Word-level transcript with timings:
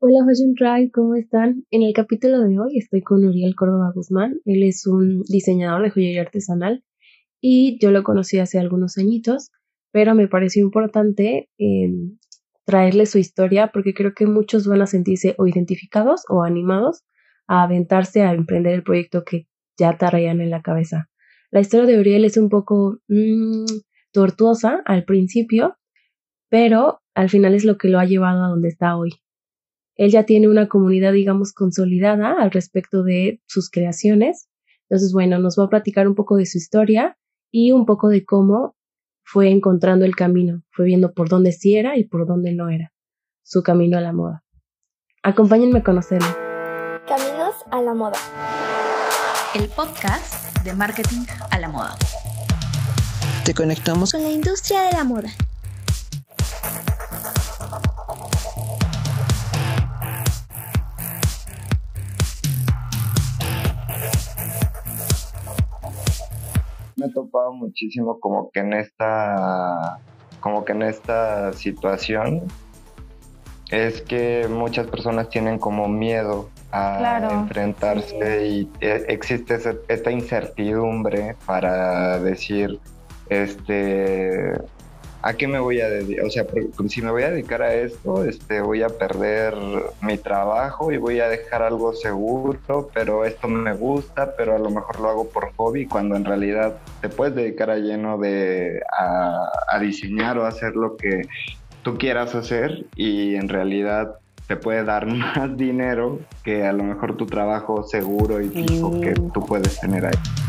Hola 0.00 0.24
Fashion 0.24 0.54
Tribe, 0.54 0.92
¿cómo 0.92 1.16
están? 1.16 1.64
En 1.72 1.82
el 1.82 1.92
capítulo 1.92 2.38
de 2.38 2.56
hoy 2.60 2.78
estoy 2.78 3.02
con 3.02 3.24
Uriel 3.24 3.56
Córdoba 3.56 3.90
Guzmán. 3.92 4.40
Él 4.44 4.62
es 4.62 4.86
un 4.86 5.22
diseñador 5.22 5.82
de 5.82 5.90
joyería 5.90 6.20
artesanal 6.20 6.84
y 7.40 7.80
yo 7.80 7.90
lo 7.90 8.04
conocí 8.04 8.38
hace 8.38 8.60
algunos 8.60 8.96
añitos, 8.96 9.50
pero 9.90 10.14
me 10.14 10.28
pareció 10.28 10.62
importante 10.62 11.50
em, 11.58 12.16
traerle 12.64 13.06
su 13.06 13.18
historia 13.18 13.72
porque 13.72 13.92
creo 13.92 14.14
que 14.14 14.26
muchos 14.26 14.68
van 14.68 14.82
a 14.82 14.86
sentirse 14.86 15.34
o 15.36 15.48
identificados 15.48 16.22
o 16.28 16.44
animados 16.44 17.02
a 17.48 17.64
aventarse 17.64 18.22
a 18.22 18.32
emprender 18.34 18.74
el 18.74 18.84
proyecto 18.84 19.24
que 19.24 19.48
ya 19.76 19.98
traían 19.98 20.40
en 20.40 20.50
la 20.50 20.62
cabeza. 20.62 21.10
La 21.50 21.58
historia 21.58 21.86
de 21.86 21.98
Uriel 21.98 22.24
es 22.24 22.36
un 22.36 22.50
poco 22.50 23.00
mmm, 23.08 23.64
tortuosa 24.12 24.80
al 24.84 25.04
principio, 25.04 25.76
pero 26.48 27.00
al 27.16 27.30
final 27.30 27.54
es 27.54 27.64
lo 27.64 27.78
que 27.78 27.88
lo 27.88 27.98
ha 27.98 28.04
llevado 28.04 28.44
a 28.44 28.48
donde 28.48 28.68
está 28.68 28.96
hoy. 28.96 29.10
Él 29.98 30.12
ya 30.12 30.24
tiene 30.24 30.48
una 30.48 30.68
comunidad, 30.68 31.12
digamos, 31.12 31.52
consolidada 31.52 32.40
al 32.40 32.52
respecto 32.52 33.02
de 33.02 33.42
sus 33.46 33.68
creaciones. 33.68 34.48
Entonces, 34.88 35.12
bueno, 35.12 35.40
nos 35.40 35.58
va 35.58 35.64
a 35.64 35.68
platicar 35.68 36.06
un 36.06 36.14
poco 36.14 36.36
de 36.36 36.46
su 36.46 36.56
historia 36.56 37.18
y 37.50 37.72
un 37.72 37.84
poco 37.84 38.08
de 38.08 38.24
cómo 38.24 38.76
fue 39.24 39.50
encontrando 39.50 40.06
el 40.06 40.14
camino, 40.14 40.62
fue 40.70 40.86
viendo 40.86 41.12
por 41.12 41.28
dónde 41.28 41.50
sí 41.50 41.76
era 41.76 41.98
y 41.98 42.04
por 42.04 42.26
dónde 42.26 42.52
no 42.52 42.70
era, 42.70 42.92
su 43.42 43.62
camino 43.62 43.98
a 43.98 44.00
la 44.00 44.12
moda. 44.12 44.44
Acompáñenme 45.24 45.80
a 45.80 45.82
conocerlo. 45.82 46.28
Caminos 47.06 47.56
a 47.70 47.82
la 47.82 47.92
moda. 47.92 48.18
El 49.56 49.68
podcast 49.68 50.62
de 50.64 50.74
marketing 50.74 51.26
a 51.50 51.58
la 51.58 51.68
moda. 51.68 51.96
Te 53.44 53.52
conectamos 53.52 54.12
con 54.12 54.22
la 54.22 54.30
industria 54.30 54.82
de 54.82 54.92
la 54.92 55.04
moda. 55.04 55.30
Me 66.98 67.06
he 67.06 67.10
topado 67.10 67.52
muchísimo 67.52 68.18
como 68.20 68.50
que 68.50 68.60
en 68.60 68.74
esta 68.74 70.00
como 70.40 70.64
que 70.64 70.72
en 70.72 70.82
esta 70.82 71.52
situación 71.52 72.42
es 73.70 74.00
que 74.02 74.46
muchas 74.48 74.86
personas 74.86 75.28
tienen 75.28 75.58
como 75.58 75.88
miedo 75.88 76.48
a 76.72 77.20
enfrentarse 77.32 78.46
y 78.46 78.70
e, 78.80 79.04
existe 79.08 79.58
esta 79.88 80.10
incertidumbre 80.10 81.36
para 81.46 82.18
decir 82.18 82.78
este 83.28 84.54
¿a 85.22 85.34
qué 85.34 85.48
me 85.48 85.58
voy 85.58 85.80
a 85.80 85.88
dedicar? 85.88 86.24
O 86.24 86.30
sea, 86.30 86.44
si 86.88 87.02
me 87.02 87.10
voy 87.10 87.22
a 87.22 87.30
dedicar 87.30 87.62
a 87.62 87.74
esto, 87.74 88.24
este, 88.24 88.60
voy 88.60 88.82
a 88.82 88.88
perder 88.88 89.54
mi 90.00 90.16
trabajo 90.18 90.92
y 90.92 90.96
voy 90.96 91.20
a 91.20 91.28
dejar 91.28 91.62
algo 91.62 91.92
seguro, 91.92 92.90
pero 92.94 93.24
esto 93.24 93.48
me 93.48 93.72
gusta, 93.74 94.34
pero 94.36 94.54
a 94.54 94.58
lo 94.58 94.70
mejor 94.70 95.00
lo 95.00 95.08
hago 95.08 95.28
por 95.28 95.52
hobby, 95.56 95.86
cuando 95.86 96.16
en 96.16 96.24
realidad 96.24 96.76
te 97.00 97.08
puedes 97.08 97.34
dedicar 97.34 97.70
a 97.70 97.76
lleno 97.76 98.18
de 98.18 98.80
a, 98.96 99.78
diseñar 99.80 100.38
o 100.38 100.44
hacer 100.44 100.74
lo 100.74 100.96
que 100.96 101.22
tú 101.82 101.96
quieras 101.98 102.34
hacer 102.34 102.86
y 102.96 103.36
en 103.36 103.48
realidad 103.48 104.16
te 104.48 104.56
puede 104.56 104.82
dar 104.84 105.06
más 105.06 105.56
dinero 105.56 106.20
que 106.42 106.66
a 106.66 106.72
lo 106.72 106.84
mejor 106.84 107.16
tu 107.16 107.26
trabajo 107.26 107.84
seguro 107.84 108.40
y 108.40 108.48
fijo 108.48 109.00
que 109.00 109.12
tú 109.12 109.44
puedes 109.46 109.78
tener 109.80 110.06
ahí. 110.06 110.47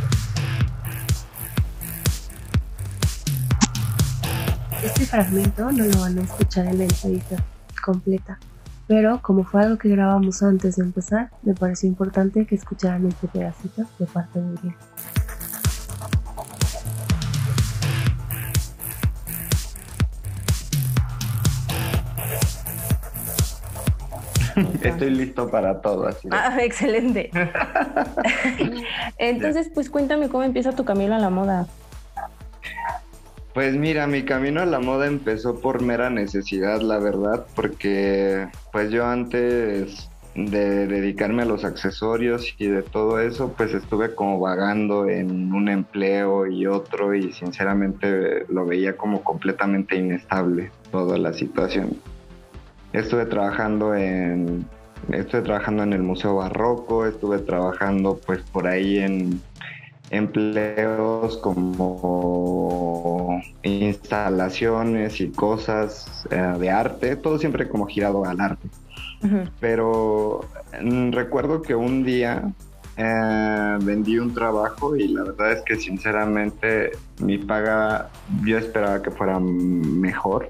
Este 4.99 5.11
fragmento 5.11 5.71
no 5.71 5.85
lo 5.85 6.01
van 6.01 6.17
a 6.19 6.23
escuchar 6.23 6.65
en 6.65 6.79
la 6.79 6.83
entrevista 6.83 7.37
completa, 7.85 8.37
pero 8.85 9.21
como 9.21 9.45
fue 9.45 9.61
algo 9.61 9.77
que 9.77 9.87
grabamos 9.87 10.43
antes 10.43 10.75
de 10.75 10.83
empezar, 10.83 11.29
me 11.41 11.53
pareció 11.53 11.87
importante 11.87 12.45
que 12.45 12.55
escucharan 12.55 13.07
este 13.07 13.29
pedacito 13.29 13.85
de 13.97 14.05
parte 14.05 14.41
de 14.41 14.45
Uriel. 14.45 14.75
Estoy 24.83 25.11
listo 25.11 25.49
para 25.49 25.79
todo. 25.79 26.07
Así 26.07 26.27
ah, 26.29 26.57
excelente. 26.61 27.31
Entonces, 29.17 29.71
pues 29.73 29.89
cuéntame 29.89 30.27
cómo 30.27 30.43
empieza 30.43 30.73
tu 30.73 30.83
camino 30.83 31.15
a 31.15 31.19
la 31.19 31.29
moda. 31.29 31.67
Pues 33.59 33.75
mira, 33.75 34.07
mi 34.07 34.23
camino 34.23 34.61
a 34.61 34.65
la 34.65 34.79
moda 34.79 35.05
empezó 35.05 35.59
por 35.59 35.81
mera 35.81 36.09
necesidad, 36.09 36.79
la 36.79 36.97
verdad, 36.97 37.45
porque 37.57 38.47
pues 38.71 38.89
yo 38.89 39.05
antes 39.05 40.09
de 40.33 40.87
dedicarme 40.87 41.41
a 41.41 41.45
los 41.45 41.65
accesorios 41.65 42.55
y 42.57 42.67
de 42.67 42.83
todo 42.83 43.19
eso, 43.19 43.53
pues 43.57 43.73
estuve 43.73 44.15
como 44.15 44.39
vagando 44.39 45.09
en 45.09 45.51
un 45.51 45.67
empleo 45.67 46.47
y 46.47 46.67
otro 46.67 47.13
y 47.13 47.33
sinceramente 47.33 48.45
lo 48.47 48.65
veía 48.65 48.95
como 48.95 49.25
completamente 49.25 49.97
inestable 49.97 50.71
toda 50.89 51.17
la 51.17 51.33
situación. 51.33 51.97
Estuve 52.93 53.25
trabajando 53.25 53.93
en 53.93 54.65
estuve 55.11 55.41
trabajando 55.41 55.83
en 55.83 55.91
el 55.91 56.01
Museo 56.01 56.37
Barroco, 56.37 57.05
estuve 57.05 57.39
trabajando 57.39 58.21
pues 58.25 58.39
por 58.39 58.67
ahí 58.67 58.99
en 58.99 59.41
empleos 60.09 61.37
como 61.37 63.41
instalaciones 63.63 65.21
y 65.21 65.29
cosas 65.29 66.27
eh, 66.31 66.55
de 66.59 66.69
arte, 66.69 67.15
todo 67.15 67.37
siempre 67.37 67.67
como 67.67 67.85
girado 67.85 68.25
al 68.25 68.41
arte. 68.41 68.67
Pero 69.59 70.41
mm, 70.81 71.11
recuerdo 71.11 71.61
que 71.61 71.75
un 71.75 72.03
día 72.03 72.51
eh, 72.97 73.77
vendí 73.81 74.17
un 74.17 74.33
trabajo 74.33 74.95
y 74.95 75.09
la 75.09 75.23
verdad 75.23 75.53
es 75.53 75.61
que 75.61 75.75
sinceramente 75.75 76.91
mi 77.19 77.37
paga 77.37 78.09
yo 78.43 78.57
esperaba 78.57 79.01
que 79.01 79.11
fuera 79.11 79.39
mejor 79.39 80.49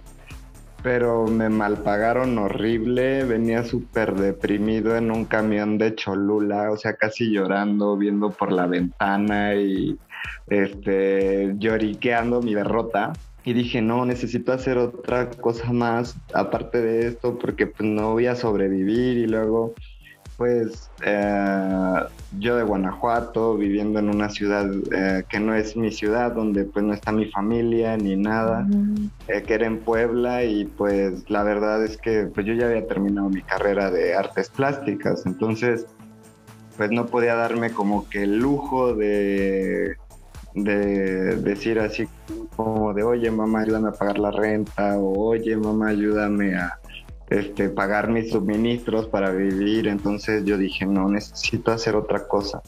pero 0.82 1.28
me 1.28 1.50
malpagaron 1.50 2.38
horrible, 2.38 3.24
venía 3.26 3.64
súper 3.64 4.16
deprimido 4.16 4.96
en 4.96 5.12
un 5.12 5.26
camión 5.26 5.78
de 5.78 5.96
Cholula, 5.96 6.72
o 6.72 6.78
sea, 6.78 6.94
casi 6.94 7.32
llorando, 7.32 7.98
viendo 7.98 8.30
por 8.32 8.52
la 8.52 8.66
ventana 8.66 9.56
y 9.56 9.98
este 10.48 11.54
lloriqueando 11.58 12.42
mi 12.42 12.54
derrota. 12.54 13.14
Y 13.46 13.54
dije, 13.54 13.82
no, 13.82 14.06
necesito 14.06 14.52
hacer 14.52 14.78
otra 14.78 15.30
cosa 15.30 15.72
más 15.72 16.16
aparte 16.34 16.82
de 16.82 17.08
esto 17.08 17.40
porque 17.40 17.68
pues 17.68 17.90
no 17.90 18.12
voy 18.12 18.28
a 18.28 18.36
sobrevivir 18.36 19.18
y 19.18 19.28
luego 19.28 19.74
pues 20.40 20.90
eh, 21.06 22.00
yo 22.40 22.56
de 22.56 22.64
Guanajuato, 22.64 23.58
viviendo 23.58 24.00
en 24.00 24.10
una 24.10 24.30
ciudad 24.30 24.72
eh, 24.94 25.26
que 25.28 25.38
no 25.38 25.54
es 25.54 25.76
mi 25.76 25.92
ciudad, 25.92 26.32
donde 26.32 26.64
pues 26.64 26.86
no 26.86 26.94
está 26.94 27.12
mi 27.12 27.26
familia 27.26 27.98
ni 27.98 28.16
nada, 28.16 28.66
eh, 29.28 29.44
que 29.44 29.54
era 29.56 29.68
en 29.68 29.80
Puebla 29.80 30.46
y 30.46 30.64
pues 30.64 31.30
la 31.30 31.44
verdad 31.44 31.84
es 31.84 31.98
que 31.98 32.32
pues 32.34 32.46
yo 32.46 32.54
ya 32.54 32.68
había 32.68 32.88
terminado 32.88 33.30
mi 33.30 33.42
carrera 33.42 33.92
de 33.92 34.16
artes 34.16 34.50
plásticas, 34.50 35.26
entonces 35.26 35.86
pues 36.78 36.90
no 36.90 37.08
podía 37.08 37.36
darme 37.36 37.72
como 37.72 38.08
que 38.08 38.24
el 38.24 38.40
lujo 38.40 38.96
de, 38.96 39.98
de 40.54 41.36
decir 41.36 41.82
así 41.82 42.08
como 42.56 42.94
de 42.94 43.04
oye 43.04 43.30
mamá 43.30 43.60
ayúdame 43.64 43.90
a 43.90 43.92
pagar 43.92 44.20
la 44.20 44.32
renta 44.32 44.98
o 44.98 45.32
oye 45.32 45.58
mamá 45.58 45.90
ayúdame 45.90 46.56
a 46.56 46.80
este, 47.30 47.70
pagar 47.70 48.10
mis 48.10 48.32
suministros 48.32 49.08
para 49.08 49.32
vivir, 49.32 49.88
entonces 49.88 50.46
yo 50.46 50.58
dije, 50.58 50.86
no, 50.86 51.10
necesito 51.10 51.72
hacer 51.72 51.96
otra 51.96 52.28
cosa. 52.28 52.62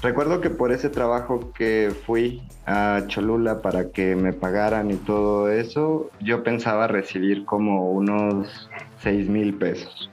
Recuerdo 0.00 0.40
que 0.40 0.50
por 0.50 0.70
ese 0.70 0.90
trabajo 0.90 1.52
que 1.52 1.92
fui 2.06 2.42
a 2.66 3.02
Cholula 3.08 3.62
para 3.62 3.90
que 3.90 4.14
me 4.14 4.32
pagaran 4.32 4.90
y 4.92 4.94
todo 4.94 5.50
eso, 5.50 6.10
yo 6.20 6.44
pensaba 6.44 6.86
recibir 6.86 7.44
como 7.44 7.90
unos 7.90 8.70
6 9.02 9.28
mil 9.28 9.54
pesos. 9.54 10.08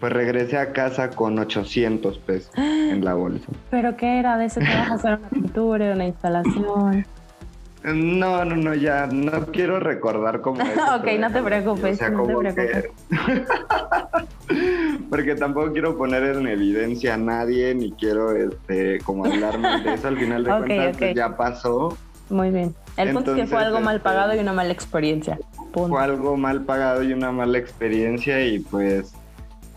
Pues 0.00 0.12
regresé 0.12 0.58
a 0.58 0.72
casa 0.72 1.10
con 1.10 1.38
800 1.38 2.18
pesos 2.18 2.52
en 2.56 3.04
la 3.04 3.14
bolsa. 3.14 3.46
¿Pero 3.70 3.96
qué 3.96 4.18
era 4.18 4.36
de 4.36 4.46
ese 4.46 4.60
trabajo? 4.60 4.94
¿Hacer 4.94 5.18
una 5.18 5.28
pintura, 5.28 5.92
una 5.94 6.06
instalación? 6.06 7.06
No, 7.84 8.44
no, 8.44 8.56
no, 8.56 8.74
ya 8.74 9.06
no 9.06 9.46
quiero 9.46 9.78
recordar 9.78 10.40
cómo 10.40 10.60
es. 10.62 10.76
ok, 10.76 11.06
no 11.20 11.32
te 11.32 11.42
preocupes, 11.42 12.00
no 12.00 12.26
te 12.26 12.52
preocupes. 12.52 12.90
Porque 15.10 15.34
tampoco 15.36 15.72
quiero 15.72 15.96
poner 15.96 16.24
en 16.24 16.46
evidencia 16.48 17.14
a 17.14 17.16
nadie, 17.16 17.74
ni 17.74 17.92
quiero 17.92 18.32
este 18.32 18.98
como 19.00 19.24
hablarme 19.24 19.82
de 19.82 19.94
eso. 19.94 20.08
Al 20.08 20.18
final 20.18 20.44
de 20.44 20.50
cuentas, 20.58 20.96
pues, 20.98 21.14
ya 21.14 21.36
pasó. 21.36 21.96
Muy 22.30 22.50
bien. 22.50 22.74
El 22.96 23.12
punto 23.12 23.34
es 23.34 23.42
que 23.42 23.46
fue 23.46 23.62
algo 23.62 23.80
mal 23.80 23.96
este, 23.96 24.04
pagado 24.04 24.34
y 24.34 24.38
una 24.38 24.52
mala 24.52 24.72
experiencia. 24.72 25.38
Fue 25.72 26.02
algo 26.02 26.36
mal 26.36 26.64
pagado 26.64 27.02
y 27.04 27.12
una 27.12 27.30
mala 27.30 27.58
experiencia 27.58 28.44
y 28.44 28.58
pues 28.58 29.14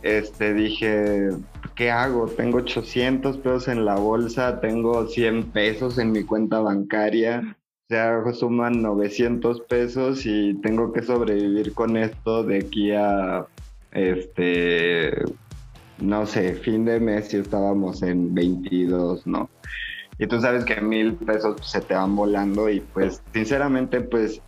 este 0.02 0.54
dije, 0.54 1.30
¿qué 1.76 1.92
hago? 1.92 2.26
Tengo 2.28 2.58
800 2.58 3.38
pesos 3.38 3.68
en 3.68 3.86
la 3.86 3.96
bolsa, 3.96 4.60
tengo 4.60 5.08
100 5.08 5.52
pesos 5.52 6.00
en 6.00 6.12
mi 6.12 6.24
cuenta 6.24 6.60
bancaria 6.60 7.56
sea, 7.92 8.34
suman 8.34 8.82
900 8.82 9.62
pesos 9.62 10.26
y 10.26 10.54
tengo 10.62 10.94
que 10.94 11.04
sobrevivir 11.04 11.74
con 11.74 11.98
esto 11.98 12.44
de 12.44 12.60
aquí 12.60 12.92
a 12.94 13.46
este, 13.92 15.12
no 16.00 16.26
sé, 16.26 16.56
fin 16.56 16.86
de 16.86 17.02
mes 17.02 17.34
y 17.34 17.38
estábamos 17.38 18.02
en 18.02 18.34
22, 18.34 19.28
¿no? 19.28 19.50
Y 20.18 20.28
tú 20.28 20.40
sabes 20.40 20.64
que 20.64 20.80
mil 20.80 21.16
pesos 21.16 21.58
se 21.68 21.82
te 21.82 21.94
van 21.94 22.16
volando 22.16 22.70
y 22.70 22.80
pues 22.80 23.22
sinceramente 23.34 24.00
pues 24.00 24.42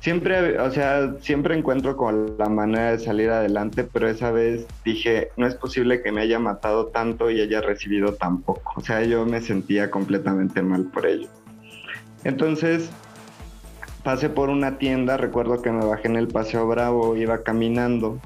siempre, 0.00 0.58
o 0.58 0.70
sea, 0.70 1.14
siempre 1.20 1.58
encuentro 1.58 1.98
con 1.98 2.38
la 2.38 2.48
manera 2.48 2.92
de 2.92 2.98
salir 2.98 3.28
adelante, 3.28 3.84
pero 3.84 4.08
esa 4.08 4.30
vez 4.30 4.66
dije, 4.86 5.28
no 5.36 5.46
es 5.46 5.54
posible 5.54 6.00
que 6.00 6.12
me 6.12 6.22
haya 6.22 6.38
matado 6.38 6.86
tanto 6.86 7.30
y 7.30 7.42
haya 7.42 7.60
recibido 7.60 8.14
tan 8.14 8.40
poco. 8.40 8.72
O 8.76 8.80
sea, 8.80 9.04
yo 9.04 9.26
me 9.26 9.42
sentía 9.42 9.90
completamente 9.90 10.62
mal 10.62 10.84
por 10.86 11.06
ello. 11.06 11.28
Entonces, 12.24 12.90
pasé 14.04 14.28
por 14.28 14.48
una 14.48 14.78
tienda, 14.78 15.16
recuerdo 15.16 15.62
que 15.62 15.70
me 15.70 15.84
bajé 15.84 16.08
en 16.08 16.16
el 16.16 16.28
Paseo 16.28 16.66
Bravo, 16.66 17.16
iba 17.16 17.42
caminando 17.42 18.20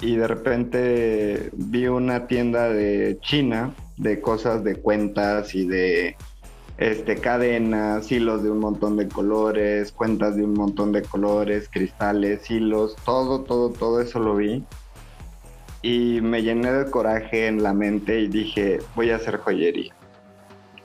y 0.00 0.16
de 0.16 0.26
repente 0.26 1.50
vi 1.52 1.86
una 1.86 2.26
tienda 2.26 2.68
de 2.68 3.18
China 3.20 3.74
de 3.96 4.20
cosas 4.20 4.64
de 4.64 4.76
cuentas 4.76 5.54
y 5.54 5.66
de 5.66 6.16
este 6.78 7.16
cadenas, 7.16 8.10
hilos 8.10 8.42
de 8.42 8.50
un 8.50 8.58
montón 8.58 8.96
de 8.96 9.06
colores, 9.06 9.92
cuentas 9.92 10.36
de 10.36 10.44
un 10.44 10.54
montón 10.54 10.92
de 10.92 11.02
colores, 11.02 11.68
cristales, 11.70 12.50
hilos, 12.50 12.96
todo, 13.04 13.42
todo, 13.42 13.70
todo 13.70 14.00
eso 14.00 14.18
lo 14.18 14.36
vi. 14.36 14.64
Y 15.82 16.20
me 16.22 16.42
llené 16.42 16.72
de 16.72 16.90
coraje 16.90 17.46
en 17.46 17.62
la 17.62 17.74
mente 17.74 18.20
y 18.20 18.28
dije, 18.28 18.78
voy 18.96 19.10
a 19.10 19.16
hacer 19.16 19.36
joyería. 19.36 19.94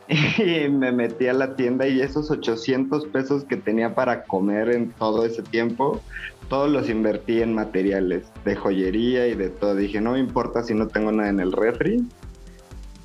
Y 0.08 0.70
me 0.70 0.92
metí 0.92 1.28
a 1.28 1.34
la 1.34 1.56
tienda 1.56 1.88
y 1.88 2.02
esos 2.02 2.30
800 2.30 3.08
pesos 3.08 3.44
que 3.44 3.58
tenía 3.58 3.96
para 3.96 4.24
comer 4.24 4.70
en 4.70 4.92
todo 4.92 5.26
ese 5.26 5.42
tiempo, 5.42 6.02
todos 6.50 6.70
los 6.70 6.90
invertí 6.90 7.42
en 7.42 7.56
materiales 7.56 8.24
de 8.44 8.56
joyería 8.56 9.28
y 9.28 9.36
de 9.36 9.50
todo. 9.50 9.76
Dije, 9.76 10.02
no 10.02 10.12
me 10.12 10.20
importa 10.20 10.64
si 10.64 10.74
no 10.74 10.88
tengo 10.88 11.12
nada 11.12 11.30
en 11.30 11.40
el 11.40 11.52
refri. 11.52 12.06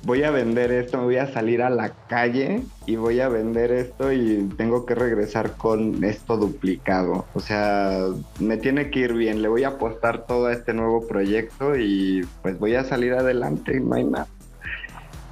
Voy 0.03 0.23
a 0.23 0.31
vender 0.31 0.71
esto, 0.71 0.97
me 0.97 1.03
voy 1.03 1.17
a 1.17 1.31
salir 1.31 1.61
a 1.61 1.69
la 1.69 1.89
calle 2.07 2.63
y 2.87 2.95
voy 2.95 3.19
a 3.19 3.29
vender 3.29 3.71
esto 3.71 4.11
y 4.11 4.49
tengo 4.57 4.87
que 4.87 4.95
regresar 4.95 5.57
con 5.57 6.03
esto 6.03 6.37
duplicado. 6.37 7.25
O 7.35 7.39
sea, 7.39 8.07
me 8.39 8.57
tiene 8.57 8.89
que 8.89 9.01
ir 9.01 9.13
bien, 9.13 9.43
le 9.43 9.47
voy 9.47 9.63
a 9.63 9.69
apostar 9.69 10.25
todo 10.25 10.47
a 10.47 10.53
este 10.53 10.73
nuevo 10.73 11.07
proyecto 11.07 11.75
y 11.77 12.25
pues 12.41 12.57
voy 12.57 12.73
a 12.73 12.83
salir 12.83 13.13
adelante, 13.13 13.79
no 13.79 13.93
hay 13.93 14.05
nada. 14.05 14.27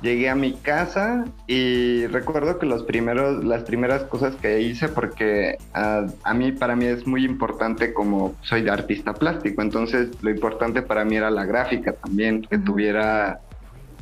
Llegué 0.01 0.29
a 0.29 0.35
mi 0.35 0.53
casa 0.53 1.25
y 1.45 2.07
recuerdo 2.07 2.57
que 2.57 2.65
los 2.65 2.83
primeros, 2.83 3.43
las 3.43 3.63
primeras 3.63 4.03
cosas 4.03 4.35
que 4.35 4.61
hice, 4.61 4.87
porque 4.87 5.57
a, 5.73 6.05
a 6.23 6.33
mí, 6.33 6.53
para 6.53 6.75
mí 6.75 6.85
es 6.85 7.05
muy 7.05 7.25
importante 7.25 7.93
como 7.93 8.35
soy 8.41 8.61
de 8.61 8.71
artista 8.71 9.13
plástico, 9.13 9.61
entonces 9.61 10.09
lo 10.21 10.29
importante 10.29 10.81
para 10.81 11.03
mí 11.03 11.17
era 11.17 11.29
la 11.29 11.45
gráfica 11.45 11.93
también, 11.93 12.43
que 12.43 12.57
tuviera 12.57 13.41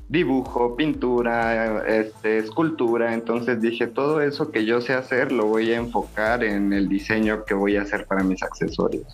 dibujo, 0.09 0.75
pintura, 0.75 1.85
este, 1.85 2.37
escultura, 2.37 3.13
entonces 3.13 3.59
dije, 3.59 3.87
todo 3.87 4.21
eso 4.21 4.51
que 4.51 4.65
yo 4.65 4.79
sé 4.79 4.93
hacer 4.93 5.31
lo 5.31 5.45
voy 5.47 5.71
a 5.71 5.77
enfocar 5.77 6.43
en 6.43 6.71
el 6.71 6.87
diseño 6.87 7.43
que 7.43 7.53
voy 7.53 7.75
a 7.75 7.81
hacer 7.81 8.05
para 8.05 8.23
mis 8.23 8.41
accesorios. 8.41 9.07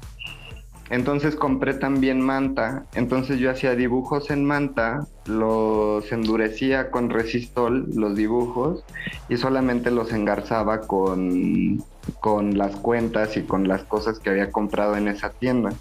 Entonces 0.89 1.35
compré 1.35 1.73
también 1.73 2.21
manta, 2.21 2.85
entonces 2.93 3.39
yo 3.39 3.49
hacía 3.49 3.75
dibujos 3.75 4.29
en 4.29 4.43
manta, 4.45 5.07
los 5.25 6.11
endurecía 6.11 6.91
con 6.91 7.09
resistol, 7.09 7.87
los 7.95 8.15
dibujos, 8.15 8.83
y 9.29 9.37
solamente 9.37 9.91
los 9.91 10.11
engarzaba 10.11 10.81
con, 10.81 11.81
con 12.19 12.57
las 12.57 12.75
cuentas 12.75 13.37
y 13.37 13.43
con 13.43 13.67
las 13.67 13.83
cosas 13.83 14.19
que 14.19 14.29
había 14.29 14.51
comprado 14.51 14.97
en 14.97 15.07
esa 15.07 15.29
tienda. 15.29 15.71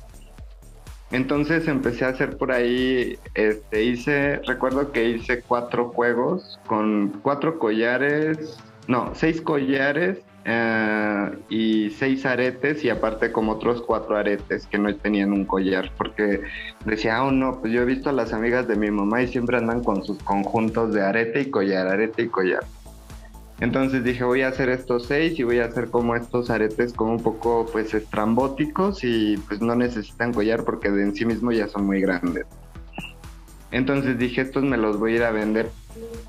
Entonces 1.10 1.68
empecé 1.68 2.06
a 2.06 2.08
hacer 2.08 2.38
por 2.38 2.52
ahí, 2.52 3.18
este, 3.34 3.84
hice, 3.84 4.40
recuerdo 4.46 4.92
que 4.92 5.10
hice 5.10 5.42
cuatro 5.42 5.90
juegos 5.90 6.58
con 6.66 7.20
cuatro 7.22 7.58
collares, 7.58 8.56
no, 8.86 9.10
seis 9.14 9.42
collares 9.42 10.20
eh, 10.44 11.38
y 11.48 11.90
seis 11.90 12.26
aretes 12.26 12.84
y 12.84 12.90
aparte 12.90 13.30
como 13.30 13.52
otros 13.52 13.82
cuatro 13.82 14.16
aretes 14.16 14.66
que 14.66 14.78
no 14.78 14.94
tenían 14.96 15.32
un 15.32 15.44
collar 15.44 15.92
porque 15.96 16.42
decía, 16.84 17.22
oh 17.22 17.30
no, 17.30 17.60
pues 17.60 17.72
yo 17.72 17.82
he 17.82 17.84
visto 17.84 18.10
a 18.10 18.12
las 18.12 18.32
amigas 18.32 18.66
de 18.66 18.76
mi 18.76 18.90
mamá 18.90 19.22
y 19.22 19.28
siempre 19.28 19.56
andan 19.56 19.84
con 19.84 20.02
sus 20.04 20.18
conjuntos 20.22 20.92
de 20.94 21.02
arete 21.02 21.42
y 21.42 21.50
collar, 21.50 21.86
arete 21.86 22.22
y 22.22 22.28
collar. 22.28 22.64
Entonces 23.60 24.02
dije, 24.02 24.24
voy 24.24 24.42
a 24.42 24.48
hacer 24.48 24.68
estos 24.70 25.06
seis 25.06 25.38
y 25.38 25.44
voy 25.44 25.60
a 25.60 25.66
hacer 25.66 25.88
como 25.88 26.16
estos 26.16 26.50
aretes 26.50 26.92
como 26.92 27.12
un 27.12 27.22
poco 27.22 27.64
pues 27.70 27.94
estrambóticos 27.94 29.04
y 29.04 29.36
pues 29.46 29.60
no 29.60 29.76
necesitan 29.76 30.32
collar 30.32 30.64
porque 30.64 30.90
de 30.90 31.04
en 31.04 31.14
sí 31.14 31.24
mismo 31.24 31.52
ya 31.52 31.68
son 31.68 31.86
muy 31.86 32.00
grandes. 32.00 32.44
Entonces 33.70 34.18
dije, 34.18 34.40
estos 34.40 34.64
me 34.64 34.76
los 34.76 34.98
voy 34.98 35.12
a 35.12 35.16
ir 35.16 35.22
a 35.22 35.30
vender, 35.30 35.70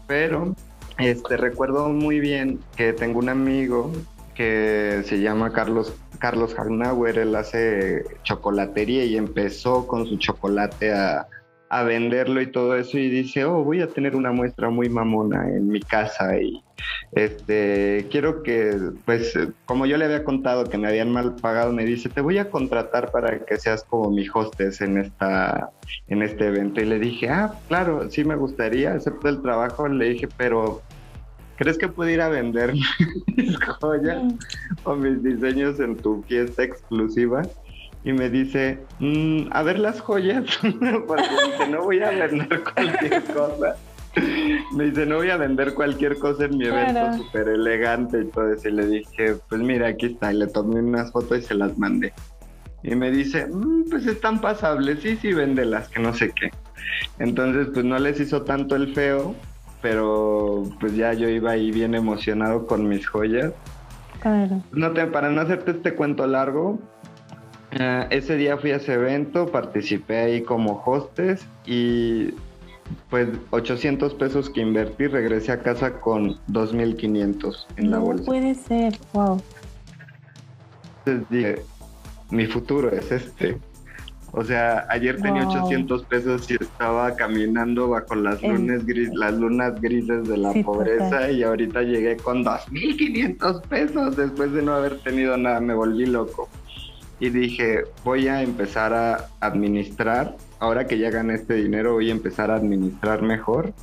pero 0.06 0.56
este, 0.97 1.37
recuerdo 1.37 1.89
muy 1.89 2.19
bien 2.19 2.59
que 2.75 2.93
tengo 2.93 3.19
un 3.19 3.29
amigo 3.29 3.91
que 4.35 5.03
se 5.05 5.19
llama 5.19 5.51
Carlos 5.53 5.93
Carlos 6.19 6.55
Hagnauer, 6.57 7.19
él 7.19 7.35
hace 7.35 8.05
chocolatería 8.23 9.03
y 9.03 9.17
empezó 9.17 9.87
con 9.87 10.05
su 10.05 10.17
chocolate 10.17 10.93
a, 10.93 11.27
a, 11.69 11.83
venderlo 11.83 12.42
y 12.42 12.51
todo 12.51 12.75
eso 12.75 12.98
y 12.98 13.10
dice, 13.10 13.45
oh, 13.45 13.63
voy 13.63 13.81
a 13.81 13.88
tener 13.88 14.15
una 14.15 14.31
muestra 14.31 14.69
muy 14.69 14.89
mamona 14.89 15.48
en 15.50 15.68
mi 15.68 15.80
casa 15.80 16.38
y 16.39 16.63
este, 17.13 18.07
quiero 18.10 18.44
que, 18.44 18.77
pues, 19.06 19.38
como 19.65 19.86
yo 19.86 19.98
le 19.98 20.06
había 20.06 20.24
contado 20.24 20.65
que 20.65 20.77
me 20.77 20.88
habían 20.88 21.12
mal 21.12 21.36
pagado, 21.36 21.71
me 21.71 21.86
dice, 21.86 22.10
te 22.10 22.21
voy 22.21 22.38
a 22.38 22.50
contratar 22.50 23.12
para 23.12 23.39
que 23.45 23.57
seas 23.57 23.83
como 23.83 24.10
mi 24.10 24.27
hostess 24.33 24.81
en 24.81 24.98
esta, 24.98 25.71
en 26.07 26.21
este 26.24 26.48
evento. 26.48 26.81
Y 26.81 26.86
le 26.86 27.00
dije, 27.00 27.30
ah, 27.30 27.54
claro, 27.68 28.10
sí 28.10 28.24
me 28.24 28.36
gustaría, 28.36 28.94
acepto 28.94 29.30
el 29.30 29.42
trabajo. 29.42 29.88
Le 29.88 30.10
dije, 30.10 30.27
pero 30.38 30.81
¿crees 31.57 31.77
que 31.77 31.88
puedo 31.88 32.10
ir 32.10 32.21
a 32.21 32.30
vender 32.30 32.74
mis 33.38 33.57
joyas 33.60 34.33
o 34.83 34.95
mis 34.95 35.24
diseños 35.24 35.80
en 35.80 35.95
tu 35.98 36.24
fiesta 36.24 36.63
exclusiva? 36.63 37.44
Y 38.05 38.13
me 38.13 38.29
dice, 38.29 38.79
mm, 39.00 39.47
a 39.51 39.63
ver 39.63 39.79
las 39.79 40.01
joyas, 40.01 40.45
porque 41.07 41.23
dice, 41.23 41.69
no 41.69 41.83
voy 41.83 42.01
a 42.01 42.09
vender 42.09 42.63
cualquier 42.63 43.23
cosa. 43.23 43.75
Me 44.75 44.85
dice, 44.85 45.05
no 45.05 45.17
voy 45.17 45.29
a 45.29 45.38
vender 45.38 45.73
cualquier 45.73 46.19
cosa 46.19 46.45
en 46.45 46.57
mi 46.57 46.65
evento 46.65 47.17
súper 47.17 47.47
elegante 47.47 48.21
y 48.21 48.25
todo 48.25 48.51
eso. 48.51 48.69
Y 48.69 48.73
le 48.73 48.88
dije, 48.88 49.35
pues 49.50 49.61
mira, 49.61 49.88
aquí 49.88 50.07
está. 50.07 50.33
Y 50.33 50.38
le 50.38 50.47
tomé 50.47 50.81
unas 50.81 51.11
fotos 51.11 51.39
y 51.39 51.41
se 51.41 51.55
las 51.55 51.77
mandé. 51.77 52.13
Y 52.83 52.95
me 52.95 53.09
dice, 53.11 53.47
mm, 53.47 53.89
pues 53.89 54.05
están 54.05 54.41
pasables, 54.41 55.00
sí, 55.01 55.17
sí, 55.21 55.33
véndelas, 55.33 55.88
que 55.88 56.01
no 56.01 56.13
sé 56.13 56.31
qué. 56.31 56.51
Entonces, 57.19 57.69
pues 57.74 57.86
no 57.86 57.98
les 57.98 58.19
hizo 58.19 58.43
tanto 58.43 58.75
el 58.75 58.93
feo, 58.93 59.36
pero 59.81 60.63
pues 60.79 60.95
ya 60.95 61.13
yo 61.13 61.29
iba 61.29 61.51
ahí 61.51 61.72
bien 61.72 61.95
emocionado 61.95 62.67
con 62.67 62.88
mis 62.88 63.07
joyas. 63.07 63.53
Claro. 64.19 64.62
No 64.72 64.91
te, 64.91 65.05
para 65.07 65.29
no 65.29 65.41
hacerte 65.41 65.72
este 65.72 65.95
cuento 65.95 66.27
largo, 66.27 66.79
eh, 67.80 68.08
ese 68.10 68.36
día 68.38 68.58
fui 68.58 68.72
a 68.72 68.77
ese 68.77 68.94
evento, 68.94 69.48
participé 69.48 70.18
ahí 70.18 70.42
como 70.42 70.82
hostes 70.86 71.46
y 71.65 72.34
pues 73.10 73.30
800 73.51 74.13
pesos 74.15 74.50
que 74.50 74.62
invertí, 74.62 75.08
regresé 75.08 75.51
a 75.51 75.62
casa 75.62 76.00
con 76.00 76.36
2.500 76.50 77.65
en 77.77 77.92
la 77.92 78.00
bolsa. 78.00 78.24
No 78.24 78.25
puede 78.25 78.56
ser, 78.56 78.98
wow. 79.13 79.42
Entonces 81.06 81.30
dije, 81.30 81.62
mi 82.30 82.46
futuro 82.46 82.92
es 82.92 83.12
este. 83.12 83.58
O 84.36 84.44
sea, 84.44 84.88
ayer 84.89 85.22
tenía 85.22 85.48
800 85.48 86.06
pesos 86.06 86.50
y 86.50 86.56
estaba 86.56 87.15
caminando 87.15 87.89
bajo 87.89 88.15
las 88.15 88.42
lunas, 88.42 88.84
gris, 88.84 89.10
las 89.13 89.34
lunas 89.34 89.80
grises 89.80 90.27
de 90.27 90.38
la 90.38 90.51
pobreza 90.63 91.30
y 91.30 91.44
ahorita 91.44 91.84
llegué 91.84 92.18
con 92.18 92.44
2.500 92.44 93.62
pesos 93.68 94.18
después 94.18 94.51
de 94.53 94.63
no 94.63 94.74
haber 94.74 94.98
tenido 95.01 95.38
nada, 95.38 95.60
me 95.60 95.75
volví 95.75 96.08
loco. 96.08 96.50
Y 97.24 97.30
dije, 97.30 97.86
voy 98.03 98.27
a 98.27 98.42
empezar 98.42 98.94
a 98.94 99.30
administrar 99.39 100.36
ahora 100.60 100.88
que 100.88 100.98
ya 100.98 101.10
gané 101.10 101.36
este 101.36 101.53
dinero 101.53 101.94
voy 101.94 102.10
a 102.10 102.12
empezar 102.12 102.51
a 102.51 102.56
administrar 102.56 103.22
mejor 103.22 103.74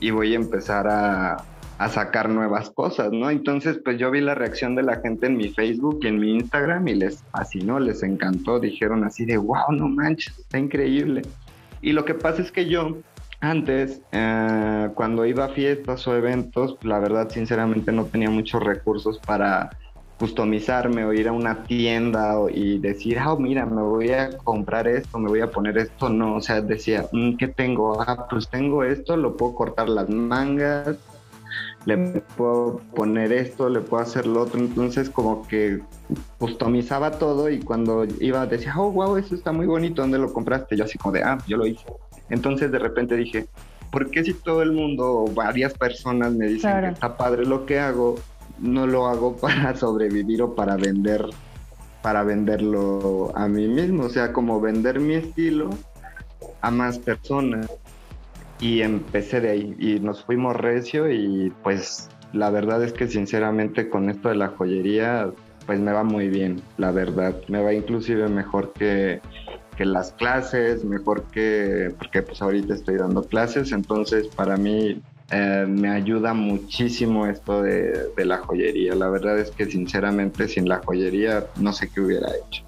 y 0.00 0.10
voy 0.10 0.32
a 0.32 0.36
empezar 0.36 0.88
a, 0.88 1.44
sacar 1.88 2.28
nuevas 2.28 2.68
cosas, 2.70 3.12
¿no? 3.12 3.30
Entonces, 3.30 3.78
pues 3.84 3.96
yo 3.96 4.10
vi 4.10 4.20
la 4.20 4.34
reacción 4.34 4.74
de 4.74 4.82
la 4.82 4.96
gente 4.96 5.28
en 5.28 5.36
mi 5.36 5.50
Facebook 5.50 6.00
y 6.02 6.08
en 6.08 6.18
mi 6.18 6.32
Instagram 6.34 6.88
y 6.88 6.94
les 6.96 7.22
fascinó, 7.30 7.78
les 7.78 8.02
encantó, 8.02 8.58
dijeron 8.58 9.04
así 9.04 9.24
de, 9.24 9.36
wow, 9.36 9.70
no 9.70 9.88
manches, 9.88 10.36
está 10.36 10.58
increíble. 10.58 11.22
Y 11.82 11.92
lo 11.92 12.04
que 12.04 12.14
pasa 12.14 12.42
es 12.42 12.50
que 12.50 12.66
yo 12.68 12.98
antes, 13.40 14.02
eh, 14.10 14.88
cuando 14.96 15.24
iba 15.26 15.44
a 15.44 15.48
fiestas 15.50 16.08
o 16.08 16.16
eventos, 16.16 16.76
la 16.82 16.98
verdad, 16.98 17.30
sinceramente, 17.30 17.92
no 17.92 18.04
tenía 18.06 18.30
muchos 18.30 18.60
recursos 18.64 19.20
para 19.20 19.70
customizarme 20.20 21.06
o 21.06 21.14
ir 21.14 21.28
a 21.28 21.32
una 21.32 21.64
tienda 21.64 22.36
y 22.52 22.78
decir, 22.78 23.18
ah, 23.18 23.34
mira, 23.38 23.64
me 23.64 23.80
voy 23.80 24.10
a 24.10 24.36
comprar 24.36 24.86
esto, 24.86 25.18
me 25.18 25.30
voy 25.30 25.40
a 25.40 25.50
poner 25.50 25.78
esto, 25.78 26.10
no, 26.10 26.36
o 26.36 26.40
sea, 26.42 26.60
decía, 26.60 27.06
mm, 27.10 27.36
¿qué 27.36 27.48
tengo? 27.48 28.02
Ah, 28.02 28.26
pues 28.28 28.46
tengo 28.50 28.84
esto, 28.84 29.16
lo 29.16 29.34
puedo 29.34 29.54
cortar 29.54 29.88
las 29.88 30.10
mangas, 30.10 30.98
le 31.86 31.96
puedo 32.36 32.82
poner 32.94 33.32
esto, 33.32 33.70
le 33.70 33.80
puedo 33.80 34.02
hacer 34.02 34.26
lo 34.26 34.42
otro, 34.42 34.60
entonces 34.60 35.08
como 35.08 35.48
que 35.48 35.80
customizaba 36.36 37.12
todo 37.12 37.48
y 37.48 37.60
cuando 37.60 38.04
iba 38.20 38.44
decía, 38.46 38.74
oh, 38.76 38.92
wow, 38.92 39.16
eso 39.16 39.34
está 39.34 39.52
muy 39.52 39.66
bonito, 39.66 40.02
¿dónde 40.02 40.18
lo 40.18 40.30
compraste? 40.34 40.76
Yo 40.76 40.84
así 40.84 40.98
como 40.98 41.14
de, 41.14 41.22
ah, 41.22 41.38
yo 41.46 41.56
lo 41.56 41.66
hice. 41.66 41.86
Entonces 42.28 42.70
de 42.70 42.78
repente 42.78 43.16
dije, 43.16 43.46
¿por 43.90 44.10
qué 44.10 44.22
si 44.22 44.34
todo 44.34 44.60
el 44.60 44.72
mundo 44.72 45.24
o 45.24 45.28
varias 45.28 45.72
personas 45.72 46.34
me 46.34 46.46
dicen 46.46 46.78
que 46.82 46.88
está 46.88 47.16
padre 47.16 47.46
lo 47.46 47.64
que 47.64 47.80
hago, 47.80 48.16
no 48.60 48.86
lo 48.86 49.06
hago 49.06 49.36
para 49.40 49.74
sobrevivir 49.76 50.42
o 50.42 50.54
para 50.54 50.76
vender, 50.76 51.26
para 52.02 52.22
venderlo 52.22 53.32
a 53.34 53.48
mí 53.48 53.68
mismo? 53.68 54.04
O 54.04 54.08
sea, 54.08 54.32
como 54.32 54.60
vender 54.60 55.00
mi 55.00 55.14
estilo 55.14 55.70
a 56.60 56.70
más 56.70 56.98
personas. 56.98 57.70
Y 58.60 58.82
empecé 58.82 59.40
de 59.40 59.50
ahí 59.50 59.76
y 59.78 60.00
nos 60.00 60.22
fuimos 60.22 60.54
recio 60.54 61.10
y 61.10 61.50
pues 61.62 62.10
la 62.34 62.50
verdad 62.50 62.84
es 62.84 62.92
que 62.92 63.08
sinceramente 63.08 63.88
con 63.88 64.10
esto 64.10 64.28
de 64.28 64.34
la 64.34 64.48
joyería 64.48 65.30
pues 65.66 65.80
me 65.80 65.92
va 65.92 66.04
muy 66.04 66.28
bien, 66.28 66.60
la 66.78 66.90
verdad. 66.90 67.34
Me 67.48 67.62
va 67.62 67.72
inclusive 67.72 68.28
mejor 68.28 68.72
que, 68.72 69.20
que 69.76 69.84
las 69.84 70.12
clases, 70.12 70.84
mejor 70.84 71.22
que, 71.30 71.94
porque 71.96 72.22
pues 72.22 72.42
ahorita 72.42 72.74
estoy 72.74 72.96
dando 72.96 73.22
clases, 73.22 73.72
entonces 73.72 74.26
para 74.28 74.56
mí 74.56 75.00
eh, 75.30 75.66
me 75.68 75.90
ayuda 75.90 76.34
muchísimo 76.34 77.26
esto 77.26 77.62
de, 77.62 78.08
de, 78.16 78.24
la 78.24 78.38
joyería. 78.38 78.94
La 78.94 79.08
verdad 79.08 79.38
es 79.38 79.50
que 79.50 79.66
sinceramente 79.66 80.48
sin 80.48 80.68
la 80.68 80.80
joyería 80.84 81.46
no 81.56 81.72
sé 81.72 81.88
qué 81.88 82.00
hubiera 82.00 82.28
hecho. 82.28 82.64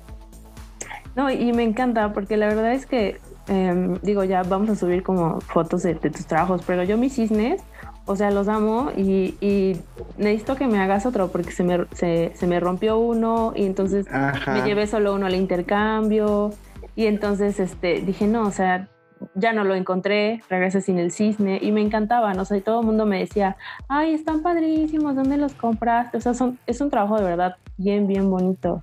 No, 1.15 1.31
y 1.31 1.53
me 1.53 1.63
encanta 1.63 2.13
porque 2.13 2.37
la 2.37 2.47
verdad 2.49 2.73
es 2.73 2.87
que, 2.87 3.21
eh, 3.49 3.99
digo, 4.03 4.25
ya 4.25 4.43
vamos 4.45 4.71
a 4.71 4.77
subir 4.77 5.03
como 5.03 5.41
fotos 5.41 5.83
de, 5.83 5.95
de, 5.95 6.11
tus 6.11 6.27
trabajos, 6.27 6.63
pero 6.67 6.85
yo 6.85 6.97
mis 6.97 7.15
cisnes, 7.15 7.61
o 8.07 8.17
sea, 8.17 8.31
los 8.31 8.49
amo 8.49 8.91
y, 8.97 9.35
y 9.41 9.77
necesito 10.17 10.57
que 10.57 10.67
me 10.67 10.81
hagas 10.81 11.05
otro 11.05 11.29
porque 11.29 11.53
se 11.53 11.65
me, 11.65 11.85
se, 11.93 12.33
se 12.35 12.47
me 12.47 12.61
rompió 12.61 12.99
uno 12.99 13.53
y 13.55 13.67
entonces 13.67 14.07
Ajá. 14.11 14.55
me 14.55 14.63
llevé 14.63 14.87
solo 14.87 15.15
uno 15.15 15.27
al 15.27 15.35
intercambio 15.35 16.53
y 16.97 17.07
entonces 17.07 17.61
este, 17.61 18.01
dije, 18.01 18.27
no, 18.27 18.47
o 18.47 18.51
sea, 18.51 18.89
ya 19.35 19.53
no 19.53 19.65
lo 19.65 19.75
encontré, 19.75 20.43
regresé 20.49 20.81
sin 20.81 20.99
el 20.99 21.13
cisne 21.13 21.59
y 21.61 21.73
me 21.73 21.81
encantaban, 21.81 22.39
o 22.39 22.45
sea, 22.45 22.57
y 22.57 22.61
todo 22.61 22.81
el 22.81 22.87
mundo 22.87 23.07
me 23.07 23.19
decía, 23.19 23.57
ay, 23.89 24.15
están 24.15 24.43
padrísimos, 24.43 25.15
¿dónde 25.15 25.37
los 25.37 25.55
compraste? 25.55 26.17
O 26.17 26.21
sea, 26.21 26.35
son, 26.35 26.59
es 26.67 26.81
un 26.81 26.91
trabajo 26.91 27.17
de 27.17 27.25
verdad 27.25 27.57
bien, 27.77 28.07
bien 28.07 28.31
bonito. 28.31 28.83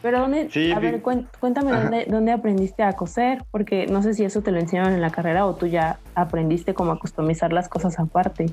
Pero 0.00 0.20
dónde, 0.20 0.48
sí, 0.50 0.70
a 0.70 0.78
ver, 0.78 1.02
cuéntame 1.02 1.72
dónde, 1.72 2.06
dónde, 2.08 2.30
aprendiste 2.30 2.84
a 2.84 2.92
coser, 2.92 3.44
porque 3.50 3.86
no 3.88 4.02
sé 4.02 4.14
si 4.14 4.24
eso 4.24 4.42
te 4.42 4.52
lo 4.52 4.60
enseñaron 4.60 4.92
en 4.92 5.00
la 5.00 5.10
carrera 5.10 5.44
o 5.44 5.56
tú 5.56 5.66
ya 5.66 5.98
aprendiste 6.14 6.72
cómo 6.72 6.92
a 6.92 7.00
customizar 7.00 7.52
las 7.52 7.68
cosas 7.68 7.98
aparte. 7.98 8.46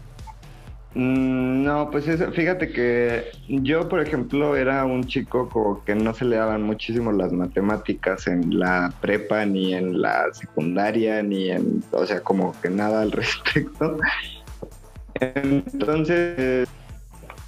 Mm, 0.96 1.64
no, 1.64 1.92
pues 1.92 2.08
eso, 2.08 2.32
fíjate 2.32 2.70
que 2.70 3.26
yo, 3.50 3.90
por 3.90 4.00
ejemplo, 4.00 4.56
era 4.56 4.86
un 4.86 5.06
chico 5.06 5.50
como 5.50 5.84
que 5.84 5.94
no 5.94 6.14
se 6.14 6.24
le 6.24 6.38
daban 6.38 6.64
muchísimo 6.64 7.12
las 7.12 7.34
matemáticas 7.34 8.28
en 8.28 8.58
la 8.58 8.94
prepa, 9.02 9.46
ni 9.46 9.74
en 9.74 10.02
la 10.02 10.34
secundaria, 10.34 11.22
ni 11.22 11.52
en, 11.52 11.84
o 11.92 12.06
sea, 12.06 12.22
como 12.22 12.54
que 12.62 12.70
nada 12.70 13.02
al 13.02 13.12
respecto. 13.12 13.98
Entonces, 15.16 16.70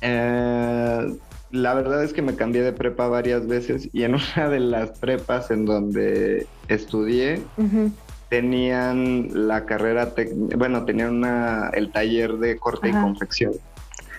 eh, 0.01 1.17
la 1.51 1.73
verdad 1.73 2.03
es 2.03 2.11
que 2.11 2.21
me 2.21 2.35
cambié 2.35 2.63
de 2.63 2.73
prepa 2.73 3.07
varias 3.07 3.47
veces 3.47 3.89
y 3.93 4.03
en 4.03 4.15
una 4.35 4.49
de 4.49 4.59
las 4.59 4.99
prepas 4.99 5.51
en 5.51 5.65
donde 5.65 6.47
estudié, 6.67 7.41
tenían 8.29 9.29
la 9.47 9.65
carrera, 9.65 10.13
bueno, 10.55 10.85
tenían 10.85 11.15
una, 11.15 11.69
el 11.73 11.91
taller 11.91 12.33
de 12.33 12.57
corte 12.57 12.89
Ajá. 12.89 12.99
y 12.99 13.01
confección. 13.01 13.53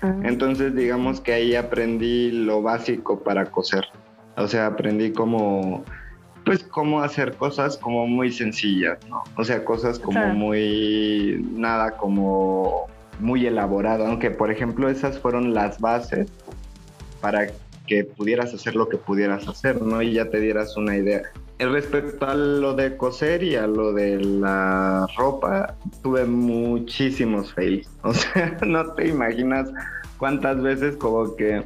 Ah. 0.03 0.15
Entonces, 0.25 0.75
digamos 0.75 1.21
que 1.21 1.33
ahí 1.33 1.55
aprendí 1.55 2.31
lo 2.31 2.63
básico 2.63 3.21
para 3.21 3.47
coser. 3.47 3.85
O 4.37 4.47
sea, 4.47 4.67
aprendí 4.67 5.13
cómo, 5.13 5.85
pues, 6.45 6.63
cómo 6.63 7.03
hacer 7.03 7.35
cosas 7.37 7.77
como 7.77 8.07
muy 8.07 8.33
sencillas, 8.33 8.99
¿no? 9.09 9.23
O 9.37 9.45
sea, 9.45 9.65
cosas 9.65 9.99
como 9.99 10.27
muy, 10.29 11.45
nada 11.53 11.97
como 11.97 12.87
muy 13.21 13.47
elaborado, 13.47 14.07
aunque, 14.07 14.31
por 14.31 14.51
ejemplo, 14.51 14.89
esas 14.89 15.19
fueron 15.19 15.53
las 15.53 15.81
bases 15.81 16.31
para 17.21 17.49
que 17.87 18.05
pudieras 18.05 18.55
hacer 18.55 18.77
lo 18.77 18.89
que 18.89 18.97
pudieras 18.97 19.49
hacer, 19.49 19.83
¿no? 19.83 20.01
Y 20.03 20.13
ya 20.13 20.31
te 20.31 20.39
dieras 20.39 20.77
una 20.77 20.97
idea 20.97 21.23
respecto 21.59 22.27
a 22.27 22.35
lo 22.35 22.75
de 22.75 22.97
coser 22.97 23.43
y 23.43 23.57
a 23.57 23.67
lo 23.67 23.93
de 23.93 24.23
la 24.23 25.07
ropa, 25.17 25.75
tuve 26.03 26.25
muchísimos 26.25 27.53
fails. 27.53 27.89
O 28.03 28.15
sea, 28.15 28.57
no 28.67 28.93
te 28.93 29.09
imaginas 29.09 29.71
cuántas 30.19 30.63
veces 30.63 30.97
como 30.97 31.35
que 31.37 31.63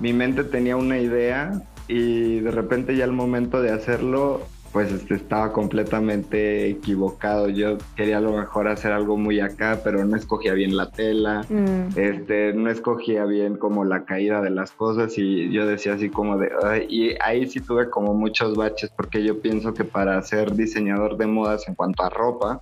mi 0.00 0.12
mente 0.12 0.44
tenía 0.44 0.76
una 0.76 0.98
idea 0.98 1.62
y 1.88 2.40
de 2.40 2.50
repente 2.50 2.96
ya 2.96 3.04
al 3.04 3.12
momento 3.12 3.60
de 3.60 3.70
hacerlo 3.70 4.40
pues 4.74 4.90
este, 4.90 5.14
estaba 5.14 5.52
completamente 5.52 6.68
equivocado. 6.68 7.48
Yo 7.48 7.78
quería 7.94 8.18
a 8.18 8.20
lo 8.20 8.32
mejor 8.32 8.66
hacer 8.66 8.90
algo 8.90 9.16
muy 9.16 9.38
acá, 9.38 9.78
pero 9.84 10.04
no 10.04 10.16
escogía 10.16 10.52
bien 10.52 10.76
la 10.76 10.90
tela, 10.90 11.46
mm. 11.48 11.96
este, 11.96 12.52
no 12.54 12.68
escogía 12.68 13.24
bien 13.24 13.56
como 13.56 13.84
la 13.84 14.04
caída 14.04 14.42
de 14.42 14.50
las 14.50 14.72
cosas 14.72 15.16
y 15.16 15.48
yo 15.52 15.64
decía 15.64 15.94
así 15.94 16.10
como 16.10 16.38
de... 16.38 16.50
Ay, 16.64 16.86
y 16.90 17.14
ahí 17.22 17.46
sí 17.46 17.60
tuve 17.60 17.88
como 17.88 18.14
muchos 18.14 18.56
baches 18.56 18.90
porque 18.96 19.22
yo 19.22 19.40
pienso 19.40 19.72
que 19.74 19.84
para 19.84 20.20
ser 20.22 20.56
diseñador 20.56 21.16
de 21.18 21.28
modas 21.28 21.68
en 21.68 21.76
cuanto 21.76 22.02
a 22.02 22.10
ropa, 22.10 22.60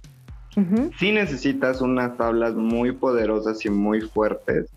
uh 0.56 0.60
-huh. 0.60 0.90
sí 0.98 1.12
necesitas 1.12 1.80
unas 1.80 2.18
tablas 2.18 2.54
muy 2.54 2.92
poderosas 2.92 3.64
y 3.64 3.70
muy 3.70 4.02
fuertes 4.02 4.70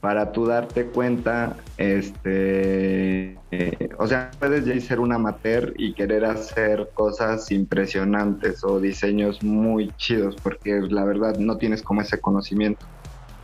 para 0.00 0.30
tú 0.30 0.46
darte 0.46 0.86
cuenta, 0.86 1.56
este, 1.76 3.36
eh, 3.50 3.88
o 3.98 4.06
sea, 4.06 4.30
puedes 4.38 4.64
ya 4.64 4.80
ser 4.80 5.00
un 5.00 5.12
amateur 5.12 5.74
y 5.76 5.92
querer 5.94 6.24
hacer 6.24 6.90
cosas 6.94 7.50
impresionantes 7.50 8.62
o 8.62 8.78
diseños 8.78 9.42
muy 9.42 9.90
chidos, 9.96 10.36
porque 10.42 10.80
la 10.88 11.04
verdad 11.04 11.36
no 11.38 11.56
tienes 11.56 11.82
como 11.82 12.02
ese 12.02 12.20
conocimiento. 12.20 12.86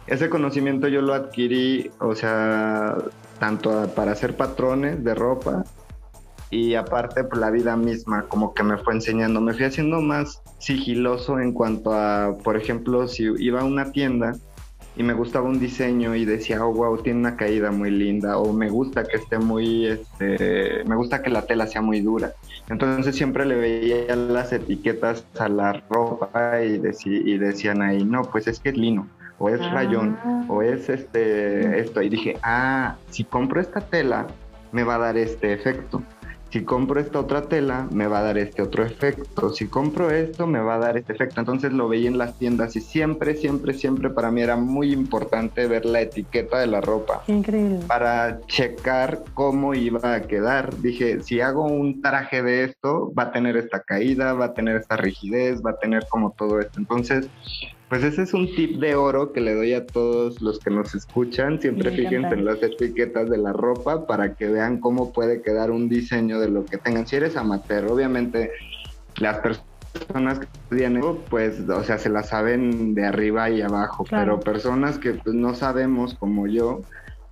Ese 0.06 0.28
conocimiento 0.28 0.86
yo 0.86 1.00
lo 1.00 1.14
adquirí, 1.14 1.90
o 1.98 2.14
sea, 2.14 2.98
tanto 3.40 3.88
para 3.94 4.12
hacer 4.12 4.36
patrones 4.36 5.02
de 5.02 5.14
ropa 5.14 5.64
y 6.50 6.74
aparte 6.74 7.24
pues, 7.24 7.40
la 7.40 7.50
vida 7.50 7.76
misma 7.76 8.26
como 8.28 8.54
que 8.54 8.62
me 8.62 8.78
fue 8.78 8.94
enseñando, 8.94 9.40
me 9.40 9.54
fui 9.54 9.64
haciendo 9.64 10.00
más 10.00 10.40
sigiloso 10.58 11.40
en 11.40 11.52
cuanto 11.52 11.92
a, 11.94 12.36
por 12.44 12.56
ejemplo, 12.56 13.08
si 13.08 13.24
iba 13.38 13.62
a 13.62 13.64
una 13.64 13.90
tienda, 13.90 14.36
y 14.96 15.02
me 15.02 15.12
gustaba 15.12 15.48
un 15.48 15.58
diseño 15.58 16.14
y 16.14 16.24
decía, 16.24 16.64
oh, 16.64 16.72
wow, 16.72 16.98
tiene 16.98 17.18
una 17.18 17.36
caída 17.36 17.70
muy 17.72 17.90
linda, 17.90 18.38
o 18.38 18.52
me 18.52 18.70
gusta 18.70 19.04
que 19.04 19.16
esté 19.16 19.38
muy, 19.38 19.86
este, 19.86 20.84
me 20.84 20.94
gusta 20.94 21.22
que 21.22 21.30
la 21.30 21.42
tela 21.42 21.66
sea 21.66 21.82
muy 21.82 22.00
dura. 22.00 22.32
Entonces 22.68 23.16
siempre 23.16 23.44
le 23.44 23.56
veía 23.56 24.14
las 24.14 24.52
etiquetas 24.52 25.26
a 25.38 25.48
la 25.48 25.82
ropa 25.90 26.62
y, 26.62 26.78
deci 26.78 27.10
y 27.10 27.38
decían 27.38 27.82
ahí, 27.82 28.04
no, 28.04 28.22
pues 28.22 28.46
es 28.46 28.60
que 28.60 28.68
es 28.68 28.76
lino, 28.76 29.08
o 29.38 29.48
es 29.48 29.60
ah. 29.60 29.70
rayón, 29.72 30.16
o 30.48 30.62
es 30.62 30.88
este, 30.88 31.80
esto. 31.80 32.00
Y 32.00 32.08
dije, 32.08 32.36
ah, 32.42 32.96
si 33.10 33.24
compro 33.24 33.60
esta 33.60 33.80
tela, 33.80 34.28
me 34.70 34.84
va 34.84 34.94
a 34.96 34.98
dar 34.98 35.16
este 35.16 35.52
efecto 35.52 36.02
si 36.54 36.62
compro 36.62 37.00
esta 37.00 37.18
otra 37.18 37.48
tela, 37.48 37.88
me 37.90 38.06
va 38.06 38.20
a 38.20 38.22
dar 38.22 38.38
este 38.38 38.62
otro 38.62 38.84
efecto. 38.84 39.50
Si 39.50 39.66
compro 39.66 40.12
esto, 40.12 40.46
me 40.46 40.60
va 40.60 40.76
a 40.76 40.78
dar 40.78 40.96
este 40.96 41.12
efecto. 41.12 41.40
Entonces 41.40 41.72
lo 41.72 41.88
veía 41.88 42.06
en 42.06 42.16
las 42.16 42.38
tiendas 42.38 42.76
y 42.76 42.80
siempre, 42.80 43.34
siempre, 43.34 43.74
siempre 43.74 44.08
para 44.08 44.30
mí 44.30 44.40
era 44.40 44.54
muy 44.54 44.92
importante 44.92 45.66
ver 45.66 45.84
la 45.84 46.02
etiqueta 46.02 46.60
de 46.60 46.68
la 46.68 46.80
ropa. 46.80 47.24
Increíble. 47.26 47.80
Para 47.88 48.38
checar 48.46 49.24
cómo 49.34 49.74
iba 49.74 50.14
a 50.14 50.22
quedar. 50.22 50.76
Dije, 50.80 51.24
si 51.24 51.40
hago 51.40 51.64
un 51.64 52.00
traje 52.00 52.40
de 52.44 52.62
esto, 52.62 53.12
va 53.18 53.24
a 53.24 53.32
tener 53.32 53.56
esta 53.56 53.80
caída, 53.80 54.32
va 54.34 54.44
a 54.44 54.54
tener 54.54 54.76
esta 54.76 54.96
rigidez, 54.96 55.60
va 55.60 55.72
a 55.72 55.78
tener 55.78 56.06
como 56.08 56.30
todo 56.38 56.60
esto. 56.60 56.78
Entonces, 56.78 57.28
pues 57.88 58.02
ese 58.02 58.22
es 58.22 58.34
un 58.34 58.54
tip 58.54 58.78
de 58.80 58.94
oro 58.94 59.32
que 59.32 59.40
le 59.40 59.54
doy 59.54 59.74
a 59.74 59.86
todos 59.86 60.40
los 60.40 60.58
que 60.58 60.70
nos 60.70 60.94
escuchan. 60.94 61.60
Siempre 61.60 61.90
fíjense 61.90 62.34
en 62.34 62.44
las 62.44 62.62
etiquetas 62.62 63.28
de 63.28 63.38
la 63.38 63.52
ropa 63.52 64.06
para 64.06 64.34
que 64.34 64.48
vean 64.48 64.80
cómo 64.80 65.12
puede 65.12 65.42
quedar 65.42 65.70
un 65.70 65.88
diseño 65.88 66.40
de 66.40 66.48
lo 66.48 66.64
que 66.64 66.78
tengan. 66.78 67.06
Si 67.06 67.16
eres 67.16 67.36
amateur, 67.36 67.86
obviamente 67.86 68.50
las 69.16 69.38
personas 69.38 70.38
que 70.40 70.46
estudian 70.46 70.96
eso, 70.96 71.22
pues, 71.28 71.68
o 71.68 71.84
sea, 71.84 71.98
se 71.98 72.08
la 72.08 72.22
saben 72.22 72.94
de 72.94 73.06
arriba 73.06 73.50
y 73.50 73.62
abajo, 73.62 74.04
claro. 74.04 74.40
pero 74.40 74.54
personas 74.54 74.98
que 74.98 75.12
pues, 75.12 75.34
no 75.34 75.54
sabemos 75.54 76.14
como 76.14 76.46
yo, 76.46 76.80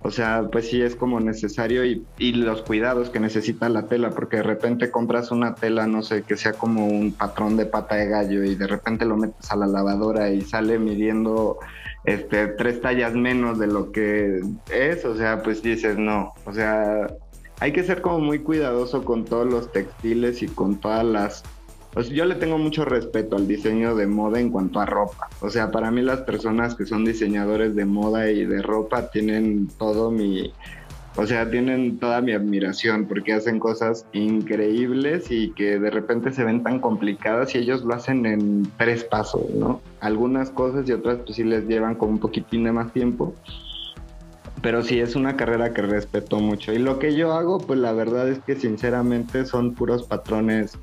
o 0.03 0.11
sea, 0.11 0.49
pues 0.51 0.67
sí 0.67 0.81
es 0.81 0.95
como 0.95 1.21
necesario 1.21 1.85
y, 1.85 2.05
y, 2.17 2.33
los 2.33 2.61
cuidados 2.61 3.09
que 3.09 3.21
necesita 3.21 3.69
la 3.69 3.87
tela, 3.87 4.09
porque 4.09 4.37
de 4.37 4.43
repente 4.43 4.91
compras 4.91 5.31
una 5.31 5.55
tela, 5.55 5.87
no 5.87 6.03
sé, 6.03 6.23
que 6.23 6.35
sea 6.35 6.53
como 6.53 6.87
un 6.87 7.13
patrón 7.13 7.55
de 7.55 7.65
pata 7.65 7.95
de 7.95 8.07
gallo 8.07 8.43
y 8.43 8.55
de 8.55 8.67
repente 8.67 9.05
lo 9.05 9.15
metes 9.15 9.49
a 9.49 9.55
la 9.55 9.65
lavadora 9.65 10.29
y 10.29 10.41
sale 10.41 10.77
midiendo 10.77 11.57
este, 12.03 12.47
tres 12.47 12.81
tallas 12.81 13.13
menos 13.13 13.59
de 13.59 13.67
lo 13.67 13.93
que 13.93 14.41
es, 14.69 15.05
o 15.05 15.15
sea, 15.15 15.41
pues 15.41 15.63
dices, 15.63 15.97
no, 15.97 16.33
o 16.45 16.53
sea, 16.53 17.07
hay 17.61 17.71
que 17.71 17.83
ser 17.83 18.01
como 18.01 18.19
muy 18.19 18.39
cuidadoso 18.39 19.05
con 19.05 19.23
todos 19.23 19.47
los 19.47 19.71
textiles 19.71 20.43
y 20.43 20.47
con 20.47 20.81
todas 20.81 21.05
las 21.05 21.43
yo 22.01 22.25
le 22.25 22.35
tengo 22.35 22.57
mucho 22.57 22.85
respeto 22.85 23.35
al 23.35 23.47
diseño 23.47 23.95
de 23.95 24.07
moda 24.07 24.39
en 24.39 24.49
cuanto 24.49 24.79
a 24.79 24.85
ropa. 24.85 25.29
O 25.41 25.49
sea, 25.49 25.71
para 25.71 25.91
mí 25.91 26.01
las 26.01 26.21
personas 26.21 26.75
que 26.75 26.85
son 26.85 27.05
diseñadores 27.05 27.75
de 27.75 27.85
moda 27.85 28.29
y 28.31 28.45
de 28.45 28.61
ropa 28.61 29.09
tienen 29.11 29.67
todo 29.77 30.09
mi, 30.09 30.51
o 31.15 31.27
sea, 31.27 31.49
tienen 31.49 31.99
toda 31.99 32.21
mi 32.21 32.31
admiración 32.31 33.05
porque 33.05 33.33
hacen 33.33 33.59
cosas 33.59 34.07
increíbles 34.13 35.29
y 35.29 35.51
que 35.51 35.79
de 35.79 35.91
repente 35.91 36.31
se 36.31 36.43
ven 36.43 36.63
tan 36.63 36.79
complicadas 36.79 37.53
y 37.53 37.59
ellos 37.59 37.83
lo 37.83 37.93
hacen 37.93 38.25
en 38.25 38.67
tres 38.77 39.03
pasos, 39.03 39.47
¿no? 39.51 39.79
Algunas 39.99 40.49
cosas 40.49 40.89
y 40.89 40.93
otras 40.93 41.19
pues 41.19 41.35
sí 41.35 41.43
les 41.43 41.67
llevan 41.67 41.95
como 41.95 42.13
un 42.13 42.19
poquitín 42.19 42.63
de 42.63 42.71
más 42.71 42.91
tiempo. 42.91 43.35
Pero 44.63 44.81
sí 44.81 44.99
es 44.99 45.15
una 45.15 45.35
carrera 45.35 45.73
que 45.73 45.81
respeto 45.81 46.39
mucho. 46.39 46.73
Y 46.73 46.79
lo 46.79 46.97
que 46.97 47.15
yo 47.15 47.33
hago, 47.33 47.59
pues 47.59 47.77
la 47.79 47.91
verdad 47.91 48.29
es 48.29 48.39
que 48.39 48.55
sinceramente 48.55 49.45
son 49.45 49.73
puros 49.73 50.03
patrones 50.03 50.79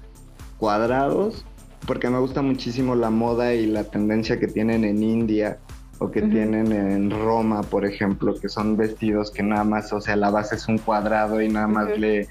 cuadrados, 0.61 1.45
porque 1.87 2.11
me 2.11 2.19
gusta 2.19 2.43
muchísimo 2.43 2.95
la 2.95 3.09
moda 3.11 3.55
y 3.55 3.67
la 3.67 3.85
tendencia 3.85 4.39
que 4.39 4.47
tienen 4.47 4.85
en 4.85 5.03
India 5.03 5.59
o 5.99 6.11
que 6.11 6.23
tienen 6.23 6.73
en 6.73 7.11
Roma, 7.11 7.63
por 7.63 7.85
ejemplo, 7.85 8.35
que 8.39 8.49
son 8.49 8.77
vestidos 8.77 9.31
que 9.31 9.43
nada 9.43 9.65
más, 9.65 9.93
o 9.93 10.01
sea, 10.01 10.17
la 10.17 10.31
base 10.31 10.55
es 10.57 10.69
un 10.69 10.79
cuadrado 10.79 11.43
y 11.43 11.49
nada 11.49 11.67
más 11.67 11.99
le 11.99 12.29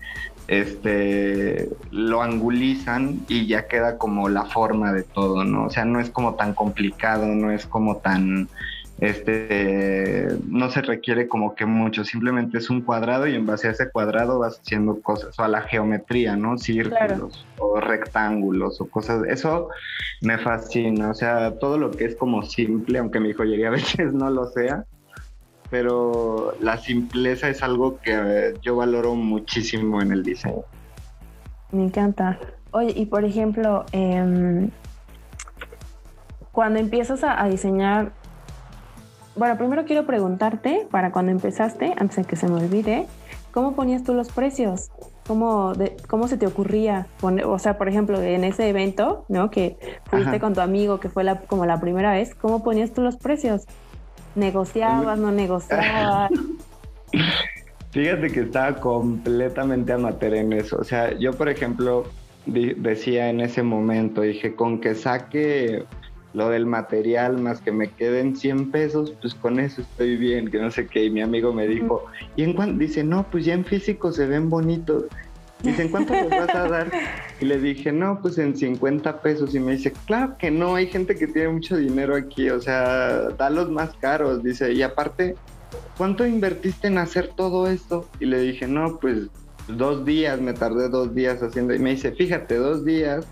este 0.47 1.69
lo 1.91 2.23
angulizan 2.23 3.19
y 3.27 3.45
ya 3.45 3.67
queda 3.67 3.99
como 3.99 4.27
la 4.29 4.45
forma 4.45 4.91
de 4.91 5.03
todo, 5.03 5.43
¿no? 5.43 5.65
O 5.65 5.69
sea, 5.69 5.85
no 5.85 5.99
es 5.99 6.09
como 6.09 6.33
tan 6.33 6.53
complicado, 6.53 7.27
no 7.27 7.51
es 7.51 7.67
como 7.67 7.97
tan 7.97 8.49
este 9.01 10.27
no 10.47 10.69
se 10.69 10.81
requiere 10.81 11.27
como 11.27 11.55
que 11.55 11.65
mucho, 11.65 12.03
simplemente 12.03 12.57
es 12.57 12.69
un 12.69 12.81
cuadrado 12.81 13.27
y 13.27 13.35
en 13.35 13.45
base 13.45 13.69
a 13.69 13.71
ese 13.71 13.89
cuadrado 13.89 14.39
vas 14.39 14.59
haciendo 14.59 15.01
cosas, 15.01 15.37
o 15.39 15.43
a 15.43 15.47
la 15.47 15.61
geometría, 15.61 16.35
¿no? 16.35 16.57
Círculos 16.57 17.45
o 17.59 17.79
rectángulos 17.79 18.81
o 18.81 18.89
cosas, 18.89 19.25
eso 19.27 19.69
me 20.21 20.37
fascina, 20.37 21.11
o 21.11 21.13
sea, 21.13 21.57
todo 21.59 21.77
lo 21.77 21.91
que 21.91 22.05
es 22.05 22.15
como 22.15 22.43
simple, 22.43 22.99
aunque 22.99 23.19
mi 23.19 23.33
joyería 23.33 23.69
a 23.69 23.71
veces 23.79 24.11
no 24.11 24.29
lo 24.29 24.47
sea, 24.47 24.83
pero 25.69 26.55
la 26.59 26.77
simpleza 26.77 27.47
es 27.47 27.63
algo 27.63 27.99
que 28.01 28.53
yo 28.61 28.75
valoro 28.75 29.15
muchísimo 29.15 30.01
en 30.01 30.11
el 30.11 30.23
diseño. 30.23 30.63
Me 31.71 31.83
encanta. 31.83 32.39
Oye, 32.71 32.93
y 32.95 33.05
por 33.05 33.23
ejemplo, 33.23 33.85
em, 33.91 34.71
cuando 36.51 36.79
empiezas 36.79 37.23
a 37.23 37.47
diseñar 37.47 38.11
bueno, 39.39 39.57
primero 39.57 39.85
quiero 39.85 40.05
preguntarte, 40.05 40.85
para 40.91 41.11
cuando 41.13 41.31
empezaste, 41.31 41.93
antes 41.97 42.17
de 42.17 42.23
que 42.25 42.35
se 42.35 42.47
me 42.47 42.55
olvide, 42.55 43.07
¿cómo 43.53 43.73
ponías 43.73 44.03
tú 44.03 44.13
los 44.13 44.29
precios? 44.31 44.89
¿Cómo, 45.25 45.73
de, 45.75 45.95
cómo 46.09 46.27
se 46.27 46.37
te 46.37 46.45
ocurría 46.45 47.07
poner, 47.21 47.45
o 47.45 47.57
sea, 47.57 47.77
por 47.77 47.87
ejemplo, 47.87 48.21
en 48.21 48.43
ese 48.43 48.67
evento, 48.67 49.25
¿no? 49.29 49.49
Que 49.49 49.77
fuiste 50.09 50.41
con 50.41 50.53
tu 50.53 50.59
amigo, 50.59 50.99
que 50.99 51.07
fue 51.07 51.23
la, 51.23 51.39
como 51.41 51.65
la 51.65 51.79
primera 51.79 52.11
vez, 52.11 52.35
¿cómo 52.35 52.63
ponías 52.63 52.91
tú 52.91 53.01
los 53.01 53.15
precios? 53.15 53.63
¿Negociabas, 54.35 55.17
no 55.17 55.31
negociabas? 55.31 56.31
Fíjate 57.91 58.31
que 58.31 58.41
estaba 58.41 58.75
completamente 58.75 59.93
amateur 59.93 60.33
en 60.33 60.51
eso. 60.51 60.77
O 60.77 60.83
sea, 60.83 61.17
yo, 61.17 61.31
por 61.31 61.47
ejemplo, 61.47 62.05
decía 62.45 63.29
en 63.29 63.39
ese 63.39 63.63
momento, 63.63 64.21
dije, 64.21 64.53
con 64.53 64.81
que 64.81 64.95
saque 64.95 65.85
lo 66.33 66.49
del 66.49 66.65
material 66.65 67.37
más 67.39 67.59
que 67.61 67.71
me 67.71 67.89
queden 67.89 68.35
100 68.35 68.71
pesos, 68.71 69.13
pues 69.21 69.33
con 69.33 69.59
eso 69.59 69.81
estoy 69.81 70.15
bien, 70.15 70.49
que 70.49 70.59
no 70.59 70.69
sé 70.69 70.87
qué. 70.87 71.05
Y 71.05 71.09
mi 71.09 71.21
amigo 71.21 71.53
me 71.53 71.67
dijo, 71.67 72.05
¿y 72.35 72.43
en 72.43 72.53
cuánto? 72.53 72.77
Dice, 72.77 73.03
no, 73.03 73.25
pues 73.29 73.45
ya 73.45 73.53
en 73.53 73.65
físico 73.65 74.11
se 74.11 74.27
ven 74.27 74.49
bonitos. 74.49 75.05
Dice, 75.63 75.83
¿en 75.83 75.89
cuánto 75.89 76.13
les 76.13 76.29
vas 76.29 76.55
a 76.55 76.69
dar? 76.69 76.91
Y 77.41 77.45
le 77.45 77.59
dije, 77.59 77.91
no, 77.91 78.21
pues 78.21 78.37
en 78.37 78.55
50 78.55 79.21
pesos. 79.21 79.55
Y 79.55 79.59
me 79.59 79.73
dice, 79.73 79.91
claro 80.05 80.37
que 80.37 80.51
no, 80.51 80.75
hay 80.75 80.87
gente 80.87 81.15
que 81.15 81.27
tiene 81.27 81.49
mucho 81.49 81.75
dinero 81.77 82.15
aquí, 82.15 82.49
o 82.49 82.61
sea, 82.61 83.29
da 83.37 83.49
los 83.49 83.69
más 83.69 83.93
caros. 83.95 84.43
Dice, 84.43 84.71
y 84.71 84.83
aparte, 84.83 85.35
¿cuánto 85.97 86.25
invertiste 86.25 86.87
en 86.87 86.97
hacer 86.97 87.29
todo 87.35 87.67
esto? 87.67 88.07
Y 88.19 88.25
le 88.25 88.39
dije, 88.39 88.67
no, 88.67 88.99
pues 88.99 89.27
dos 89.67 90.05
días, 90.05 90.39
me 90.39 90.53
tardé 90.53 90.89
dos 90.89 91.13
días 91.13 91.41
haciendo. 91.41 91.73
Y 91.73 91.79
me 91.79 91.91
dice, 91.91 92.11
fíjate, 92.11 92.55
dos 92.55 92.85
días 92.85 93.27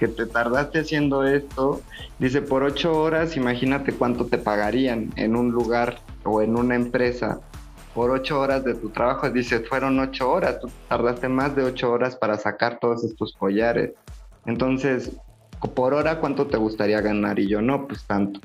que 0.00 0.08
te 0.08 0.24
tardaste 0.24 0.80
haciendo 0.80 1.24
esto, 1.24 1.82
dice, 2.18 2.40
por 2.40 2.62
ocho 2.62 2.98
horas, 2.98 3.36
imagínate 3.36 3.92
cuánto 3.92 4.24
te 4.24 4.38
pagarían 4.38 5.12
en 5.16 5.36
un 5.36 5.50
lugar 5.50 5.98
o 6.24 6.40
en 6.40 6.56
una 6.56 6.74
empresa. 6.74 7.38
Por 7.94 8.10
ocho 8.10 8.40
horas 8.40 8.64
de 8.64 8.74
tu 8.74 8.88
trabajo, 8.88 9.28
dice, 9.28 9.60
fueron 9.60 10.00
ocho 10.00 10.30
horas, 10.32 10.58
tú 10.58 10.70
tardaste 10.88 11.28
más 11.28 11.54
de 11.54 11.64
ocho 11.64 11.92
horas 11.92 12.16
para 12.16 12.38
sacar 12.38 12.78
todos 12.80 13.04
estos 13.04 13.34
collares. 13.34 13.92
Entonces, 14.46 15.12
por 15.74 15.92
hora, 15.92 16.18
¿cuánto 16.18 16.46
te 16.46 16.56
gustaría 16.56 17.02
ganar? 17.02 17.38
Y 17.38 17.48
yo, 17.48 17.60
no, 17.60 17.86
pues 17.86 18.04
tanto. 18.06 18.40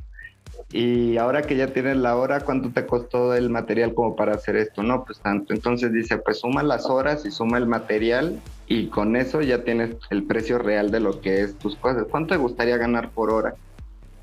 Y 0.77 1.15
ahora 1.15 1.43
que 1.43 1.55
ya 1.55 1.67
tienes 1.67 1.95
la 1.95 2.17
hora, 2.17 2.41
¿cuánto 2.41 2.69
te 2.69 2.85
costó 2.85 3.33
el 3.33 3.49
material 3.49 3.93
como 3.93 4.13
para 4.13 4.33
hacer 4.33 4.57
esto? 4.57 4.83
No, 4.83 5.05
pues 5.05 5.21
tanto. 5.21 5.53
Entonces 5.53 5.93
dice, 5.93 6.17
pues 6.17 6.39
suma 6.39 6.63
las 6.63 6.87
horas 6.87 7.25
y 7.25 7.31
suma 7.31 7.57
el 7.59 7.65
material 7.65 8.41
y 8.67 8.87
con 8.87 9.15
eso 9.15 9.39
ya 9.39 9.63
tienes 9.63 9.95
el 10.09 10.23
precio 10.23 10.57
real 10.57 10.91
de 10.91 10.99
lo 10.99 11.21
que 11.21 11.43
es 11.43 11.57
tus 11.57 11.77
cosas. 11.77 12.07
¿Cuánto 12.11 12.33
te 12.33 12.41
gustaría 12.41 12.75
ganar 12.75 13.11
por 13.11 13.31
hora? 13.31 13.55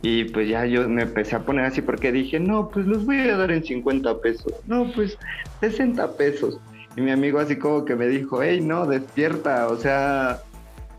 Y 0.03 0.25
pues 0.25 0.47
ya 0.47 0.67
yo 0.67 0.87
me 0.91 1.05
empecé 1.05 1.37
a 1.37 1.41
poner 1.41 1.65
así 1.65 1.81
porque 1.81 2.13
dije, 2.13 2.39
no, 2.39 2.69
pues 2.69 2.85
los 2.85 3.07
voy 3.07 3.21
a 3.21 3.39
dar 3.39 3.51
en 3.51 3.65
50 3.65 4.21
pesos. 4.21 4.53
No, 4.67 4.93
pues 4.95 5.17
60 5.61 6.19
pesos. 6.19 6.59
Y 6.99 7.01
mi 7.01 7.13
amigo 7.13 7.39
así 7.39 7.57
como 7.57 7.87
que 7.87 7.97
me 7.97 8.09
dijo, 8.09 8.43
hey, 8.43 8.61
no, 8.61 8.85
despierta, 8.85 9.69
o 9.69 9.79
sea, 9.79 10.43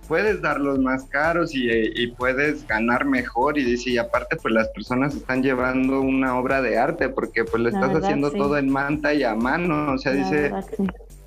puedes 0.07 0.41
darlos 0.41 0.79
más 0.79 1.05
caros 1.05 1.51
y, 1.53 2.07
puedes 2.17 2.67
ganar 2.67 3.05
mejor. 3.05 3.57
Y 3.57 3.63
dice 3.63 3.91
y 3.91 3.97
aparte 3.97 4.35
pues 4.35 4.53
las 4.53 4.67
personas 4.69 5.15
están 5.15 5.43
llevando 5.43 6.01
una 6.01 6.37
obra 6.37 6.61
de 6.61 6.77
arte 6.77 7.09
porque 7.09 7.43
pues 7.43 7.61
le 7.63 7.69
estás 7.69 7.95
haciendo 7.95 8.31
todo 8.31 8.57
en 8.57 8.69
manta 8.69 9.13
y 9.13 9.23
a 9.23 9.35
mano. 9.35 9.93
O 9.93 9.97
sea 9.97 10.11
dice 10.11 10.51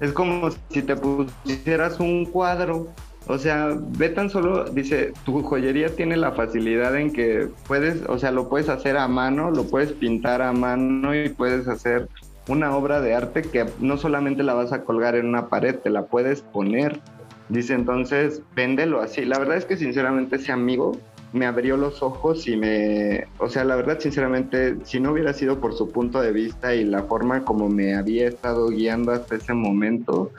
es 0.00 0.12
como 0.12 0.50
si 0.70 0.82
te 0.82 0.96
pusieras 0.96 2.00
un 2.00 2.26
cuadro. 2.26 2.88
O 3.28 3.38
sea, 3.38 3.76
ve 3.76 4.08
tan 4.10 4.30
solo, 4.30 4.66
dice, 4.66 5.12
tu 5.24 5.42
joyería 5.42 5.88
tiene 5.96 6.16
la 6.16 6.30
facilidad 6.30 6.94
en 6.96 7.12
que 7.12 7.48
puedes, 7.66 8.02
o 8.08 8.18
sea, 8.20 8.30
lo 8.30 8.48
puedes 8.48 8.68
hacer 8.68 8.96
a 8.96 9.08
mano, 9.08 9.50
lo 9.50 9.64
puedes 9.64 9.92
pintar 9.92 10.42
a 10.42 10.52
mano 10.52 11.12
y 11.12 11.28
puedes 11.30 11.66
hacer 11.66 12.08
una 12.46 12.76
obra 12.76 13.00
de 13.00 13.14
arte 13.14 13.42
que 13.42 13.66
no 13.80 13.96
solamente 13.96 14.44
la 14.44 14.54
vas 14.54 14.72
a 14.72 14.84
colgar 14.84 15.16
en 15.16 15.26
una 15.26 15.48
pared, 15.48 15.74
te 15.74 15.90
la 15.90 16.06
puedes 16.06 16.42
poner. 16.42 17.00
Dice 17.48 17.74
entonces, 17.74 18.42
véndelo 18.54 19.00
así. 19.00 19.24
La 19.24 19.38
verdad 19.38 19.56
es 19.56 19.64
que 19.64 19.76
sinceramente 19.76 20.36
ese 20.36 20.52
amigo 20.52 20.98
me 21.32 21.46
abrió 21.46 21.76
los 21.76 22.02
ojos 22.02 22.46
y 22.48 22.56
me, 22.56 23.26
o 23.38 23.48
sea, 23.48 23.64
la 23.64 23.76
verdad 23.76 23.98
sinceramente, 24.00 24.76
si 24.84 25.00
no 25.00 25.12
hubiera 25.12 25.32
sido 25.32 25.60
por 25.60 25.74
su 25.74 25.90
punto 25.90 26.20
de 26.20 26.32
vista 26.32 26.74
y 26.74 26.84
la 26.84 27.02
forma 27.04 27.44
como 27.44 27.68
me 27.68 27.94
había 27.94 28.28
estado 28.28 28.68
guiando 28.68 29.12
hasta 29.12 29.36
ese 29.36 29.52
momento, 29.52 30.32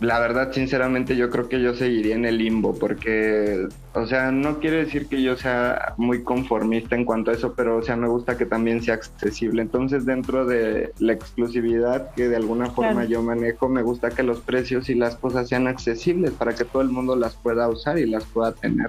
la 0.00 0.18
verdad, 0.18 0.52
sinceramente, 0.52 1.16
yo 1.16 1.30
creo 1.30 1.48
que 1.48 1.62
yo 1.62 1.74
seguiría 1.74 2.16
en 2.16 2.24
el 2.24 2.38
limbo, 2.38 2.74
porque, 2.74 3.68
o 3.94 4.06
sea, 4.06 4.32
no 4.32 4.58
quiere 4.58 4.84
decir 4.84 5.06
que 5.06 5.22
yo 5.22 5.36
sea 5.36 5.94
muy 5.96 6.24
conformista 6.24 6.96
en 6.96 7.04
cuanto 7.04 7.30
a 7.30 7.34
eso, 7.34 7.54
pero, 7.54 7.76
o 7.76 7.82
sea, 7.82 7.96
me 7.96 8.08
gusta 8.08 8.36
que 8.36 8.44
también 8.44 8.82
sea 8.82 8.94
accesible. 8.94 9.62
Entonces, 9.62 10.04
dentro 10.04 10.46
de 10.46 10.92
la 10.98 11.12
exclusividad 11.12 12.12
que 12.14 12.28
de 12.28 12.36
alguna 12.36 12.70
forma 12.70 13.04
yo 13.04 13.22
manejo, 13.22 13.68
me 13.68 13.82
gusta 13.82 14.10
que 14.10 14.24
los 14.24 14.40
precios 14.40 14.90
y 14.90 14.94
las 14.94 15.16
cosas 15.16 15.48
sean 15.48 15.68
accesibles 15.68 16.32
para 16.32 16.54
que 16.54 16.64
todo 16.64 16.82
el 16.82 16.88
mundo 16.88 17.14
las 17.14 17.36
pueda 17.36 17.68
usar 17.68 17.98
y 17.98 18.06
las 18.06 18.24
pueda 18.24 18.52
tener. 18.52 18.88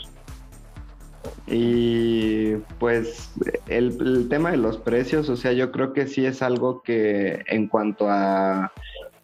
Y 1.48 2.56
pues 2.80 3.32
el, 3.68 3.98
el 4.02 4.28
tema 4.30 4.52
de 4.52 4.58
los 4.58 4.78
precios, 4.78 5.30
o 5.30 5.36
sea, 5.36 5.54
yo 5.54 5.72
creo 5.72 5.94
que 5.94 6.08
sí 6.08 6.26
es 6.26 6.42
algo 6.42 6.82
que 6.82 7.44
en 7.48 7.68
cuanto 7.68 8.10
a 8.10 8.72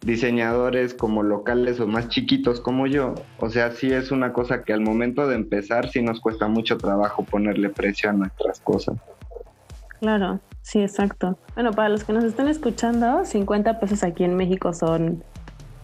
diseñadores 0.02 0.94
como 0.94 1.22
locales 1.22 1.80
o 1.80 1.86
más 1.86 2.08
chiquitos 2.08 2.60
como 2.60 2.86
yo. 2.86 3.14
O 3.38 3.48
sea, 3.48 3.70
sí 3.70 3.92
es 3.92 4.10
una 4.10 4.32
cosa 4.32 4.64
que 4.64 4.72
al 4.72 4.80
momento 4.80 5.26
de 5.28 5.36
empezar 5.36 5.88
sí 5.88 6.02
nos 6.02 6.20
cuesta 6.20 6.48
mucho 6.48 6.76
trabajo 6.76 7.24
ponerle 7.24 7.70
precio 7.70 8.10
a 8.10 8.12
nuestras 8.12 8.60
cosas. 8.60 8.96
Claro, 10.00 10.40
sí, 10.62 10.80
exacto. 10.80 11.38
Bueno, 11.54 11.70
para 11.72 11.88
los 11.88 12.04
que 12.04 12.12
nos 12.12 12.24
están 12.24 12.48
escuchando, 12.48 13.24
50 13.24 13.78
pesos 13.78 14.02
aquí 14.02 14.24
en 14.24 14.36
México 14.36 14.72
son 14.72 15.22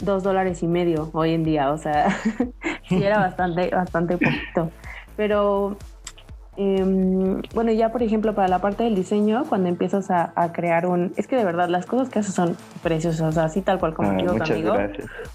dos 0.01 0.23
dólares 0.23 0.63
y 0.63 0.67
medio 0.67 1.11
hoy 1.13 1.35
en 1.35 1.45
día. 1.45 1.71
O 1.71 1.79
sea, 1.79 2.09
sí 2.89 3.03
era 3.03 3.19
bastante, 3.19 3.71
bastante 3.71 4.19
poquito. 4.19 4.73
Pero 5.17 5.77
Em, 6.61 7.41
bueno, 7.55 7.71
ya 7.71 7.93
por 7.93 8.03
ejemplo 8.03 8.35
para 8.35 8.49
la 8.49 8.59
parte 8.59 8.83
del 8.83 8.97
diseño, 8.97 9.45
cuando 9.49 9.69
empiezas 9.69 10.11
a, 10.11 10.53
crear 10.53 10.87
un... 10.87 11.13
Es 11.17 11.29
que 11.29 11.37
de 11.37 11.45
verdad 11.45 11.69
las 11.69 11.87
cosas 11.87 12.09
que 12.09 12.19
haces 12.19 12.35
son 12.35 12.57
preciosas, 12.83 13.39
así 13.39 13.63
tal 13.63 13.79
cual 13.79 13.95
como 13.95 14.11
ah, 14.11 14.15
digo 14.17 14.33
amigo, 14.33 14.75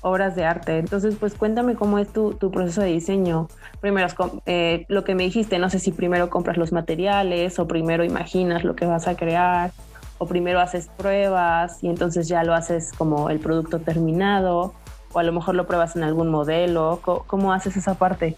obras 0.02 0.36
de 0.36 0.44
arte. 0.44 0.80
Entonces, 0.80 1.16
pues 1.18 1.36
cuéntame 1.36 1.76
cómo 1.76 1.98
es 1.98 2.12
tu, 2.12 2.38
proceso 2.52 2.82
de 2.82 2.88
diseño. 2.88 3.48
Primero, 3.80 4.08
eh, 4.46 4.86
lo 4.90 5.06
que 5.06 5.16
me 5.16 5.24
dijiste, 5.24 5.60
no 5.60 5.70
sé 5.70 5.80
si 5.80 5.94
primero 5.94 6.30
compras 6.30 6.58
los 6.58 6.74
materiales 6.74 7.58
o 7.58 7.70
primero 7.70 8.04
imaginas 8.04 8.66
lo 8.66 8.76
que 8.76 8.86
vas 8.86 9.08
a 9.08 9.16
crear 9.16 9.72
o 10.18 10.28
primero 10.28 10.60
haces 10.60 10.90
pruebas 10.98 11.82
y 11.82 11.88
entonces 11.88 12.28
ya 12.28 12.44
lo 12.44 12.54
haces 12.54 12.92
como 12.92 13.30
el 13.30 13.40
producto 13.40 13.80
terminado 13.80 14.74
o 15.14 15.20
a 15.20 15.24
lo 15.24 15.32
mejor 15.32 15.56
lo 15.56 15.68
pruebas 15.68 15.96
en 15.96 16.04
algún 16.04 16.28
modelo. 16.30 17.00
cómo 17.02 17.54
haces 17.54 17.78
esa 17.78 17.94
parte? 17.94 18.36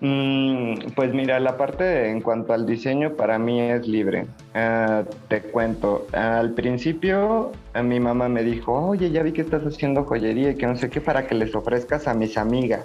Mm, 0.00 0.92
pues 0.94 1.14
mira, 1.14 1.40
la 1.40 1.56
parte 1.56 2.10
en 2.10 2.20
cuanto 2.20 2.52
al 2.52 2.66
diseño 2.66 3.14
para 3.14 3.38
mí 3.38 3.60
es 3.60 3.86
libre. 3.88 4.26
Ah, 4.54 5.04
te 5.28 5.40
cuento, 5.40 6.06
al 6.12 6.52
principio 6.52 7.52
mi 7.82 7.98
mamá 7.98 8.28
me 8.28 8.42
dijo, 8.42 8.72
oye, 8.72 9.10
ya 9.10 9.22
vi 9.22 9.32
que 9.32 9.40
estás 9.40 9.62
haciendo 9.64 10.04
joyería 10.04 10.50
y 10.50 10.56
que 10.56 10.66
no 10.66 10.76
sé 10.76 10.90
qué 10.90 11.00
para 11.00 11.26
que 11.26 11.34
les 11.34 11.54
ofrezcas 11.54 12.08
a 12.08 12.14
mis 12.14 12.36
amigas. 12.36 12.84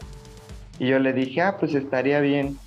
Y 0.80 0.88
yo 0.88 1.00
le 1.00 1.13
dije, 1.13 1.41
ah, 1.41 1.58
pues 1.60 1.76
estaría 1.76 2.21
bien. 2.21 2.58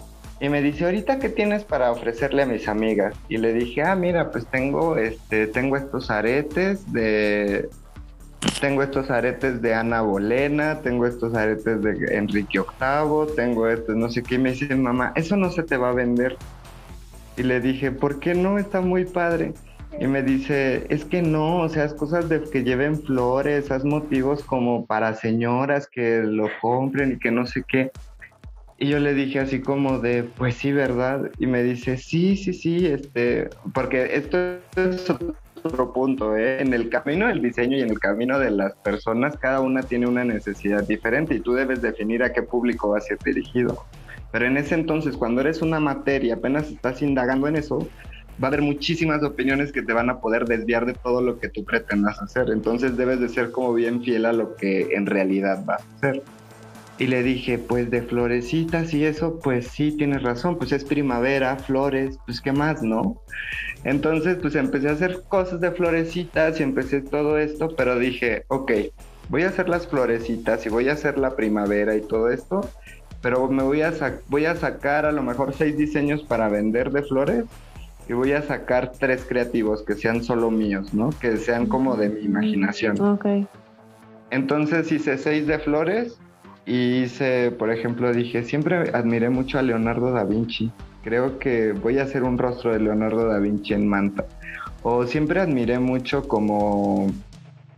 Y 0.41 0.49
me 0.49 0.61
dice, 0.61 0.85
ahorita 0.85 1.19
qué 1.21 1.31
tienes 1.31 1.65
para 1.65 1.91
ofrecerle 1.91 2.43
a 2.43 2.47
mis 2.47 2.69
amigas. 2.69 3.17
Y 3.29 3.39
le 3.39 3.53
dije, 3.55 3.83
ah, 3.83 3.97
mira, 3.97 4.31
pues 4.31 4.47
tengo, 4.47 4.99
este, 4.99 5.47
tengo 5.47 5.77
estos 5.77 6.11
aretes 6.11 6.93
de, 6.93 7.71
tengo 8.61 8.83
estos 8.83 9.11
aretes 9.11 9.61
de 9.63 9.75
Ana 9.75 10.03
Bolena, 10.03 10.81
tengo 10.81 11.07
estos 11.07 11.35
aretes 11.35 11.83
de 11.83 12.17
Enrique 12.17 12.59
VIII, 12.59 13.35
tengo 13.37 13.69
estos, 13.69 13.97
no 13.97 14.11
sé 14.11 14.23
qué. 14.23 14.37
Y 14.37 14.39
me 14.39 14.53
dice, 14.53 14.75
mamá, 14.75 15.13
eso 15.17 15.37
no 15.37 15.51
se 15.51 15.63
te 15.63 15.77
va 15.77 15.91
a 15.91 15.95
vender. 15.95 16.37
Y 17.37 17.43
le 17.43 17.61
dije, 17.61 17.91
¿por 17.91 18.21
qué 18.21 18.35
no? 18.35 18.59
Está 18.59 18.81
muy 18.81 19.05
padre. 19.05 19.55
Y 20.01 20.07
me 20.07 20.23
dice, 20.23 20.87
es 20.89 21.05
que 21.05 21.23
no, 21.23 21.61
o 21.61 21.69
sea, 21.69 21.85
es 21.85 21.95
cosas 21.95 22.29
de 22.29 22.43
que 22.43 22.65
lleven 22.65 23.01
flores, 23.01 23.71
haz 23.71 23.85
motivos 23.85 24.43
como 24.43 24.87
para 24.87 25.15
señoras 25.15 25.87
que 25.87 26.23
lo 26.25 26.49
compren 26.61 27.13
y 27.13 27.19
que 27.19 27.31
no 27.31 27.47
sé 27.47 27.65
qué. 27.67 27.93
Y 28.77 28.89
yo 28.89 28.99
le 28.99 29.15
dije 29.15 29.39
así 29.39 29.61
como 29.61 30.01
de, 30.01 30.25
pues 30.25 30.57
sí, 30.57 30.73
¿verdad? 30.73 31.31
Y 31.39 31.47
me 31.47 31.63
dice, 31.63 31.97
sí, 31.97 32.37
sí, 32.37 32.53
sí, 32.53 32.87
este, 32.87 33.49
porque 33.73 34.17
esto 34.17 34.57
es 34.77 35.13
otro 35.65 35.93
punto, 35.93 36.37
¿eh? 36.37 36.61
En 36.61 36.75
el 36.75 36.89
camino 36.89 37.27
del 37.27 37.41
diseño 37.41 37.77
y 37.77 37.83
en 37.83 37.91
el 37.91 37.99
camino 37.99 38.39
de 38.39 38.51
las 38.51 38.75
personas, 38.77 39.37
cada 39.37 39.61
una 39.61 39.83
tiene 39.83 40.07
una 40.07 40.25
necesidad 40.25 40.87
diferente 40.87 41.35
y 41.35 41.41
tú 41.41 41.55
debes 41.55 41.81
definir 41.81 42.23
a 42.23 42.33
qué 42.33 42.43
público 42.43 42.91
va 42.91 42.99
a 42.99 43.01
ser 43.01 43.19
dirigido. 43.25 43.85
Pero 44.31 44.47
en 44.47 44.57
ese 44.57 44.75
entonces, 44.75 45.17
cuando 45.17 45.41
eres 45.41 45.63
una 45.63 45.81
materia, 45.81 46.35
apenas 46.35 46.71
estás 46.71 47.03
indagando 47.03 47.49
en 47.49 47.57
eso, 47.57 47.87
va 48.43 48.47
a 48.47 48.47
haber 48.49 48.63
muchísimas 48.63 49.23
opiniones 49.23 49.73
que 49.73 49.83
te 49.83 49.93
van 49.93 50.11
a 50.11 50.21
poder 50.21 50.45
desviar 50.45 50.87
de 50.87 50.95
todo 50.95 51.23
lo 51.23 51.39
que 51.39 51.49
tú 51.49 51.65
pretendas 51.65 52.21
hacer. 52.21 52.51
Entonces 52.51 52.97
debes 52.97 53.21
de 53.21 53.29
ser 53.29 53.51
como 53.51 53.73
bien 53.73 54.03
fiel 54.03 54.27
a 54.27 54.33
lo 54.33 54.57
que 54.57 54.89
en 54.93 55.07
realidad 55.07 55.65
vas 55.65 55.83
a 55.83 55.97
hacer. 55.97 56.23
Y 56.99 57.09
le 57.09 57.23
dije, 57.25 57.59
pues 57.59 57.91
de 57.91 58.03
florecitas 58.03 58.95
y 58.95 59.05
eso, 59.05 59.41
pues 59.43 59.67
sí, 59.67 59.97
tienes 59.97 60.23
razón, 60.23 60.57
pues 60.57 60.71
es 60.71 60.85
primavera, 60.85 61.57
flores, 61.57 62.19
pues 62.25 62.41
qué 62.41 62.53
más, 62.53 62.83
¿no? 62.83 63.21
Entonces, 63.83 64.39
pues 64.41 64.55
empecé 64.55 64.89
a 64.89 64.93
hacer 64.93 65.23
cosas 65.29 65.61
de 65.61 65.73
florecitas 65.73 66.61
y 66.61 66.63
empecé 66.63 67.01
todo 67.01 67.37
esto, 67.39 67.75
pero 67.77 67.99
dije, 67.99 68.45
ok, 68.49 68.73
voy 69.29 69.43
a 69.43 69.49
hacer 69.49 69.69
las 69.69 69.89
florecitas 69.89 70.65
y 70.67 70.69
voy 70.69 70.89
a 70.89 70.93
hacer 70.93 71.19
la 71.19 71.35
primavera 71.35 71.97
y 71.97 72.01
todo 72.01 72.31
esto, 72.31 72.71
pero 73.21 73.49
me 73.49 73.63
voy 73.63 73.83
a, 73.83 73.93
voy 74.29 74.45
a 74.47 74.55
sacar 74.55 75.05
a 75.05 75.13
lo 75.13 75.23
mejor 75.23 75.53
seis 75.53 75.77
diseños 75.77 76.23
para 76.23 76.49
vender 76.49 76.93
de 76.93 77.03
flores 77.03 77.45
y 78.09 78.13
voy 78.13 78.33
a 78.33 78.43
sacar 78.43 78.93
tres 78.99 79.25
creativos 79.27 79.83
que 79.83 79.95
sean 79.95 80.23
solo 80.23 80.51
míos, 80.51 80.95
¿no? 80.95 81.11
Que 81.21 81.39
sean 81.39 81.67
como 81.67 81.97
de 81.97 82.11
mi 82.11 82.21
imaginación. 82.21 83.01
Ok. 83.01 83.27
Entonces 84.31 84.93
hice 84.93 85.17
seis 85.17 85.47
de 85.47 85.59
flores 85.59 86.19
y 86.67 87.03
hice, 87.03 87.51
por 87.51 87.71
ejemplo, 87.71 88.13
dije, 88.13 88.43
siempre 88.43 88.91
admiré 88.95 89.29
mucho 89.29 89.59
a 89.59 89.63
Leonardo 89.63 90.13
da 90.13 90.25
Vinci. 90.25 90.71
Creo 91.03 91.39
que 91.39 91.73
voy 91.73 91.99
a 91.99 92.05
hacer 92.05 92.23
un 92.23 92.39
rostro 92.39 92.73
de 92.73 92.81
Leonardo 92.81 93.27
da 93.27 93.39
Vinci 93.39 93.75
en 93.75 93.87
manta. 93.87 94.25
O 94.83 95.07
siempre 95.07 95.41
admiré 95.41 95.79
mucho 95.79 96.27
como 96.27 97.13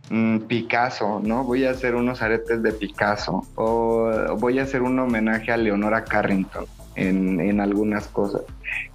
mm, 0.09 0.39
Picasso, 0.39 1.21
¿no? 1.23 1.43
Voy 1.43 1.65
a 1.65 1.71
hacer 1.71 1.95
unos 1.95 2.21
aretes 2.21 2.63
de 2.63 2.71
Picasso. 2.71 3.45
O 3.55 4.09
voy 4.39 4.59
a 4.59 4.63
hacer 4.63 4.81
un 4.81 4.97
homenaje 4.99 5.51
a 5.51 5.57
Leonora 5.57 6.05
Carrington 6.05 6.65
en, 6.95 7.41
en 7.41 7.59
algunas 7.59 8.07
cosas. 8.07 8.43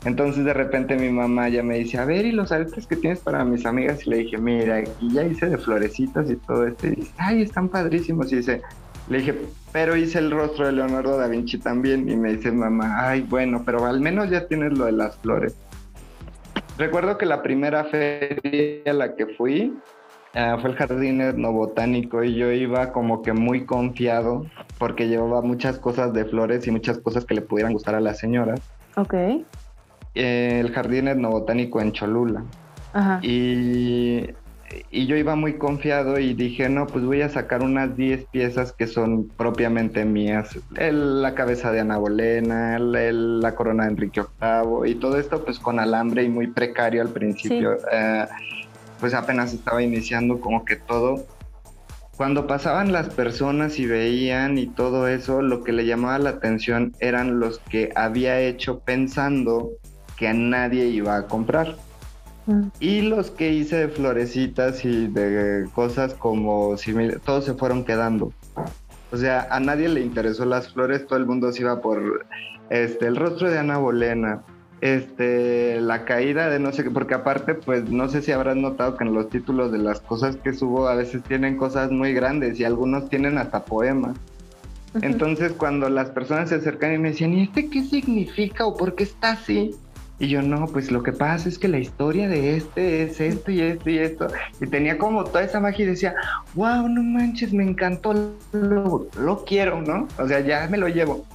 Entonces 0.06 0.44
de 0.46 0.54
repente 0.54 0.96
mi 0.96 1.10
mamá 1.10 1.50
ya 1.50 1.62
me 1.62 1.78
dice, 1.78 1.98
a 1.98 2.06
ver, 2.06 2.24
¿y 2.24 2.32
los 2.32 2.50
aretes 2.50 2.86
que 2.86 2.96
tienes 2.96 3.20
para 3.20 3.44
mis 3.44 3.66
amigas? 3.66 4.06
Y 4.06 4.10
le 4.10 4.16
dije, 4.18 4.38
mira, 4.38 4.76
aquí 4.76 5.10
ya 5.12 5.22
hice 5.24 5.50
de 5.50 5.58
florecitas 5.58 6.30
y 6.30 6.36
todo 6.36 6.66
esto. 6.66 6.86
Y 6.86 6.96
dice, 6.96 7.12
ay, 7.18 7.42
están 7.42 7.68
padrísimos. 7.68 8.32
Y 8.32 8.36
dice, 8.36 8.62
le 9.12 9.18
dije, 9.18 9.34
pero 9.72 9.94
hice 9.94 10.18
el 10.18 10.30
rostro 10.30 10.66
de 10.66 10.72
Leonardo 10.72 11.18
da 11.18 11.28
Vinci 11.28 11.58
también. 11.58 12.08
Y 12.08 12.16
me 12.16 12.32
dice 12.34 12.50
mamá, 12.50 13.08
ay, 13.08 13.20
bueno, 13.20 13.62
pero 13.64 13.84
al 13.84 14.00
menos 14.00 14.30
ya 14.30 14.48
tienes 14.48 14.76
lo 14.76 14.86
de 14.86 14.92
las 14.92 15.16
flores. 15.18 15.54
Recuerdo 16.78 17.18
que 17.18 17.26
la 17.26 17.42
primera 17.42 17.84
feria 17.84 18.90
a 18.90 18.92
la 18.94 19.14
que 19.14 19.26
fui 19.26 19.74
uh, 20.34 20.58
fue 20.58 20.70
el 20.70 20.76
Jardín 20.76 21.20
Etnobotánico 21.20 22.24
y 22.24 22.34
yo 22.34 22.50
iba 22.50 22.92
como 22.92 23.22
que 23.22 23.34
muy 23.34 23.66
confiado 23.66 24.46
porque 24.78 25.06
llevaba 25.06 25.42
muchas 25.42 25.78
cosas 25.78 26.14
de 26.14 26.24
flores 26.24 26.66
y 26.66 26.70
muchas 26.70 26.98
cosas 26.98 27.26
que 27.26 27.34
le 27.34 27.42
pudieran 27.42 27.74
gustar 27.74 27.94
a 27.94 28.00
las 28.00 28.18
señoras. 28.18 28.60
Ok. 28.96 29.14
Eh, 30.14 30.58
el 30.60 30.72
Jardín 30.72 31.08
Etnobotánico 31.08 31.80
en 31.82 31.92
Cholula. 31.92 32.44
Ajá. 32.94 33.20
Y 33.22 34.28
y 34.90 35.06
yo 35.06 35.16
iba 35.16 35.34
muy 35.36 35.54
confiado 35.54 36.18
y 36.18 36.34
dije, 36.34 36.68
no, 36.68 36.86
pues 36.86 37.04
voy 37.04 37.22
a 37.22 37.28
sacar 37.28 37.62
unas 37.62 37.96
10 37.96 38.26
piezas 38.26 38.72
que 38.72 38.86
son 38.86 39.28
propiamente 39.28 40.04
mías. 40.04 40.58
la 40.70 41.34
cabeza 41.34 41.72
de 41.72 41.80
Ana 41.80 41.98
Bolena, 41.98 42.78
la 42.78 43.54
corona 43.54 43.84
de 43.84 43.90
Enrique 43.90 44.22
VIII 44.40 44.90
y 44.90 44.94
todo 44.96 45.18
esto 45.18 45.44
pues 45.44 45.58
con 45.58 45.78
alambre 45.78 46.22
y 46.22 46.28
muy 46.28 46.48
precario 46.48 47.02
al 47.02 47.10
principio. 47.10 47.76
Eh, 47.90 48.26
pues 49.00 49.14
apenas 49.14 49.52
estaba 49.52 49.82
iniciando 49.82 50.40
como 50.40 50.64
que 50.64 50.76
todo. 50.76 51.26
Cuando 52.16 52.46
pasaban 52.46 52.92
las 52.92 53.08
personas 53.08 53.78
y 53.78 53.86
veían 53.86 54.58
y 54.58 54.66
todo 54.66 55.08
eso, 55.08 55.42
lo 55.42 55.64
que 55.64 55.72
le 55.72 55.86
llamaba 55.86 56.18
la 56.18 56.30
atención 56.30 56.94
eran 57.00 57.40
los 57.40 57.58
que 57.58 57.90
había 57.96 58.40
hecho 58.40 58.80
pensando 58.80 59.70
que 60.16 60.28
a 60.28 60.34
nadie 60.34 60.86
iba 60.86 61.16
a 61.16 61.26
comprar. 61.26 61.76
Y 62.80 63.02
los 63.02 63.30
que 63.30 63.52
hice 63.52 63.76
de 63.76 63.88
florecitas 63.88 64.84
y 64.84 65.06
de 65.06 65.68
cosas 65.74 66.14
como 66.14 66.76
similares, 66.76 67.20
todos 67.22 67.44
se 67.44 67.54
fueron 67.54 67.84
quedando. 67.84 68.32
O 69.12 69.16
sea, 69.16 69.46
a 69.50 69.60
nadie 69.60 69.88
le 69.88 70.00
interesó 70.00 70.44
las 70.44 70.72
flores, 70.72 71.06
todo 71.06 71.18
el 71.18 71.26
mundo 71.26 71.52
se 71.52 71.62
iba 71.62 71.80
por 71.80 72.26
este 72.70 73.06
el 73.06 73.16
rostro 73.16 73.50
de 73.50 73.58
Ana 73.58 73.78
Bolena, 73.78 74.42
este 74.80 75.80
la 75.80 76.04
caída 76.04 76.48
de 76.48 76.58
no 76.58 76.72
sé 76.72 76.82
qué, 76.82 76.90
porque 76.90 77.14
aparte 77.14 77.54
pues 77.54 77.88
no 77.90 78.08
sé 78.08 78.22
si 78.22 78.32
habrás 78.32 78.56
notado 78.56 78.96
que 78.96 79.04
en 79.04 79.14
los 79.14 79.28
títulos 79.28 79.70
de 79.70 79.78
las 79.78 80.00
cosas 80.00 80.36
que 80.36 80.54
subo 80.54 80.88
a 80.88 80.94
veces 80.94 81.22
tienen 81.22 81.56
cosas 81.56 81.90
muy 81.92 82.14
grandes 82.14 82.58
y 82.58 82.64
algunos 82.64 83.08
tienen 83.08 83.38
hasta 83.38 83.64
poemas. 83.64 84.16
Entonces 85.00 85.52
cuando 85.52 85.88
las 85.88 86.10
personas 86.10 86.48
se 86.48 86.56
acercan 86.56 86.94
y 86.94 86.98
me 86.98 87.10
decían, 87.10 87.34
¿y 87.34 87.42
este 87.44 87.68
qué 87.68 87.82
significa 87.82 88.66
o 88.66 88.76
por 88.76 88.94
qué 88.94 89.04
está 89.04 89.32
así? 89.32 89.76
Y 90.22 90.28
yo, 90.28 90.40
no, 90.40 90.68
pues 90.68 90.92
lo 90.92 91.02
que 91.02 91.10
pasa 91.10 91.48
es 91.48 91.58
que 91.58 91.66
la 91.66 91.80
historia 91.80 92.28
de 92.28 92.56
este 92.56 93.02
es 93.02 93.20
esto 93.20 93.50
y 93.50 93.60
esto 93.60 93.90
y 93.90 93.98
esto. 93.98 94.28
Y 94.60 94.68
tenía 94.68 94.96
como 94.96 95.24
toda 95.24 95.42
esa 95.42 95.58
magia 95.58 95.84
y 95.84 95.88
decía, 95.88 96.14
wow, 96.54 96.88
no 96.88 97.02
manches, 97.02 97.52
me 97.52 97.64
encantó, 97.64 98.14
lo, 98.52 99.44
quiero, 99.44 99.82
¿no? 99.82 100.06
O 100.20 100.28
sea, 100.28 100.38
ya 100.38 100.68
me 100.70 100.78
lo 100.78 100.86
llevo. 100.86 101.26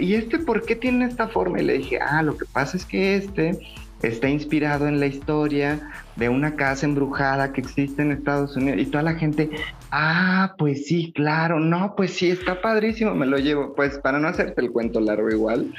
¿Y 0.00 0.14
este 0.14 0.40
por 0.40 0.66
qué 0.66 0.74
tiene 0.74 1.04
esta 1.04 1.28
forma? 1.28 1.60
Y 1.60 1.64
le 1.64 1.74
dije, 1.74 2.00
ah, 2.00 2.24
lo 2.24 2.36
que 2.36 2.44
pasa 2.46 2.76
es 2.76 2.84
que 2.84 3.14
este 3.14 3.56
está 4.02 4.28
inspirado 4.28 4.88
en 4.88 4.98
la 4.98 5.06
historia 5.06 5.80
de 6.16 6.28
una 6.28 6.56
casa 6.56 6.86
embrujada 6.86 7.52
que 7.52 7.60
existe 7.60 8.02
en 8.02 8.10
Estados 8.10 8.56
Unidos. 8.56 8.80
Y 8.80 8.86
toda 8.86 9.04
la 9.04 9.14
gente, 9.14 9.48
ah, 9.92 10.56
pues 10.58 10.86
sí, 10.86 11.12
claro, 11.14 11.60
no, 11.60 11.94
pues 11.96 12.14
sí, 12.14 12.30
está 12.30 12.60
padrísimo, 12.60 13.14
me 13.14 13.26
lo 13.26 13.38
llevo. 13.38 13.76
Pues 13.76 13.96
para 13.98 14.18
no 14.18 14.26
hacerte 14.26 14.60
el 14.60 14.72
cuento 14.72 14.98
largo 14.98 15.30
igual, 15.30 15.72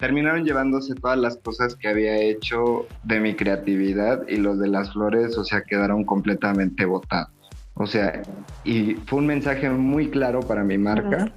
terminaron 0.00 0.44
llevándose 0.44 0.94
todas 0.94 1.18
las 1.18 1.36
cosas 1.36 1.76
que 1.76 1.86
había 1.86 2.16
hecho 2.16 2.86
de 3.04 3.20
mi 3.20 3.34
creatividad 3.34 4.26
y 4.26 4.36
los 4.36 4.58
de 4.58 4.68
las 4.68 4.92
flores, 4.94 5.36
o 5.36 5.44
sea, 5.44 5.62
quedaron 5.62 6.04
completamente 6.04 6.86
botados. 6.86 7.30
O 7.74 7.86
sea, 7.86 8.22
y 8.64 8.94
fue 9.06 9.20
un 9.20 9.26
mensaje 9.26 9.68
muy 9.70 10.08
claro 10.08 10.40
para 10.40 10.64
mi 10.64 10.78
marca 10.78 11.30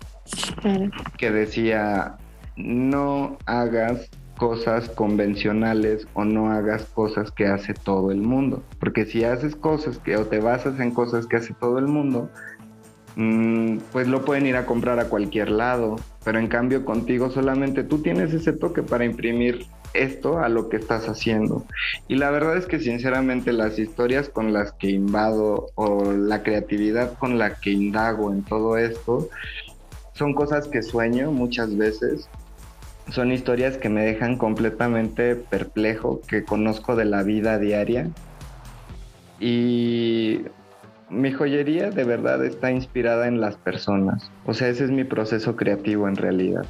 que 1.17 1.29
decía, 1.29 2.17
no 2.55 3.37
hagas 3.45 4.09
cosas 4.37 4.89
convencionales 4.89 6.07
o 6.13 6.25
no 6.25 6.51
hagas 6.51 6.83
cosas 6.85 7.31
que 7.31 7.47
hace 7.47 7.73
todo 7.73 8.11
el 8.11 8.21
mundo. 8.21 8.63
Porque 8.79 9.05
si 9.05 9.23
haces 9.23 9.55
cosas 9.55 9.99
que 9.99 10.17
o 10.17 10.25
te 10.25 10.39
basas 10.39 10.79
en 10.79 10.91
cosas 10.91 11.27
que 11.27 11.37
hace 11.37 11.53
todo 11.53 11.79
el 11.79 11.87
mundo, 11.87 12.29
pues 13.15 14.07
lo 14.07 14.25
pueden 14.25 14.47
ir 14.47 14.55
a 14.55 14.65
comprar 14.65 14.99
a 14.99 15.05
cualquier 15.05 15.51
lado, 15.51 15.97
pero 16.23 16.39
en 16.39 16.47
cambio 16.47 16.83
contigo 16.83 17.29
solamente 17.29 17.83
tú 17.83 18.01
tienes 18.01 18.33
ese 18.33 18.53
toque 18.53 18.81
para 18.81 19.05
imprimir 19.05 19.67
esto 19.93 20.39
a 20.39 20.49
lo 20.49 20.69
que 20.69 20.77
estás 20.77 21.07
haciendo. 21.07 21.65
Y 22.07 22.15
la 22.15 22.31
verdad 22.31 22.57
es 22.57 22.65
que 22.65 22.79
sinceramente 22.79 23.53
las 23.53 23.77
historias 23.77 24.29
con 24.29 24.53
las 24.53 24.71
que 24.73 24.89
invado 24.89 25.67
o 25.75 26.11
la 26.11 26.41
creatividad 26.43 27.17
con 27.19 27.37
la 27.37 27.55
que 27.59 27.71
indago 27.71 28.31
en 28.31 28.43
todo 28.43 28.77
esto 28.77 29.29
son 30.13 30.33
cosas 30.33 30.67
que 30.67 30.81
sueño 30.81 31.31
muchas 31.31 31.75
veces. 31.77 32.27
Son 33.11 33.31
historias 33.31 33.77
que 33.77 33.89
me 33.89 34.03
dejan 34.03 34.37
completamente 34.37 35.35
perplejo, 35.35 36.21
que 36.27 36.43
conozco 36.43 36.95
de 36.95 37.05
la 37.05 37.21
vida 37.21 37.59
diaria. 37.59 38.09
Y 39.39 40.43
mi 41.13 41.31
joyería 41.31 41.89
de 41.91 42.03
verdad 42.03 42.43
está 42.43 42.71
inspirada 42.71 43.27
en 43.27 43.39
las 43.39 43.55
personas. 43.55 44.31
O 44.45 44.53
sea, 44.53 44.67
ese 44.69 44.85
es 44.85 44.91
mi 44.91 45.03
proceso 45.03 45.55
creativo 45.55 46.07
en 46.07 46.15
realidad. 46.15 46.65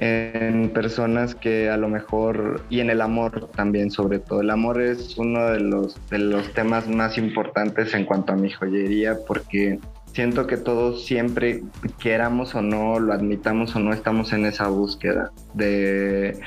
en 0.00 0.70
personas 0.70 1.34
que 1.34 1.68
a 1.68 1.76
lo 1.76 1.88
mejor, 1.88 2.62
y 2.70 2.78
en 2.78 2.88
el 2.88 3.00
amor 3.00 3.50
también 3.56 3.90
sobre 3.90 4.20
todo. 4.20 4.42
El 4.42 4.50
amor 4.50 4.80
es 4.80 5.18
uno 5.18 5.46
de 5.46 5.58
los, 5.58 5.96
de 6.08 6.20
los 6.20 6.52
temas 6.54 6.88
más 6.88 7.18
importantes 7.18 7.92
en 7.94 8.04
cuanto 8.04 8.32
a 8.32 8.36
mi 8.36 8.48
joyería 8.48 9.16
porque 9.26 9.80
siento 10.12 10.46
que 10.46 10.56
todos 10.56 11.04
siempre, 11.04 11.64
queramos 11.98 12.54
o 12.54 12.62
no, 12.62 13.00
lo 13.00 13.12
admitamos 13.12 13.74
o 13.74 13.80
no, 13.80 13.92
estamos 13.92 14.32
en 14.32 14.46
esa 14.46 14.68
búsqueda 14.68 15.32
de, 15.54 16.38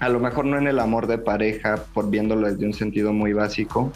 a 0.00 0.08
lo 0.08 0.20
mejor 0.20 0.44
no 0.44 0.58
en 0.58 0.66
el 0.66 0.78
amor 0.78 1.06
de 1.06 1.18
pareja, 1.18 1.76
por 1.94 2.10
viéndolo 2.10 2.50
desde 2.50 2.66
un 2.66 2.74
sentido 2.74 3.12
muy 3.12 3.32
básico, 3.32 3.92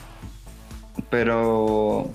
pero 1.08 2.10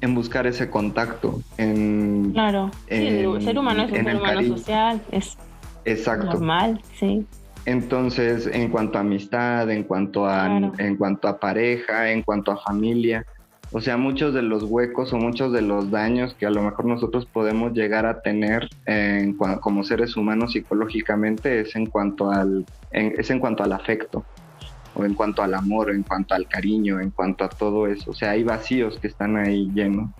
en 0.00 0.14
buscar 0.14 0.46
ese 0.46 0.70
contacto. 0.70 1.40
En, 1.58 2.32
claro, 2.32 2.70
el 2.86 3.42
ser 3.42 3.58
humano 3.58 3.84
es 3.84 3.92
un 3.92 4.04
ser 4.04 4.16
humano 4.16 4.56
social, 4.56 5.02
es 5.10 5.36
Exacto. 5.84 6.26
normal, 6.26 6.80
sí. 6.94 7.26
Entonces, 7.64 8.46
en 8.46 8.70
cuanto 8.70 8.98
a 8.98 9.00
amistad, 9.00 9.68
en 9.70 9.82
cuanto 9.82 10.26
a, 10.26 10.46
en 10.78 10.96
cuanto 10.96 11.26
a 11.26 11.40
pareja, 11.40 12.12
en 12.12 12.22
cuanto 12.22 12.52
a 12.52 12.58
familia, 12.58 13.26
o 13.72 13.80
sea, 13.80 13.96
muchos 13.96 14.32
de 14.32 14.42
los 14.42 14.62
huecos 14.62 15.12
o 15.12 15.16
muchos 15.16 15.52
de 15.52 15.62
los 15.62 15.90
daños 15.90 16.34
que 16.34 16.46
a 16.46 16.50
lo 16.50 16.62
mejor 16.62 16.84
nosotros 16.84 17.26
podemos 17.26 17.72
llegar 17.72 18.06
a 18.06 18.20
tener 18.22 18.68
como 19.60 19.82
seres 19.82 20.16
humanos 20.16 20.52
psicológicamente 20.52 21.60
es 21.60 21.74
en 21.74 21.86
cuanto 21.86 22.30
al 22.30 22.64
es 22.92 23.28
en 23.30 23.40
cuanto 23.40 23.64
al 23.64 23.72
afecto 23.72 24.24
o 24.96 25.04
en 25.04 25.14
cuanto 25.14 25.42
al 25.42 25.54
amor, 25.54 25.90
en 25.90 26.02
cuanto 26.02 26.34
al 26.34 26.48
cariño, 26.48 27.00
en 27.00 27.10
cuanto 27.10 27.44
a 27.44 27.48
todo 27.48 27.86
eso. 27.86 28.10
O 28.10 28.14
sea, 28.14 28.30
hay 28.30 28.42
vacíos 28.44 28.98
que 28.98 29.08
están 29.08 29.36
ahí 29.36 29.70
llenos. 29.74 30.10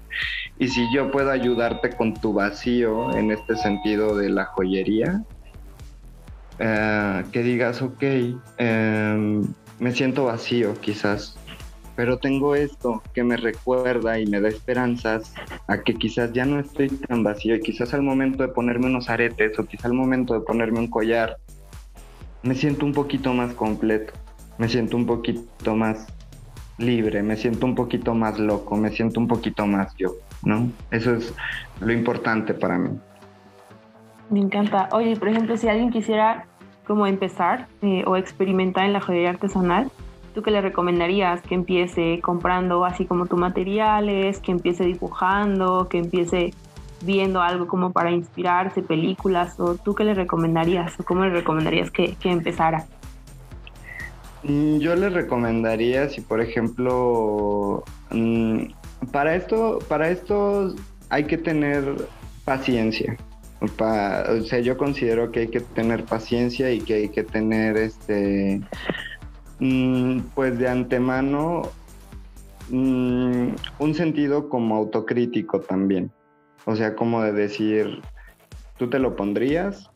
Y 0.58 0.68
si 0.68 0.86
yo 0.92 1.10
puedo 1.10 1.30
ayudarte 1.30 1.90
con 1.90 2.14
tu 2.14 2.34
vacío 2.34 3.16
en 3.16 3.30
este 3.30 3.56
sentido 3.56 4.16
de 4.16 4.28
la 4.28 4.44
joyería, 4.44 5.22
eh, 6.58 7.24
que 7.32 7.42
digas, 7.42 7.80
ok, 7.80 8.02
em, 8.58 9.42
me 9.78 9.92
siento 9.92 10.24
vacío 10.24 10.74
quizás, 10.80 11.36
pero 11.96 12.18
tengo 12.18 12.54
esto 12.54 13.02
que 13.14 13.24
me 13.24 13.36
recuerda 13.36 14.18
y 14.18 14.26
me 14.26 14.40
da 14.40 14.48
esperanzas 14.48 15.34
a 15.68 15.78
que 15.82 15.94
quizás 15.94 16.32
ya 16.32 16.44
no 16.44 16.58
estoy 16.60 16.88
tan 16.88 17.22
vacío 17.22 17.54
y 17.56 17.60
quizás 17.60 17.94
al 17.94 18.02
momento 18.02 18.42
de 18.42 18.48
ponerme 18.50 18.86
unos 18.86 19.08
aretes 19.08 19.58
o 19.58 19.66
quizás 19.66 19.86
al 19.86 19.94
momento 19.94 20.34
de 20.34 20.40
ponerme 20.40 20.78
un 20.78 20.88
collar, 20.88 21.38
me 22.42 22.54
siento 22.54 22.86
un 22.86 22.92
poquito 22.92 23.32
más 23.34 23.54
completo 23.54 24.12
me 24.58 24.68
siento 24.68 24.96
un 24.96 25.06
poquito 25.06 25.74
más 25.74 26.06
libre, 26.78 27.22
me 27.22 27.36
siento 27.36 27.66
un 27.66 27.74
poquito 27.74 28.14
más 28.14 28.38
loco, 28.38 28.76
me 28.76 28.90
siento 28.90 29.20
un 29.20 29.28
poquito 29.28 29.66
más 29.66 29.94
yo, 29.96 30.12
¿no? 30.42 30.70
Eso 30.90 31.14
es 31.14 31.34
lo 31.80 31.92
importante 31.92 32.54
para 32.54 32.78
mí. 32.78 32.90
Me 34.30 34.40
encanta. 34.40 34.88
Oye, 34.92 35.16
por 35.16 35.28
ejemplo, 35.28 35.56
si 35.56 35.68
alguien 35.68 35.90
quisiera 35.90 36.46
como 36.86 37.06
empezar 37.06 37.68
eh, 37.82 38.04
o 38.06 38.16
experimentar 38.16 38.84
en 38.84 38.92
la 38.92 39.00
joyería 39.00 39.30
artesanal, 39.30 39.90
¿tú 40.34 40.42
qué 40.42 40.50
le 40.50 40.60
recomendarías? 40.60 41.40
Que 41.42 41.54
empiece 41.54 42.20
comprando 42.20 42.84
así 42.84 43.06
como 43.06 43.26
tus 43.26 43.38
materiales, 43.38 44.40
que 44.40 44.52
empiece 44.52 44.84
dibujando, 44.84 45.88
que 45.88 45.98
empiece 45.98 46.52
viendo 47.02 47.40
algo 47.40 47.66
como 47.66 47.92
para 47.92 48.10
inspirarse, 48.10 48.82
películas, 48.82 49.58
o 49.60 49.76
tú 49.76 49.94
qué 49.94 50.04
le 50.04 50.14
recomendarías 50.14 50.98
o 50.98 51.04
cómo 51.04 51.24
le 51.24 51.30
recomendarías 51.30 51.90
que, 51.90 52.14
que 52.16 52.30
empezara? 52.30 52.86
Mm, 54.48 54.78
yo 54.78 54.94
le 54.94 55.08
recomendaría 55.08 56.08
si, 56.08 56.20
por 56.20 56.40
ejemplo, 56.40 57.82
mm, 58.10 58.66
para 59.10 59.34
esto, 59.34 59.80
para 59.88 60.08
esto 60.10 60.74
hay 61.08 61.24
que 61.24 61.38
tener 61.38 61.84
paciencia. 62.44 63.16
o 63.60 64.42
sea, 64.44 64.60
yo 64.60 64.76
considero 64.76 65.32
que 65.32 65.40
hay 65.40 65.48
que 65.48 65.60
tener 65.60 66.04
paciencia 66.04 66.70
y 66.70 66.80
que 66.80 66.94
hay 66.94 67.08
que 67.08 67.24
tener 67.24 67.76
este, 67.76 68.60
mm, 69.60 70.20
pues 70.34 70.58
de 70.58 70.68
antemano, 70.68 71.62
un 72.70 73.94
sentido 73.94 74.48
como 74.48 74.76
autocrítico 74.76 75.60
también. 75.60 76.10
O 76.66 76.76
sea, 76.76 76.94
como 76.96 77.22
de 77.22 77.32
decir, 77.32 78.02
tú 78.76 78.90
te 78.90 78.98
lo 78.98 79.16
pondrías, 79.16 79.90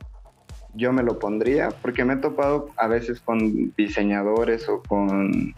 yo 0.74 0.92
me 0.92 1.02
lo 1.02 1.18
pondría, 1.18 1.70
porque 1.82 2.04
me 2.04 2.14
he 2.14 2.16
topado 2.16 2.68
a 2.76 2.86
veces 2.86 3.20
con 3.20 3.72
diseñadores 3.76 4.68
o 4.68 4.82
con 4.82 5.54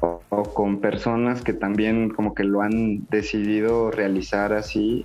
o, 0.00 0.42
con 0.54 0.80
personas 0.80 1.42
que 1.42 1.52
también 1.52 2.10
como 2.10 2.34
que 2.34 2.44
lo 2.44 2.62
han 2.62 3.06
decidido 3.08 3.90
realizar 3.90 4.52
así 4.52 5.04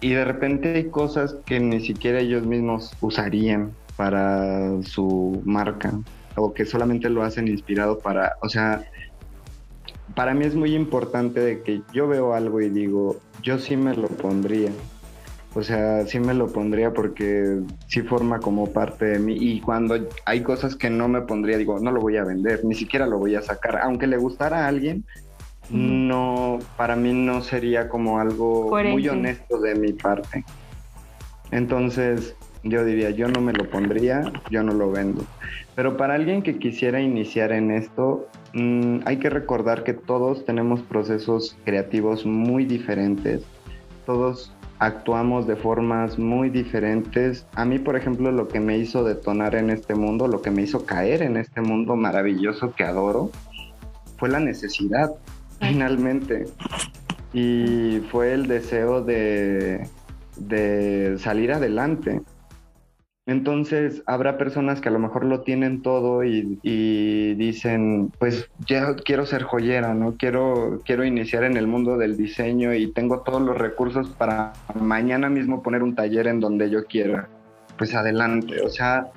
y 0.00 0.10
de 0.10 0.24
repente 0.24 0.74
hay 0.74 0.90
cosas 0.90 1.36
que 1.44 1.58
ni 1.58 1.80
siquiera 1.80 2.20
ellos 2.20 2.46
mismos 2.46 2.92
usarían 3.00 3.72
para 3.96 4.80
su 4.82 5.42
marca 5.44 5.92
o 6.36 6.54
que 6.54 6.64
solamente 6.64 7.10
lo 7.10 7.24
hacen 7.24 7.48
inspirado 7.48 7.98
para, 7.98 8.36
o 8.42 8.48
sea, 8.48 8.84
para 10.14 10.34
mí 10.34 10.44
es 10.44 10.54
muy 10.54 10.74
importante 10.74 11.40
de 11.40 11.62
que 11.62 11.82
yo 11.92 12.06
veo 12.06 12.32
algo 12.32 12.60
y 12.60 12.68
digo, 12.70 13.16
yo 13.42 13.58
sí 13.58 13.76
me 13.76 13.94
lo 13.96 14.06
pondría. 14.06 14.70
O 15.54 15.62
sea, 15.62 16.06
sí 16.06 16.20
me 16.20 16.34
lo 16.34 16.48
pondría 16.48 16.92
porque 16.92 17.60
sí 17.86 18.02
forma 18.02 18.38
como 18.38 18.72
parte 18.72 19.06
de 19.06 19.18
mí. 19.18 19.36
Y 19.38 19.60
cuando 19.60 19.96
hay 20.26 20.42
cosas 20.42 20.76
que 20.76 20.90
no 20.90 21.08
me 21.08 21.22
pondría, 21.22 21.56
digo, 21.56 21.78
no 21.80 21.90
lo 21.90 22.00
voy 22.00 22.16
a 22.16 22.24
vender, 22.24 22.64
ni 22.64 22.74
siquiera 22.74 23.06
lo 23.06 23.18
voy 23.18 23.34
a 23.34 23.42
sacar. 23.42 23.80
Aunque 23.82 24.06
le 24.06 24.18
gustara 24.18 24.64
a 24.64 24.68
alguien, 24.68 25.04
no, 25.70 26.58
para 26.76 26.96
mí 26.96 27.12
no 27.12 27.42
sería 27.42 27.88
como 27.88 28.18
algo 28.18 28.70
muy 28.70 29.08
honesto 29.08 29.58
de 29.58 29.74
mi 29.74 29.92
parte. 29.92 30.44
Entonces, 31.50 32.36
yo 32.62 32.84
diría, 32.84 33.10
yo 33.10 33.28
no 33.28 33.40
me 33.40 33.52
lo 33.52 33.68
pondría, 33.70 34.30
yo 34.50 34.62
no 34.62 34.72
lo 34.72 34.90
vendo. 34.90 35.24
Pero 35.74 35.96
para 35.96 36.14
alguien 36.14 36.42
que 36.42 36.58
quisiera 36.58 37.00
iniciar 37.00 37.52
en 37.52 37.70
esto, 37.70 38.28
mm, 38.52 39.00
hay 39.04 39.18
que 39.18 39.30
recordar 39.30 39.84
que 39.84 39.94
todos 39.94 40.44
tenemos 40.44 40.82
procesos 40.82 41.56
creativos 41.64 42.26
muy 42.26 42.64
diferentes. 42.64 43.42
Todos 44.04 44.52
actuamos 44.78 45.46
de 45.46 45.56
formas 45.56 46.18
muy 46.18 46.50
diferentes. 46.50 47.46
A 47.54 47.64
mí, 47.64 47.78
por 47.78 47.96
ejemplo, 47.96 48.30
lo 48.30 48.48
que 48.48 48.60
me 48.60 48.78
hizo 48.78 49.04
detonar 49.04 49.54
en 49.54 49.70
este 49.70 49.94
mundo, 49.94 50.28
lo 50.28 50.42
que 50.42 50.50
me 50.50 50.62
hizo 50.62 50.86
caer 50.86 51.22
en 51.22 51.36
este 51.36 51.60
mundo 51.60 51.96
maravilloso 51.96 52.72
que 52.74 52.84
adoro, 52.84 53.30
fue 54.16 54.28
la 54.28 54.40
necesidad, 54.40 55.10
finalmente. 55.60 56.46
Y 57.32 58.00
fue 58.10 58.32
el 58.32 58.46
deseo 58.46 59.02
de, 59.02 59.88
de 60.36 61.16
salir 61.18 61.52
adelante. 61.52 62.22
Entonces 63.28 64.02
habrá 64.06 64.38
personas 64.38 64.80
que 64.80 64.88
a 64.88 64.92
lo 64.92 64.98
mejor 64.98 65.26
lo 65.26 65.42
tienen 65.42 65.82
todo 65.82 66.24
y, 66.24 66.58
dicen, 67.34 68.10
pues 68.18 68.48
ya 68.66 68.96
quiero 68.96 69.26
ser 69.26 69.42
joyera, 69.42 69.92
¿no? 69.92 70.14
Quiero, 70.16 70.80
quiero 70.86 71.04
iniciar 71.04 71.44
en 71.44 71.58
el 71.58 71.66
mundo 71.66 71.98
del 71.98 72.16
diseño 72.16 72.72
y 72.72 72.90
tengo 72.90 73.20
todos 73.20 73.42
los 73.42 73.58
recursos 73.58 74.08
para 74.08 74.54
mañana 74.74 75.28
mismo 75.28 75.62
poner 75.62 75.82
un 75.82 75.94
taller 75.94 76.26
en 76.26 76.40
donde 76.40 76.70
yo 76.70 76.86
quiera. 76.86 77.28
Pues 77.76 77.94
adelante, 77.94 78.62
o 78.62 78.70
sea, 78.70 79.08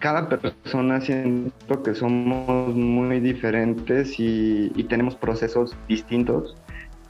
cada 0.00 0.28
persona 0.28 1.00
siento 1.00 1.82
que 1.82 1.94
somos 1.94 2.74
muy 2.74 3.20
diferentes 3.20 4.20
y, 4.20 4.70
y 4.76 4.84
tenemos 4.84 5.16
procesos 5.16 5.74
distintos. 5.88 6.58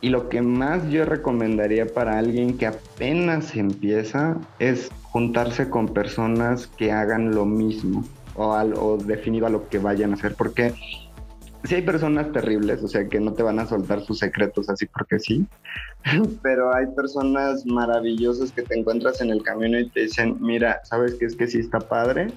Y 0.01 0.11
lo 0.11 0.29
que 0.29 0.43
más 0.43 0.89
yo 0.91 1.05
recomendaría 1.05 1.87
para 1.87 2.19
alguien 2.19 2.57
que 2.57 2.67
apenas 2.67 3.57
empieza 3.57 4.37
es 4.59 4.91
juntarse 5.03 5.69
con 5.69 5.89
personas 5.89 6.67
que 6.67 6.93
hagan 6.93 7.35
lo 7.35 7.45
mismo 7.45 8.05
o, 8.37 8.53
al, 8.53 8.75
o 8.75 8.97
definido 8.97 9.47
a 9.47 9.51
lo 9.51 9.69
que 9.69 9.79
vayan 9.79 10.13
a 10.13 10.15
hacer, 10.15 10.35
porque 10.37 10.73
si 11.65 11.75
hay 11.75 11.83
personas 11.83 12.31
terribles, 12.33 12.83
o 12.83 12.89
sea, 12.89 13.09
que 13.09 13.19
no 13.19 13.33
te 13.33 13.43
van 13.43 13.59
a 13.59 13.67
soltar 13.67 14.01
sus 14.03 14.19
secretos 14.19 14.69
así 14.71 14.87
porque 14.87 15.19
sí, 15.19 15.47
pero 16.43 16.75
hay 16.75 16.87
personas 16.95 17.67
maravillosas 17.67 18.53
que 18.53 18.63
te 18.63 18.79
encuentras 18.79 19.21
en 19.21 19.31
el 19.31 19.43
camino 19.43 19.79
y 19.79 19.91
te 19.91 20.03
dicen, 20.03 20.37
mira, 20.41 20.81
¿sabes 20.85 21.15
qué 21.15 21.27
es 21.27 21.35
que 21.35 21.47
sí 21.47 21.59
está 21.59 21.81
padre? 21.81 22.29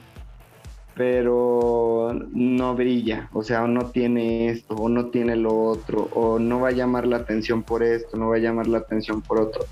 Pero 0.95 2.13
no 2.33 2.75
brilla, 2.75 3.29
o 3.33 3.43
sea, 3.43 3.63
o 3.63 3.67
no 3.67 3.87
tiene 3.91 4.49
esto, 4.49 4.75
o 4.75 4.89
no 4.89 5.07
tiene 5.07 5.35
lo 5.35 5.57
otro, 5.57 6.09
o 6.13 6.37
no 6.37 6.59
va 6.59 6.69
a 6.69 6.73
llamar 6.73 7.07
la 7.07 7.17
atención 7.17 7.63
por 7.63 7.81
esto, 7.81 8.17
no 8.17 8.29
va 8.29 8.35
a 8.35 8.39
llamar 8.39 8.67
la 8.67 8.79
atención 8.79 9.21
por 9.21 9.39
otro. 9.39 9.65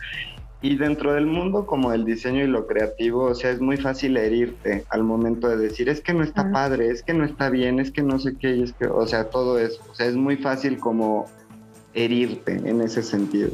Y 0.61 0.75
dentro 0.75 1.13
del 1.13 1.25
mundo 1.25 1.65
como 1.65 1.93
el 1.93 2.03
diseño 2.03 2.43
y 2.43 2.47
lo 2.47 2.67
creativo, 2.67 3.23
o 3.23 3.35
sea, 3.35 3.51
es 3.51 3.61
muy 3.61 3.77
fácil 3.77 4.17
herirte 4.17 4.83
al 4.89 5.03
momento 5.03 5.47
de 5.47 5.55
decir, 5.55 5.87
es 5.87 6.01
que 6.01 6.13
no 6.13 6.23
está 6.23 6.51
padre, 6.51 6.89
es 6.89 7.01
que 7.01 7.13
no 7.13 7.23
está 7.23 7.49
bien, 7.49 7.79
es 7.79 7.91
que 7.91 8.01
no 8.01 8.19
sé 8.19 8.35
qué, 8.37 8.61
es 8.61 8.73
que, 8.73 8.87
o 8.87 9.07
sea, 9.07 9.29
todo 9.29 9.57
eso. 9.57 9.81
O 9.89 9.95
sea, 9.95 10.07
es 10.07 10.15
muy 10.15 10.35
fácil 10.35 10.77
como 10.77 11.27
herirte 11.93 12.53
en 12.53 12.81
ese 12.81 13.03
sentido. 13.03 13.51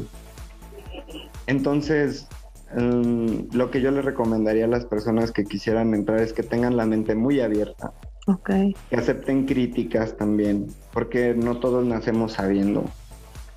Entonces, 1.45 2.28
mm, 2.75 3.55
lo 3.55 3.71
que 3.71 3.81
yo 3.81 3.91
le 3.91 4.01
recomendaría 4.01 4.65
a 4.65 4.67
las 4.67 4.85
personas 4.85 5.31
que 5.31 5.43
quisieran 5.43 5.93
entrar 5.93 6.19
es 6.19 6.33
que 6.33 6.43
tengan 6.43 6.77
la 6.77 6.85
mente 6.85 7.15
muy 7.15 7.39
abierta. 7.39 7.93
Okay. 8.27 8.75
Que 8.89 8.95
acepten 8.95 9.45
críticas 9.45 10.17
también, 10.17 10.67
porque 10.93 11.33
no 11.35 11.59
todos 11.59 11.85
nacemos 11.85 12.33
sabiendo. 12.33 12.85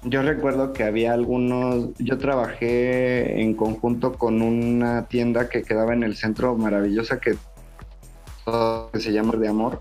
yo 0.04 0.22
recuerdo 0.22 0.72
que 0.72 0.85
había 0.85 1.12
algunos, 1.12 1.90
yo 1.98 2.18
trabajé 2.18 3.40
en 3.40 3.54
conjunto 3.54 4.12
con 4.12 4.42
una 4.42 5.09
tienda 5.09 5.48
que 5.48 5.62
quedaba 5.62 5.92
en 5.94 6.02
el 6.02 6.16
centro 6.16 6.57
maravillosa 6.57 7.18
que, 7.18 7.37
que 8.92 9.00
se 9.00 9.12
llama 9.12 9.37
de 9.37 9.48
amor 9.48 9.81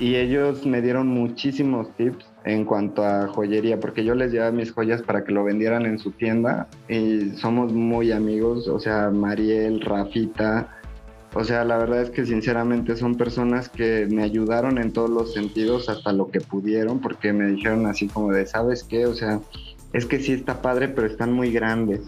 y 0.00 0.14
ellos 0.16 0.64
me 0.64 0.80
dieron 0.80 1.08
muchísimos 1.08 1.90
tips 1.96 2.24
en 2.48 2.64
cuanto 2.64 3.04
a 3.04 3.28
joyería, 3.28 3.78
porque 3.78 4.04
yo 4.04 4.14
les 4.14 4.32
llevaba 4.32 4.52
mis 4.52 4.72
joyas 4.72 5.02
para 5.02 5.22
que 5.22 5.32
lo 5.32 5.44
vendieran 5.44 5.84
en 5.84 5.98
su 5.98 6.12
tienda 6.12 6.66
y 6.88 7.30
somos 7.36 7.74
muy 7.74 8.10
amigos, 8.10 8.68
o 8.68 8.80
sea, 8.80 9.10
Mariel, 9.10 9.82
Rafita, 9.82 10.68
o 11.34 11.44
sea, 11.44 11.64
la 11.64 11.76
verdad 11.76 12.00
es 12.00 12.10
que 12.10 12.24
sinceramente 12.24 12.96
son 12.96 13.16
personas 13.16 13.68
que 13.68 14.08
me 14.10 14.22
ayudaron 14.22 14.78
en 14.78 14.94
todos 14.94 15.10
los 15.10 15.34
sentidos 15.34 15.90
hasta 15.90 16.12
lo 16.12 16.30
que 16.30 16.40
pudieron, 16.40 17.00
porque 17.00 17.34
me 17.34 17.48
dijeron 17.48 17.84
así 17.84 18.08
como 18.08 18.32
de, 18.32 18.46
¿sabes 18.46 18.82
qué? 18.82 19.04
O 19.04 19.14
sea, 19.14 19.40
es 19.92 20.06
que 20.06 20.18
sí 20.18 20.32
está 20.32 20.62
padre, 20.62 20.88
pero 20.88 21.06
están 21.06 21.34
muy 21.34 21.52
grandes. 21.52 22.00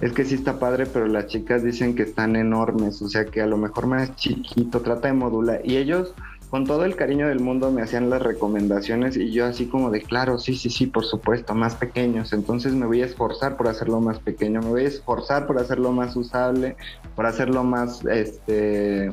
Es 0.00 0.12
que 0.12 0.24
sí 0.24 0.34
está 0.34 0.58
padre, 0.58 0.86
pero 0.86 1.06
las 1.06 1.28
chicas 1.28 1.62
dicen 1.62 1.94
que 1.94 2.02
están 2.02 2.34
enormes, 2.34 3.00
o 3.00 3.08
sea 3.08 3.26
que 3.26 3.40
a 3.40 3.46
lo 3.46 3.56
mejor 3.56 3.86
más 3.86 4.16
chiquito, 4.16 4.80
trata 4.80 5.06
de 5.06 5.14
modular. 5.14 5.60
Y 5.64 5.76
ellos 5.76 6.14
con 6.54 6.66
todo 6.66 6.84
el 6.84 6.94
cariño 6.94 7.26
del 7.26 7.40
mundo 7.40 7.72
me 7.72 7.82
hacían 7.82 8.10
las 8.10 8.22
recomendaciones 8.22 9.16
y 9.16 9.32
yo 9.32 9.44
así 9.44 9.66
como 9.66 9.90
de, 9.90 10.02
claro, 10.02 10.38
sí, 10.38 10.54
sí, 10.54 10.70
sí, 10.70 10.86
por 10.86 11.04
supuesto, 11.04 11.52
más 11.52 11.74
pequeños. 11.74 12.32
Entonces 12.32 12.74
me 12.74 12.86
voy 12.86 13.02
a 13.02 13.06
esforzar 13.06 13.56
por 13.56 13.66
hacerlo 13.66 14.00
más 14.00 14.20
pequeño, 14.20 14.60
me 14.60 14.68
voy 14.68 14.84
a 14.84 14.86
esforzar 14.86 15.48
por 15.48 15.58
hacerlo 15.58 15.90
más 15.90 16.14
usable, 16.14 16.76
por 17.16 17.26
hacerlo 17.26 17.64
más, 17.64 18.04
este, 18.04 19.10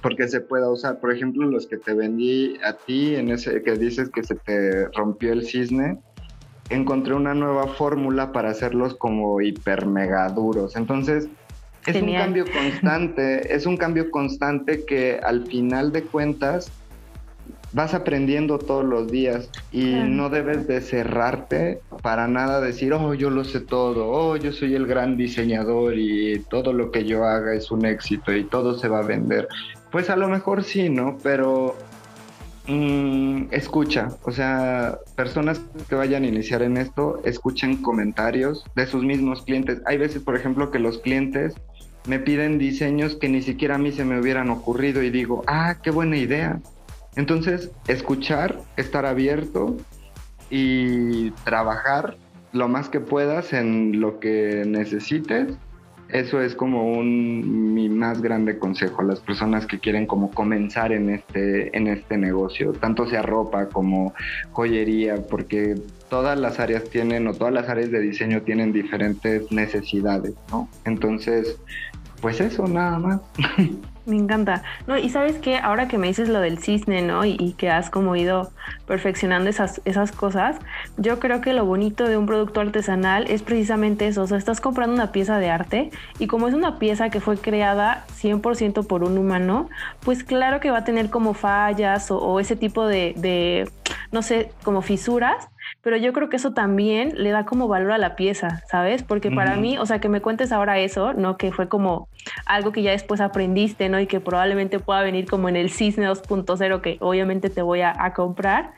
porque 0.00 0.28
se 0.28 0.42
pueda 0.42 0.70
usar. 0.70 1.00
Por 1.00 1.12
ejemplo, 1.12 1.44
los 1.44 1.66
que 1.66 1.76
te 1.76 1.92
vendí 1.92 2.56
a 2.64 2.74
ti, 2.74 3.16
en 3.16 3.30
ese 3.30 3.64
que 3.64 3.72
dices 3.72 4.08
que 4.08 4.22
se 4.22 4.36
te 4.36 4.86
rompió 4.90 5.32
el 5.32 5.44
cisne, 5.44 5.98
encontré 6.68 7.14
una 7.14 7.34
nueva 7.34 7.66
fórmula 7.66 8.30
para 8.30 8.50
hacerlos 8.50 8.94
como 8.94 9.40
hiper 9.40 9.86
mega 9.86 10.28
duros. 10.28 10.76
Entonces, 10.76 11.26
es 11.86 12.02
un 12.02 12.12
cambio 12.12 12.44
constante, 12.50 13.54
es 13.54 13.66
un 13.66 13.76
cambio 13.76 14.10
constante 14.10 14.84
que 14.84 15.18
al 15.22 15.46
final 15.46 15.92
de 15.92 16.02
cuentas 16.02 16.70
vas 17.72 17.94
aprendiendo 17.94 18.58
todos 18.58 18.84
los 18.84 19.10
días 19.10 19.48
y 19.72 19.94
no 19.94 20.28
debes 20.28 20.66
de 20.66 20.80
cerrarte 20.80 21.80
para 22.02 22.26
nada 22.26 22.60
decir, 22.60 22.92
oh, 22.92 23.14
yo 23.14 23.30
lo 23.30 23.44
sé 23.44 23.60
todo, 23.60 24.10
oh, 24.10 24.36
yo 24.36 24.52
soy 24.52 24.74
el 24.74 24.86
gran 24.86 25.16
diseñador 25.16 25.96
y 25.96 26.40
todo 26.50 26.72
lo 26.72 26.90
que 26.90 27.04
yo 27.04 27.24
haga 27.24 27.54
es 27.54 27.70
un 27.70 27.86
éxito 27.86 28.34
y 28.34 28.44
todo 28.44 28.76
se 28.78 28.88
va 28.88 29.00
a 29.00 29.02
vender. 29.02 29.48
Pues 29.90 30.10
a 30.10 30.16
lo 30.16 30.28
mejor 30.28 30.64
sí, 30.64 30.88
¿no? 30.88 31.16
Pero 31.22 31.76
mm, 32.66 33.44
escucha, 33.52 34.08
o 34.24 34.32
sea, 34.32 34.98
personas 35.14 35.60
que 35.88 35.94
vayan 35.94 36.24
a 36.24 36.26
iniciar 36.26 36.62
en 36.62 36.76
esto, 36.76 37.20
escuchen 37.24 37.82
comentarios 37.82 38.64
de 38.74 38.86
sus 38.86 39.04
mismos 39.04 39.42
clientes. 39.42 39.80
Hay 39.86 39.96
veces, 39.98 40.22
por 40.22 40.36
ejemplo, 40.36 40.70
que 40.70 40.80
los 40.80 40.98
clientes 40.98 41.54
me 42.06 42.18
piden 42.18 42.58
diseños 42.58 43.16
que 43.16 43.28
ni 43.28 43.42
siquiera 43.42 43.76
a 43.76 43.78
mí 43.78 43.92
se 43.92 44.04
me 44.04 44.18
hubieran 44.18 44.50
ocurrido 44.50 45.02
y 45.02 45.10
digo, 45.10 45.42
ah, 45.46 45.76
qué 45.82 45.90
buena 45.90 46.16
idea. 46.16 46.60
Entonces, 47.16 47.70
escuchar, 47.88 48.60
estar 48.76 49.04
abierto 49.04 49.76
y 50.48 51.30
trabajar 51.44 52.16
lo 52.52 52.68
más 52.68 52.88
que 52.88 53.00
puedas 53.00 53.52
en 53.52 54.00
lo 54.00 54.20
que 54.20 54.64
necesites. 54.66 55.56
Eso 56.08 56.40
es 56.40 56.56
como 56.56 56.90
un, 56.90 57.72
mi 57.72 57.88
más 57.88 58.20
grande 58.20 58.58
consejo 58.58 59.02
a 59.02 59.04
las 59.04 59.20
personas 59.20 59.66
que 59.66 59.78
quieren 59.78 60.06
como 60.06 60.32
comenzar 60.32 60.90
en 60.90 61.08
este, 61.08 61.76
en 61.76 61.86
este 61.86 62.18
negocio, 62.18 62.72
tanto 62.72 63.06
sea 63.06 63.22
ropa 63.22 63.68
como 63.68 64.12
joyería, 64.50 65.24
porque 65.28 65.76
todas 66.08 66.36
las 66.36 66.58
áreas 66.58 66.82
tienen 66.90 67.28
o 67.28 67.34
todas 67.34 67.54
las 67.54 67.68
áreas 67.68 67.92
de 67.92 68.00
diseño 68.00 68.42
tienen 68.42 68.72
diferentes 68.72 69.52
necesidades, 69.52 70.34
¿no? 70.50 70.68
Entonces, 70.84 71.60
pues 72.20 72.40
eso, 72.40 72.66
nada 72.66 72.98
más. 72.98 73.20
Me 74.06 74.16
encanta. 74.16 74.62
No, 74.86 74.98
y 74.98 75.08
sabes 75.10 75.36
que 75.38 75.58
ahora 75.58 75.86
que 75.86 75.98
me 75.98 76.08
dices 76.08 76.28
lo 76.28 76.40
del 76.40 76.58
cisne, 76.58 77.02
¿no? 77.02 77.24
Y, 77.24 77.54
que 77.58 77.70
has 77.70 77.90
como 77.90 78.16
ido 78.16 78.50
perfeccionando 78.86 79.50
esas, 79.50 79.80
esas 79.84 80.10
cosas, 80.10 80.56
yo 80.96 81.20
creo 81.20 81.40
que 81.40 81.52
lo 81.52 81.64
bonito 81.64 82.08
de 82.08 82.16
un 82.16 82.26
producto 82.26 82.60
artesanal 82.60 83.30
es 83.30 83.42
precisamente 83.42 84.08
eso. 84.08 84.22
O 84.22 84.26
sea, 84.26 84.38
estás 84.38 84.60
comprando 84.60 84.94
una 84.94 85.12
pieza 85.12 85.38
de 85.38 85.50
arte 85.50 85.90
y 86.18 86.26
como 86.26 86.48
es 86.48 86.54
una 86.54 86.78
pieza 86.78 87.10
que 87.10 87.20
fue 87.20 87.36
creada 87.36 88.04
100% 88.20 88.86
por 88.86 89.04
un 89.04 89.18
humano, 89.18 89.68
pues 90.00 90.24
claro 90.24 90.60
que 90.60 90.70
va 90.70 90.78
a 90.78 90.84
tener 90.84 91.10
como 91.10 91.34
fallas 91.34 92.10
o, 92.10 92.40
ese 92.40 92.56
tipo 92.56 92.86
de, 92.86 93.14
de, 93.16 93.70
no 94.12 94.22
sé, 94.22 94.50
como 94.64 94.82
fisuras 94.82 95.48
pero 95.82 95.96
yo 95.96 96.12
creo 96.12 96.28
que 96.28 96.36
eso 96.36 96.52
también 96.52 97.14
le 97.16 97.30
da 97.30 97.46
como 97.46 97.66
valor 97.66 97.92
a 97.92 97.98
la 97.98 98.14
pieza, 98.14 98.62
¿sabes? 98.70 99.02
Porque 99.02 99.30
para 99.30 99.56
mí, 99.56 99.78
o 99.78 99.86
sea, 99.86 99.98
que 99.98 100.10
me 100.10 100.20
cuentes 100.20 100.52
ahora 100.52 100.78
eso, 100.78 101.14
¿no? 101.14 101.38
Que 101.38 101.52
fue 101.52 101.68
como 101.68 102.08
algo 102.44 102.70
que 102.70 102.82
ya 102.82 102.90
después 102.90 103.20
aprendiste, 103.20 103.88
¿no? 103.88 103.98
Y 103.98 104.06
que 104.06 104.20
probablemente 104.20 104.78
pueda 104.78 105.00
venir 105.02 105.26
como 105.26 105.48
en 105.48 105.56
el 105.56 105.70
Cisne 105.70 106.08
2.0, 106.08 106.80
que 106.82 106.98
obviamente 107.00 107.48
te 107.48 107.62
voy 107.62 107.80
a, 107.80 108.12
comprar. 108.14 108.72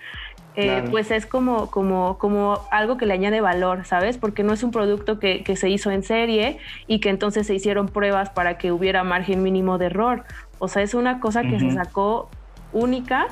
Eh, 0.55 0.85
pues 0.91 1.11
es 1.11 1.25
como, 1.27 1.71
como, 1.71 2.19
como 2.19 2.61
algo 2.71 2.99
que 2.99 3.07
le 3.07 3.15
añade 3.15 3.41
valor, 3.41 3.85
¿sabes? 3.85 4.19
Porque 4.19 4.45
no 4.45 4.53
es 4.53 4.63
un 4.63 4.71
producto 4.71 5.19
que, 5.19 5.43
que 5.43 5.57
se 5.57 5.71
hizo 5.71 5.91
en 5.91 6.03
serie 6.03 6.59
y 6.87 7.01
que 7.01 7.09
entonces 7.09 7.47
se 7.47 7.55
hicieron 7.55 7.89
pruebas 7.89 8.31
para 8.31 8.59
que 8.59 8.71
hubiera 8.71 9.03
margen 9.03 9.43
mínimo 9.43 9.79
de 9.79 9.87
error. 9.87 10.25
O 10.59 10.69
sea, 10.69 10.83
es 10.83 10.95
una 10.95 11.19
cosa 11.19 11.43
que 11.43 11.59
se 11.59 11.73
sacó 11.73 12.29
única 12.73 13.29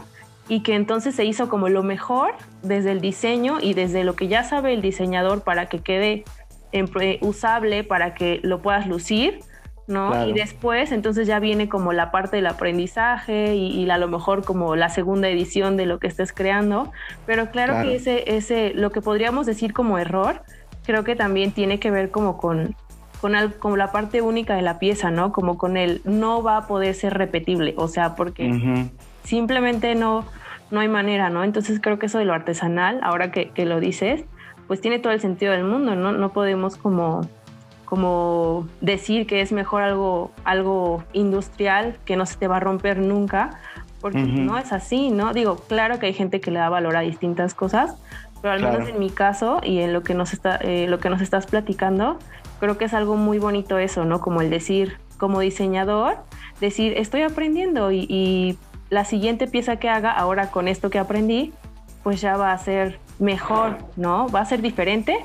y 0.50 0.60
que 0.60 0.74
entonces 0.74 1.14
se 1.14 1.24
hizo 1.24 1.48
como 1.48 1.68
lo 1.68 1.84
mejor 1.84 2.32
desde 2.62 2.90
el 2.90 3.00
diseño 3.00 3.58
y 3.62 3.72
desde 3.72 4.02
lo 4.02 4.16
que 4.16 4.26
ya 4.26 4.42
sabe 4.42 4.74
el 4.74 4.82
diseñador 4.82 5.42
para 5.42 5.66
que 5.66 5.78
quede 5.78 6.24
usable, 7.20 7.84
para 7.84 8.14
que 8.14 8.40
lo 8.42 8.60
puedas 8.60 8.88
lucir, 8.88 9.38
¿no? 9.86 10.26
Y 10.26 10.32
después 10.32 10.90
entonces 10.90 11.28
ya 11.28 11.38
viene 11.38 11.68
como 11.68 11.92
la 11.92 12.10
parte 12.10 12.36
del 12.36 12.48
aprendizaje 12.48 13.54
y, 13.54 13.88
a 13.88 13.96
lo 13.96 14.08
mejor 14.08 14.44
como 14.44 14.74
la 14.74 14.88
segunda 14.88 15.28
edición 15.28 15.76
de 15.76 15.86
lo 15.86 16.00
que 16.00 16.08
estés 16.08 16.32
creando, 16.32 16.90
pero 17.26 17.52
claro, 17.52 17.80
que 17.84 17.94
ese, 17.94 18.36
ese, 18.36 18.72
lo 18.74 18.90
que 18.90 19.00
podríamos 19.00 19.46
decir 19.46 19.72
como 19.72 19.98
error, 19.98 20.42
creo 20.84 21.04
que 21.04 21.14
también 21.14 21.52
tiene 21.52 21.78
que 21.78 21.92
ver 21.92 22.10
como 22.10 22.38
con, 22.38 22.74
con 23.20 23.34
como 23.60 23.76
la 23.76 23.92
parte 23.92 24.20
única 24.20 24.56
de 24.56 24.62
la 24.62 24.80
pieza, 24.80 25.12
¿no? 25.12 25.30
Como 25.30 25.58
con 25.58 25.76
el 25.76 26.00
no 26.04 26.42
va 26.42 26.56
a 26.56 26.66
poder 26.66 26.96
ser 26.96 27.14
repetible, 27.14 27.74
o 27.76 27.86
sea, 27.86 28.16
porque 28.16 28.90
simplemente 29.22 29.94
no, 29.94 30.24
no 30.70 30.80
hay 30.80 30.88
manera, 30.88 31.30
¿no? 31.30 31.44
Entonces 31.44 31.80
creo 31.80 31.98
que 31.98 32.06
eso 32.06 32.18
de 32.18 32.24
lo 32.24 32.32
artesanal, 32.32 33.00
ahora 33.02 33.30
que, 33.30 33.52
lo 33.64 33.80
dices, 33.80 34.24
pues 34.66 34.80
tiene 34.80 34.98
todo 34.98 35.12
el 35.12 35.20
sentido 35.20 35.52
del 35.52 35.64
mundo, 35.64 35.96
¿no? 35.96 36.12
No 36.12 36.30
podemos 36.30 36.76
como, 36.76 37.28
como 37.84 38.68
decir 38.80 39.26
que 39.26 39.40
es 39.40 39.52
mejor 39.52 39.82
algo, 39.82 40.30
algo 40.44 41.02
industrial 41.12 41.96
que 42.04 42.16
no 42.16 42.26
se 42.26 42.36
te 42.36 42.46
va 42.46 42.58
a 42.58 42.60
romper 42.60 42.98
nunca, 42.98 43.58
porque 44.00 44.22
no 44.22 44.56
es 44.56 44.72
así, 44.72 45.10
¿no? 45.10 45.34
Digo, 45.34 45.56
claro 45.56 45.98
que 45.98 46.06
hay 46.06 46.14
gente 46.14 46.40
que 46.40 46.50
le 46.50 46.58
da 46.58 46.68
valor 46.68 46.96
a 46.96 47.00
distintas 47.00 47.52
cosas, 47.52 47.96
pero 48.40 48.54
al 48.54 48.62
menos 48.62 48.88
en 48.88 48.98
mi 48.98 49.10
caso 49.10 49.60
y 49.62 49.80
en 49.80 49.92
lo 49.92 50.02
que 50.02 50.14
nos 50.14 50.32
está, 50.32 50.56
eh, 50.56 50.86
lo 50.88 50.98
que 51.00 51.10
nos 51.10 51.20
estás 51.20 51.46
platicando, 51.46 52.18
creo 52.60 52.78
que 52.78 52.86
es 52.86 52.94
algo 52.94 53.16
muy 53.16 53.38
bonito 53.38 53.76
eso, 53.76 54.04
¿no? 54.06 54.20
Como 54.20 54.40
el 54.40 54.48
decir, 54.48 54.96
como 55.18 55.40
diseñador, 55.40 56.16
decir, 56.60 56.94
estoy 56.96 57.22
aprendiendo 57.22 57.92
y 57.92 58.56
la 58.90 59.04
siguiente 59.04 59.46
pieza 59.46 59.76
que 59.76 59.88
haga 59.88 60.10
ahora 60.10 60.50
con 60.50 60.68
esto 60.68 60.90
que 60.90 60.98
aprendí, 60.98 61.52
pues 62.02 62.20
ya 62.20 62.36
va 62.36 62.52
a 62.52 62.58
ser 62.58 62.98
mejor, 63.18 63.78
¿no? 63.96 64.28
Va 64.28 64.40
a 64.40 64.44
ser 64.44 64.60
diferente, 64.60 65.18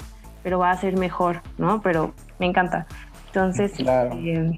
pero 0.44 0.60
va 0.60 0.70
a 0.70 0.78
ser 0.78 0.98
mejor, 0.98 1.42
¿no? 1.58 1.82
Pero 1.82 2.14
me 2.40 2.46
encanta. 2.46 2.86
Entonces, 3.28 3.74
eh, 3.80 4.58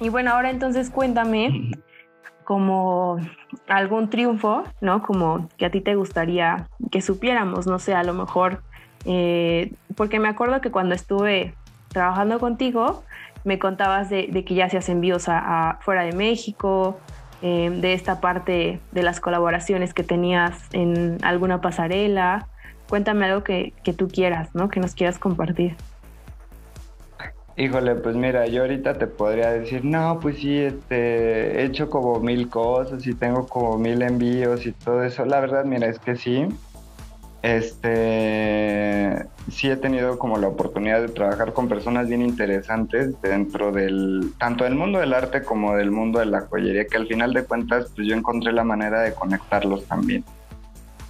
y 0.00 0.08
bueno, 0.10 0.32
ahora 0.32 0.50
entonces 0.50 0.90
cuéntame 0.90 1.72
como 2.44 3.18
algún 3.66 4.10
triunfo, 4.10 4.64
¿no? 4.80 5.02
Como 5.02 5.48
que 5.56 5.66
a 5.66 5.70
ti 5.70 5.80
te 5.80 5.94
gustaría 5.94 6.68
que 6.90 7.00
supiéramos, 7.00 7.66
no 7.66 7.78
sé, 7.78 7.94
a 7.94 8.02
lo 8.02 8.14
mejor, 8.14 8.62
eh, 9.06 9.72
porque 9.96 10.18
me 10.18 10.28
acuerdo 10.28 10.60
que 10.60 10.70
cuando 10.70 10.94
estuve 10.94 11.54
trabajando 11.88 12.38
contigo, 12.38 13.02
me 13.44 13.58
contabas 13.58 14.10
de, 14.10 14.44
que 14.44 14.54
ya 14.54 14.66
hacías 14.66 14.88
envíos 14.88 15.28
a 15.28 15.78
fuera 15.80 16.02
de 16.02 16.12
México, 16.12 16.98
eh, 17.42 17.70
de 17.70 17.92
esta 17.92 18.20
parte 18.20 18.80
de 18.92 19.02
las 19.02 19.20
colaboraciones 19.20 19.94
que 19.94 20.02
tenías 20.02 20.54
en 20.72 21.18
alguna 21.22 21.60
pasarela. 21.60 22.46
Cuéntame 22.88 23.26
algo 23.26 23.44
que, 23.44 23.72
que 23.84 23.92
tú 23.92 24.08
quieras, 24.08 24.54
¿no? 24.54 24.68
Que 24.68 24.80
nos 24.80 24.94
quieras 24.94 25.18
compartir. 25.18 25.76
Híjole, 27.56 27.96
pues 27.96 28.14
mira, 28.14 28.46
yo 28.46 28.62
ahorita 28.62 28.94
te 28.98 29.08
podría 29.08 29.50
decir, 29.50 29.84
no, 29.84 30.20
pues 30.20 30.36
sí, 30.38 30.56
este, 30.58 31.60
he 31.60 31.64
hecho 31.64 31.90
como 31.90 32.20
mil 32.20 32.48
cosas 32.48 33.04
y 33.04 33.14
tengo 33.14 33.48
como 33.48 33.76
mil 33.78 34.00
envíos 34.02 34.64
y 34.64 34.70
todo 34.70 35.02
eso. 35.02 35.24
La 35.24 35.40
verdad, 35.40 35.64
mira, 35.64 35.88
es 35.88 35.98
que 35.98 36.14
sí. 36.14 36.46
Este, 37.42 39.26
sí 39.48 39.70
he 39.70 39.76
tenido 39.76 40.18
como 40.18 40.38
la 40.38 40.48
oportunidad 40.48 41.00
de 41.00 41.08
trabajar 41.08 41.52
con 41.52 41.68
personas 41.68 42.08
bien 42.08 42.22
interesantes 42.22 43.20
dentro 43.22 43.70
del, 43.70 44.32
tanto 44.38 44.64
del 44.64 44.74
mundo 44.74 44.98
del 44.98 45.14
arte 45.14 45.42
como 45.42 45.76
del 45.76 45.92
mundo 45.92 46.18
de 46.18 46.26
la 46.26 46.40
joyería, 46.42 46.86
que 46.86 46.96
al 46.96 47.06
final 47.06 47.32
de 47.32 47.44
cuentas, 47.44 47.92
pues 47.94 48.08
yo 48.08 48.16
encontré 48.16 48.52
la 48.52 48.64
manera 48.64 49.02
de 49.02 49.14
conectarlos 49.14 49.84
también. 49.86 50.24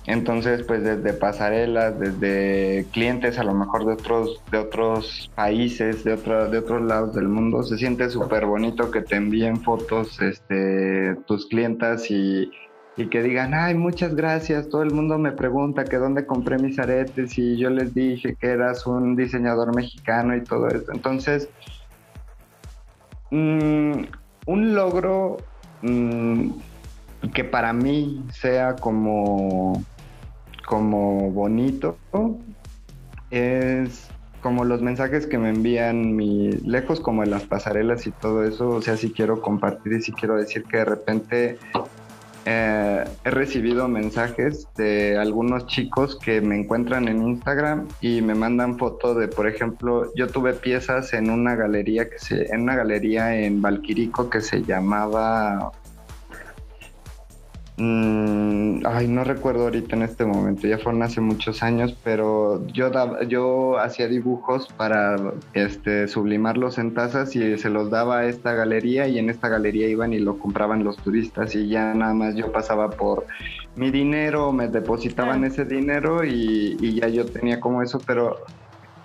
Entonces, 0.07 0.63
pues 0.63 0.83
desde 0.83 1.13
pasarelas, 1.13 1.99
desde 1.99 2.87
clientes 2.93 3.39
a 3.39 3.45
lo 3.45 3.53
mejor 3.53 3.85
de 3.85 3.93
otros, 3.93 4.43
de 4.51 4.57
otros 4.57 5.31
países, 5.35 6.03
de, 6.03 6.17
de 6.17 6.59
otros 6.59 6.83
lados 6.83 7.15
del 7.15 7.29
mundo, 7.29 7.63
se 7.63 7.77
siente 7.77 8.09
súper 8.09 8.47
bonito 8.47 8.91
que 8.91 9.03
te 9.03 9.17
envíen 9.17 9.61
fotos 9.63 10.19
este, 10.23 11.15
tus 11.27 11.47
clientas 11.47 12.11
y, 12.11 12.51
y, 12.99 13.07
que 13.09 13.23
digan, 13.23 13.55
ay, 13.55 13.75
muchas 13.75 14.15
gracias, 14.15 14.69
todo 14.69 14.83
el 14.83 14.93
mundo 14.93 15.19
me 15.19 15.33
pregunta 15.33 15.85
que 15.85 15.97
dónde 15.97 16.27
compré 16.27 16.59
mis 16.59 16.79
aretes 16.79 17.39
y 17.39 17.57
yo 17.57 17.71
les 17.71 17.95
dije 17.95 18.35
que 18.35 18.49
eras 18.49 18.87
un 18.87 19.17
diseñador 19.17 19.75
mexicano 19.75 20.37
y 20.37 20.43
todo 20.43 20.69
eso. 20.69 20.93
Entonces, 20.93 21.49
mm, 23.31 24.03
un 24.47 24.75
logro 24.75 25.37
mm, 25.83 26.51
que 27.33 27.45
para 27.45 27.73
mí 27.73 28.25
sea 28.33 28.77
como 28.77 29.83
como 30.67 31.31
bonito 31.31 31.97
es 33.31 34.09
como 34.43 34.65
los 34.65 34.83
mensajes 34.83 35.27
que 35.27 35.39
me 35.39 35.51
envían 35.51 36.17
lejos 36.65 37.01
como 37.01 37.23
en 37.23 37.31
las 37.31 37.45
pasarelas 37.45 38.07
y 38.07 38.13
todo 38.13 38.45
eso, 38.45 38.69
o 38.69 38.83
sea, 38.83 38.97
si 38.97 39.11
quiero 39.11 39.41
compartir 39.41 39.95
y 39.95 40.03
si 40.03 40.13
quiero 40.13 40.37
decir 40.37 40.65
que 40.65 40.79
de 40.79 40.85
repente 40.85 41.59
eh, 42.51 43.05
he 43.25 43.31
recibido 43.31 43.89
mensajes 43.89 44.67
de 44.75 45.19
algunos 45.19 45.67
chicos 45.67 46.19
que 46.19 46.41
me 46.41 46.59
encuentran 46.59 47.07
en 47.07 47.23
Instagram 47.29 47.87
y 48.01 48.23
me 48.23 48.35
mandan 48.35 48.79
fotos 48.79 49.19
de, 49.19 49.29
por 49.29 49.47
ejemplo, 49.47 50.11
yo 50.15 50.29
tuve 50.29 50.55
piezas 50.55 51.13
en 51.13 51.29
una 51.29 51.57
galería 51.57 52.09
que 52.09 52.19
se, 52.19 52.47
en 52.51 52.63
una 52.63 52.75
galería 52.75 53.37
en 53.39 53.61
Valquirico 53.61 54.31
que 54.31 54.41
se 54.41 54.63
llamaba 54.63 55.73
Mm, 57.81 58.85
ay, 58.87 59.07
no 59.07 59.23
recuerdo 59.23 59.63
ahorita 59.65 59.95
en 59.95 60.03
este 60.03 60.25
momento, 60.25 60.67
ya 60.67 60.79
fueron 60.79 61.01
hace 61.05 61.21
muchos 61.21 61.63
años, 61.63 61.97
pero 62.03 62.67
yo, 62.67 62.91
daba, 62.91 63.23
yo 63.23 63.79
hacía 63.79 64.09
dibujos 64.09 64.67
para 64.77 65.15
este, 65.53 66.09
sublimarlos 66.09 66.79
en 66.79 66.93
tazas 66.93 67.37
y 67.37 67.57
se 67.57 67.71
los 67.71 67.89
daba 67.89 68.19
a 68.19 68.27
esta 68.27 68.53
galería 68.55 69.07
y 69.07 69.19
en 69.21 69.31
esta 69.31 69.49
galería 69.49 69.87
iban 69.87 70.13
y 70.13 70.19
lo 70.19 70.41
compraban 70.41 70.83
los 70.83 70.97
turistas 70.97 71.55
y 71.55 71.69
ya 71.69 71.95
nada 71.95 72.15
más 72.15 72.35
yo 72.35 72.51
pasaba 72.51 72.91
por 72.91 73.27
mi 73.77 73.93
dinero, 73.93 74.51
me 74.51 74.67
depositaban 74.67 75.45
ese 75.45 75.65
dinero 75.65 76.25
y, 76.25 76.77
y 76.81 76.95
ya 76.95 77.07
yo 77.07 77.27
tenía 77.27 77.61
como 77.61 77.83
eso, 77.83 78.01
pero 78.05 78.39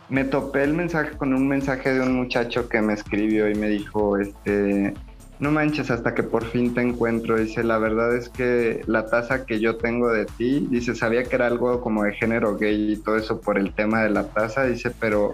me 0.09 0.23
topé 0.23 0.63
el 0.63 0.73
mensaje 0.73 1.15
con 1.15 1.31
un 1.35 1.47
mensaje 1.47 1.93
de 1.93 2.01
un 2.01 2.15
muchacho 2.15 2.67
que 2.69 2.81
me 2.81 2.93
escribió 2.93 3.47
y 3.51 3.53
me 3.53 3.67
dijo, 3.67 4.17
este 4.17 4.95
no 5.39 5.51
manches 5.51 5.91
hasta 5.91 6.13
que 6.13 6.23
por 6.23 6.45
fin 6.45 6.73
te 6.73 6.81
encuentro. 6.81 7.37
Dice, 7.37 7.63
la 7.63 7.77
verdad 7.77 8.15
es 8.15 8.29
que 8.29 8.81
la 8.87 9.05
taza 9.07 9.45
que 9.45 9.59
yo 9.59 9.77
tengo 9.77 10.11
de 10.11 10.25
ti, 10.25 10.67
dice, 10.69 10.95
sabía 10.95 11.23
que 11.23 11.35
era 11.35 11.47
algo 11.47 11.81
como 11.81 12.03
de 12.03 12.13
género 12.13 12.57
gay 12.57 12.93
y 12.93 12.97
todo 12.97 13.17
eso 13.17 13.41
por 13.41 13.57
el 13.57 13.73
tema 13.73 14.03
de 14.03 14.09
la 14.09 14.23
taza, 14.27 14.65
dice, 14.65 14.91
pero 14.99 15.33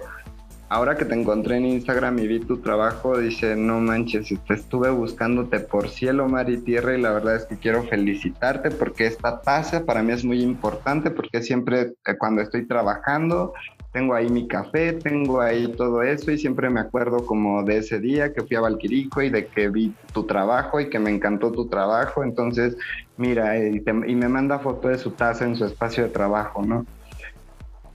ahora 0.70 0.96
que 0.96 1.06
te 1.06 1.16
encontré 1.16 1.58
en 1.58 1.66
Instagram 1.66 2.20
y 2.20 2.28
vi 2.28 2.40
tu 2.40 2.58
trabajo, 2.58 3.18
dice, 3.18 3.56
no 3.56 3.80
manches, 3.80 4.30
te 4.48 4.54
estuve 4.54 4.90
buscándote 4.92 5.60
por 5.60 5.90
cielo, 5.90 6.30
mar 6.30 6.50
y 6.50 6.58
tierra 6.58 6.96
y 6.96 7.02
la 7.02 7.12
verdad 7.12 7.36
es 7.36 7.46
que 7.46 7.58
quiero 7.58 7.84
felicitarte 7.84 8.72
porque 8.72 9.08
esta 9.08 9.42
taza 9.42 9.86
para 9.86 10.04
mí 10.04 10.14
es 10.14 10.24
muy 10.24 10.42
importante 10.42 11.10
porque 11.10 11.42
siempre 11.42 11.94
eh, 12.06 12.18
cuando 12.18 12.42
estoy 12.42 12.68
trabajando 12.68 13.54
tengo 13.92 14.14
ahí 14.14 14.30
mi 14.30 14.48
café, 14.48 14.94
tengo 14.94 15.42
ahí 15.42 15.74
todo 15.76 16.04
eso 16.04 16.32
y 16.32 16.38
siempre 16.38 16.70
me 16.70 16.80
acuerdo 16.80 17.26
como 17.26 17.64
de 17.64 17.78
ese 17.78 18.00
día 18.00 18.32
que 18.32 18.44
fui 18.44 18.56
a 18.56 18.62
Valquirico 18.62 19.22
y 19.22 19.30
de 19.30 19.48
que 19.48 19.70
vi 19.70 19.94
tu 20.14 20.26
trabajo 20.26 20.80
y 20.80 20.90
que 20.90 21.00
me 21.00 21.10
encantó 21.10 21.52
tu 21.52 21.68
trabajo. 21.70 22.24
Entonces, 22.24 22.78
mira, 23.18 23.58
y, 23.58 23.82
me 23.82 24.30
manda 24.30 24.60
foto 24.60 24.90
de 24.90 24.98
su 24.98 25.12
taza 25.12 25.46
en 25.46 25.56
su 25.56 25.66
espacio 25.66 26.04
de 26.04 26.10
trabajo, 26.10 26.62
¿no? 26.64 26.86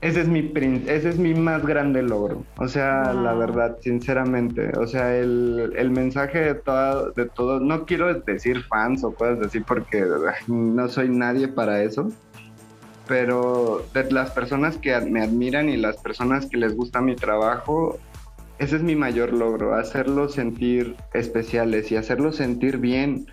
Ese 0.01 0.21
es 0.21 0.27
mi, 0.27 0.51
ese 0.87 1.09
es 1.09 1.17
mi 1.17 1.33
más 1.33 1.65
grande 1.65 2.03
logro. 2.03 2.43
O 2.59 2.67
sea, 2.67 3.13
la 3.13 3.33
verdad, 3.33 3.77
sinceramente. 3.81 4.77
O 4.77 4.85
sea, 4.85 5.17
el, 5.17 5.73
el 5.77 5.89
mensaje 5.89 6.39
de 6.39 6.55
todo, 6.55 7.11
de 7.13 7.29
todo, 7.29 7.59
no 7.61 7.85
quiero 7.85 8.13
decir 8.13 8.61
fans 8.65 9.03
o 9.03 9.15
cosas 9.15 9.39
así 9.47 9.61
porque 9.61 10.05
no 10.47 10.87
soy 10.89 11.09
nadie 11.09 11.47
para 11.47 11.81
eso 11.81 12.09
pero 13.07 13.85
de 13.93 14.11
las 14.11 14.31
personas 14.31 14.77
que 14.77 14.99
me 15.01 15.21
admiran 15.21 15.69
y 15.69 15.77
las 15.77 15.97
personas 15.97 16.47
que 16.47 16.57
les 16.57 16.75
gusta 16.75 17.01
mi 17.01 17.15
trabajo, 17.15 17.99
ese 18.57 18.77
es 18.77 18.83
mi 18.83 18.95
mayor 18.95 19.33
logro, 19.33 19.75
hacerlos 19.75 20.33
sentir 20.33 20.95
especiales 21.13 21.91
y 21.91 21.97
hacerlos 21.97 22.37
sentir 22.37 22.77
bien. 22.77 23.27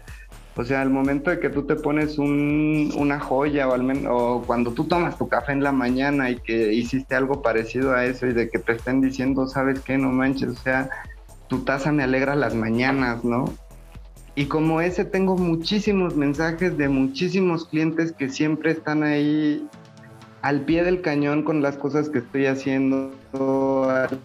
O 0.54 0.64
sea, 0.64 0.82
al 0.82 0.90
momento 0.90 1.30
de 1.30 1.40
que 1.40 1.48
tú 1.48 1.64
te 1.64 1.76
pones 1.76 2.18
una 2.18 3.20
joya 3.20 3.68
o, 3.68 3.72
al 3.72 4.06
o 4.06 4.42
cuando 4.46 4.72
tú 4.72 4.84
tomas 4.84 5.16
tu 5.16 5.26
café 5.28 5.52
en 5.52 5.62
la 5.62 5.72
mañana 5.72 6.28
y 6.28 6.36
que 6.36 6.74
hiciste 6.74 7.14
algo 7.14 7.40
parecido 7.40 7.94
a 7.94 8.04
eso 8.04 8.26
y 8.26 8.34
de 8.34 8.50
que 8.50 8.58
te 8.58 8.72
estén 8.72 9.00
diciendo, 9.00 9.46
¿sabes 9.46 9.80
qué? 9.80 9.96
No 9.96 10.10
manches, 10.10 10.50
o 10.50 10.54
sea, 10.54 10.90
tu 11.48 11.60
taza 11.60 11.90
me 11.90 12.02
alegra 12.02 12.36
las 12.36 12.54
mañanas, 12.54 13.24
¿no? 13.24 13.46
Y 14.34 14.46
como 14.46 14.80
ese 14.80 15.04
tengo 15.04 15.36
muchísimos 15.36 16.16
mensajes 16.16 16.78
de 16.78 16.88
muchísimos 16.88 17.66
clientes 17.66 18.12
que 18.12 18.30
siempre 18.30 18.70
están 18.72 19.02
ahí 19.02 19.66
al 20.40 20.62
pie 20.62 20.82
del 20.84 21.02
cañón 21.02 21.42
con 21.42 21.62
las 21.62 21.76
cosas 21.76 22.08
que 22.08 22.18
estoy 22.18 22.46
haciendo, 22.46 23.12
al 23.90 24.18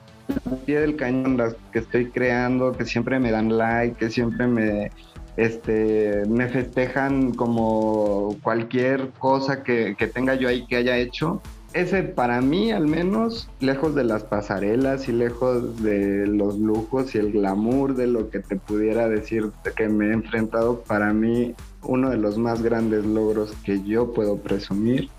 pie 0.65 0.79
del 0.79 0.95
cañón 0.95 1.37
las 1.37 1.55
que 1.71 1.79
estoy 1.79 2.09
creando, 2.09 2.71
que 2.71 2.85
siempre 2.85 3.19
me 3.19 3.31
dan 3.31 3.57
like, 3.57 3.97
que 3.97 4.09
siempre 4.09 4.47
me 4.47 4.91
este 5.35 6.23
me 6.27 6.47
festejan 6.47 7.33
como 7.33 8.35
cualquier 8.41 9.09
cosa 9.19 9.61
que, 9.61 9.95
que 9.95 10.07
tenga 10.07 10.33
yo 10.33 10.49
ahí 10.49 10.65
que 10.65 10.77
haya 10.77 10.97
hecho 10.97 11.41
ese 11.78 12.01
para 12.01 12.41
mí 12.41 12.71
al 12.71 12.88
menos, 12.88 13.49
lejos 13.59 13.93
de 13.93 14.03
las 14.03 14.23
pasarelas 14.23 15.07
y 15.07 15.11
lejos 15.11 15.82
de 15.84 16.25
los 16.25 16.57
lujos 16.57 17.13
y 17.13 17.19
el 17.19 17.32
glamour 17.32 17.95
de 17.95 18.07
lo 18.07 18.30
que 18.30 18.39
te 18.39 18.55
pudiera 18.55 19.07
decir 19.07 19.51
que 19.75 19.88
me 19.88 20.07
he 20.07 20.13
enfrentado, 20.13 20.82
para 20.82 21.13
mí 21.13 21.53
uno 21.84 22.09
de 22.09 22.17
los 22.17 22.38
más 22.38 22.63
grandes 22.63 23.05
logros 23.05 23.53
que 23.63 23.84
yo 23.84 24.11
puedo 24.11 24.38
presumir 24.38 25.09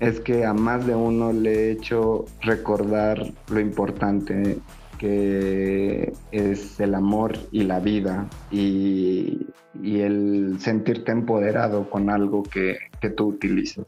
es 0.00 0.18
que 0.18 0.44
a 0.44 0.54
más 0.54 0.86
de 0.86 0.94
uno 0.94 1.32
le 1.32 1.52
he 1.52 1.70
hecho 1.72 2.24
recordar 2.40 3.32
lo 3.48 3.60
importante 3.60 4.58
que 4.98 6.12
es 6.32 6.80
el 6.80 6.94
amor 6.94 7.38
y 7.52 7.62
la 7.62 7.80
vida 7.80 8.26
y, 8.50 9.46
el 9.82 10.56
sentirte 10.58 11.12
empoderado 11.12 11.88
con 11.88 12.10
algo 12.10 12.42
que, 12.42 12.76
que 13.00 13.08
tú 13.08 13.28
utilizas. 13.28 13.86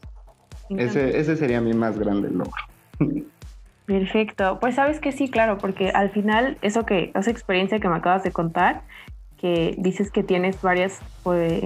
Ese, 0.77 1.19
ese 1.19 1.35
sería 1.35 1.61
mi 1.61 1.73
más 1.73 1.97
grande 1.97 2.29
logro. 2.29 2.51
Perfecto. 3.85 4.59
Pues 4.59 4.75
sabes 4.75 4.99
que 4.99 5.11
sí, 5.11 5.29
claro, 5.29 5.57
porque 5.57 5.89
al 5.89 6.09
final 6.09 6.57
eso 6.61 6.85
que, 6.85 7.11
esa 7.15 7.31
experiencia 7.31 7.79
que 7.79 7.89
me 7.89 7.95
acabas 7.95 8.23
de 8.23 8.31
contar, 8.31 8.81
que 9.37 9.75
dices 9.77 10.09
que 10.09 10.23
tienes 10.23 10.61
varias 10.61 10.99
pues, 11.23 11.61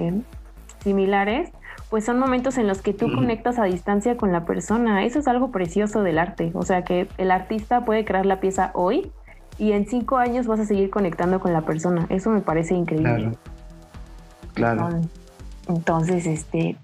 similares, 0.82 1.50
pues 1.90 2.04
son 2.04 2.18
momentos 2.18 2.58
en 2.58 2.66
los 2.66 2.82
que 2.82 2.92
tú 2.92 3.12
conectas 3.14 3.58
a 3.58 3.64
distancia 3.64 4.16
con 4.16 4.32
la 4.32 4.44
persona. 4.44 5.04
Eso 5.04 5.20
es 5.20 5.28
algo 5.28 5.50
precioso 5.52 6.02
del 6.02 6.18
arte. 6.18 6.50
O 6.54 6.62
sea, 6.62 6.82
que 6.82 7.08
el 7.18 7.30
artista 7.30 7.84
puede 7.84 8.04
crear 8.04 8.26
la 8.26 8.40
pieza 8.40 8.72
hoy 8.74 9.12
y 9.58 9.72
en 9.72 9.86
cinco 9.86 10.18
años 10.18 10.46
vas 10.46 10.60
a 10.60 10.66
seguir 10.66 10.90
conectando 10.90 11.40
con 11.40 11.52
la 11.52 11.62
persona. 11.62 12.06
Eso 12.10 12.30
me 12.30 12.40
parece 12.40 12.74
increíble. 12.74 13.32
Claro. 14.54 14.88
claro. 14.88 15.00
Entonces, 15.68 16.26
este, 16.26 16.76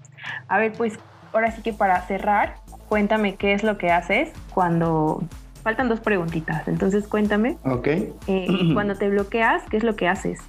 a 0.47 0.57
ver, 0.59 0.73
pues 0.73 0.97
ahora 1.35 1.51
sí 1.51 1.61
que 1.61 1.73
para 1.73 2.01
cerrar, 2.07 2.55
cuéntame 2.87 3.35
qué 3.35 3.53
es 3.53 3.63
lo 3.63 3.77
que 3.77 3.91
haces 3.91 4.31
cuando... 4.53 5.21
Faltan 5.63 5.89
dos 5.89 5.99
preguntitas, 5.99 6.67
entonces 6.67 7.07
cuéntame. 7.07 7.57
Ok. 7.63 7.87
Eh, 7.87 8.47
cuando 8.73 8.95
te 8.95 9.09
bloqueas, 9.09 9.63
¿qué 9.69 9.77
es 9.77 9.83
lo 9.83 9.95
que 9.95 10.07
haces? 10.07 10.39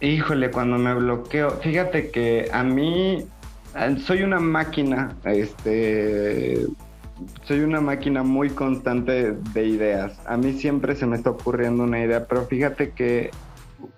Híjole, 0.00 0.50
cuando 0.50 0.78
me 0.78 0.94
bloqueo, 0.94 1.50
fíjate 1.60 2.10
que 2.10 2.48
a 2.52 2.64
mí 2.64 3.24
soy 4.04 4.22
una 4.22 4.40
máquina, 4.40 5.14
este, 5.24 6.66
soy 7.44 7.60
una 7.60 7.80
máquina 7.80 8.22
muy 8.22 8.50
constante 8.50 9.32
de 9.32 9.64
ideas. 9.64 10.18
A 10.26 10.36
mí 10.38 10.54
siempre 10.54 10.96
se 10.96 11.06
me 11.06 11.16
está 11.16 11.30
ocurriendo 11.30 11.84
una 11.84 12.00
idea, 12.00 12.26
pero 12.26 12.46
fíjate 12.46 12.90
que 12.92 13.30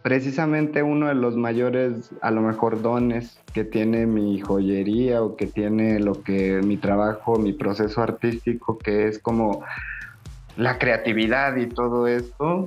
precisamente 0.02 0.82
uno 0.82 1.08
de 1.08 1.14
los 1.14 1.36
mayores, 1.36 2.10
a 2.20 2.30
lo 2.30 2.40
mejor, 2.40 2.82
dones 2.82 3.38
que 3.52 3.64
tiene 3.64 4.06
mi 4.06 4.40
joyería 4.40 5.22
o 5.22 5.36
que 5.36 5.46
tiene 5.46 6.00
lo 6.00 6.22
que 6.22 6.60
mi 6.62 6.76
trabajo, 6.76 7.38
mi 7.38 7.52
proceso 7.52 8.02
artístico, 8.02 8.78
que 8.78 9.08
es 9.08 9.18
como 9.18 9.64
la 10.56 10.78
creatividad 10.78 11.56
y 11.56 11.66
todo 11.66 12.06
esto, 12.06 12.66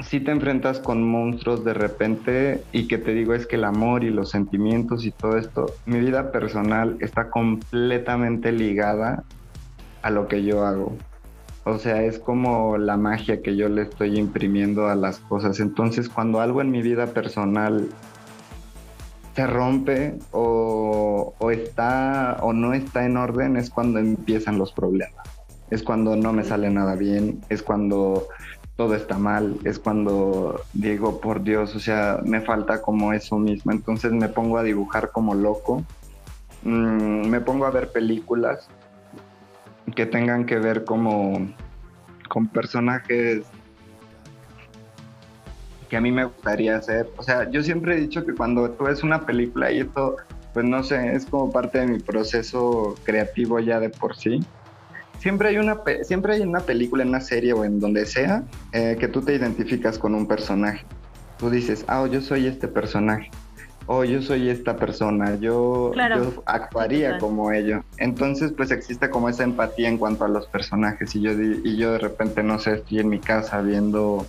si 0.00 0.20
te 0.20 0.30
enfrentas 0.30 0.80
con 0.80 1.02
monstruos 1.02 1.64
de 1.64 1.74
repente 1.74 2.62
y 2.72 2.88
que 2.88 2.98
te 2.98 3.14
digo 3.14 3.34
es 3.34 3.46
que 3.46 3.56
el 3.56 3.64
amor 3.64 4.04
y 4.04 4.10
los 4.10 4.30
sentimientos 4.30 5.04
y 5.04 5.12
todo 5.12 5.36
esto, 5.36 5.66
mi 5.86 6.00
vida 6.00 6.32
personal 6.32 6.96
está 7.00 7.30
completamente 7.30 8.52
ligada 8.52 9.22
a 10.02 10.10
lo 10.10 10.26
que 10.26 10.42
yo 10.42 10.66
hago. 10.66 10.96
O 11.64 11.78
sea, 11.78 12.02
es 12.02 12.18
como 12.18 12.76
la 12.76 12.96
magia 12.96 13.40
que 13.40 13.54
yo 13.54 13.68
le 13.68 13.82
estoy 13.82 14.18
imprimiendo 14.18 14.88
a 14.88 14.96
las 14.96 15.18
cosas. 15.18 15.60
Entonces, 15.60 16.08
cuando 16.08 16.40
algo 16.40 16.60
en 16.60 16.70
mi 16.72 16.82
vida 16.82 17.06
personal 17.06 17.88
se 19.36 19.46
rompe 19.46 20.18
o, 20.32 21.34
está 21.52 22.38
o 22.42 22.52
no 22.52 22.74
está 22.74 23.06
en 23.06 23.16
orden 23.16 23.56
es 23.56 23.70
cuando 23.70 23.98
empiezan 23.98 24.58
los 24.58 24.72
problemas. 24.72 25.26
Es 25.70 25.82
cuando 25.82 26.16
no 26.16 26.32
me 26.32 26.44
sale 26.44 26.68
nada 26.68 26.96
bien, 26.96 27.40
es 27.48 27.62
cuando 27.62 28.26
todo 28.76 28.94
está 28.94 29.16
mal, 29.18 29.56
es 29.64 29.78
cuando 29.78 30.60
digo, 30.72 31.20
por 31.20 31.42
Dios, 31.42 31.74
o 31.76 31.80
sea, 31.80 32.20
me 32.24 32.40
falta 32.40 32.82
como 32.82 33.12
eso 33.12 33.38
mismo, 33.38 33.72
entonces 33.72 34.12
me 34.12 34.28
pongo 34.28 34.58
a 34.58 34.62
dibujar 34.62 35.10
como 35.12 35.34
loco, 35.34 35.82
mm, 36.64 37.26
me 37.28 37.40
pongo 37.40 37.64
a 37.64 37.70
ver 37.70 37.90
películas 37.92 38.68
que 39.94 40.06
tengan 40.06 40.46
que 40.46 40.58
ver 40.58 40.84
como 40.84 41.52
con 42.28 42.46
personajes 42.48 43.42
que 45.92 45.98
a 45.98 46.00
mí 46.00 46.10
me 46.10 46.24
gustaría 46.24 46.76
hacer. 46.76 47.10
O 47.18 47.22
sea, 47.22 47.50
yo 47.50 47.62
siempre 47.62 47.94
he 47.94 48.00
dicho 48.00 48.24
que 48.24 48.34
cuando 48.34 48.70
tú 48.70 48.84
ves 48.84 49.02
una 49.02 49.26
película 49.26 49.70
y 49.70 49.80
esto, 49.80 50.16
pues 50.54 50.64
no 50.64 50.82
sé, 50.82 51.14
es 51.14 51.26
como 51.26 51.52
parte 51.52 51.80
de 51.80 51.86
mi 51.86 51.98
proceso 51.98 52.94
creativo 53.04 53.60
ya 53.60 53.78
de 53.78 53.90
por 53.90 54.16
sí. 54.16 54.40
Siempre 55.18 55.50
hay 55.50 55.58
una, 55.58 55.78
siempre 56.02 56.34
hay 56.34 56.40
una 56.40 56.60
película, 56.60 57.02
en 57.02 57.10
una 57.10 57.20
serie 57.20 57.52
o 57.52 57.64
en 57.64 57.78
donde 57.78 58.06
sea, 58.06 58.42
eh, 58.72 58.96
que 58.98 59.06
tú 59.06 59.20
te 59.20 59.34
identificas 59.34 59.98
con 59.98 60.14
un 60.14 60.26
personaje. 60.26 60.86
Tú 61.38 61.50
dices, 61.50 61.84
ah, 61.88 62.06
yo 62.10 62.22
soy 62.22 62.46
este 62.46 62.68
personaje. 62.68 63.30
O 63.86 64.04
yo 64.04 64.22
soy 64.22 64.48
esta 64.48 64.76
persona, 64.76 65.36
yo, 65.36 65.92
yo 65.94 66.42
actuaría 66.46 67.18
como 67.18 67.52
ello. 67.52 67.84
Entonces, 67.98 68.52
pues 68.52 68.70
existe 68.70 69.10
como 69.10 69.28
esa 69.28 69.44
empatía 69.44 69.88
en 69.88 69.98
cuanto 69.98 70.24
a 70.24 70.28
los 70.28 70.46
personajes. 70.46 71.14
Y 71.16 71.20
yo, 71.20 71.32
y 71.32 71.76
yo 71.76 71.92
de 71.92 71.98
repente, 71.98 72.42
no 72.42 72.58
sé, 72.58 72.74
estoy 72.74 73.00
en 73.00 73.08
mi 73.08 73.18
casa 73.18 73.60
viendo 73.60 74.26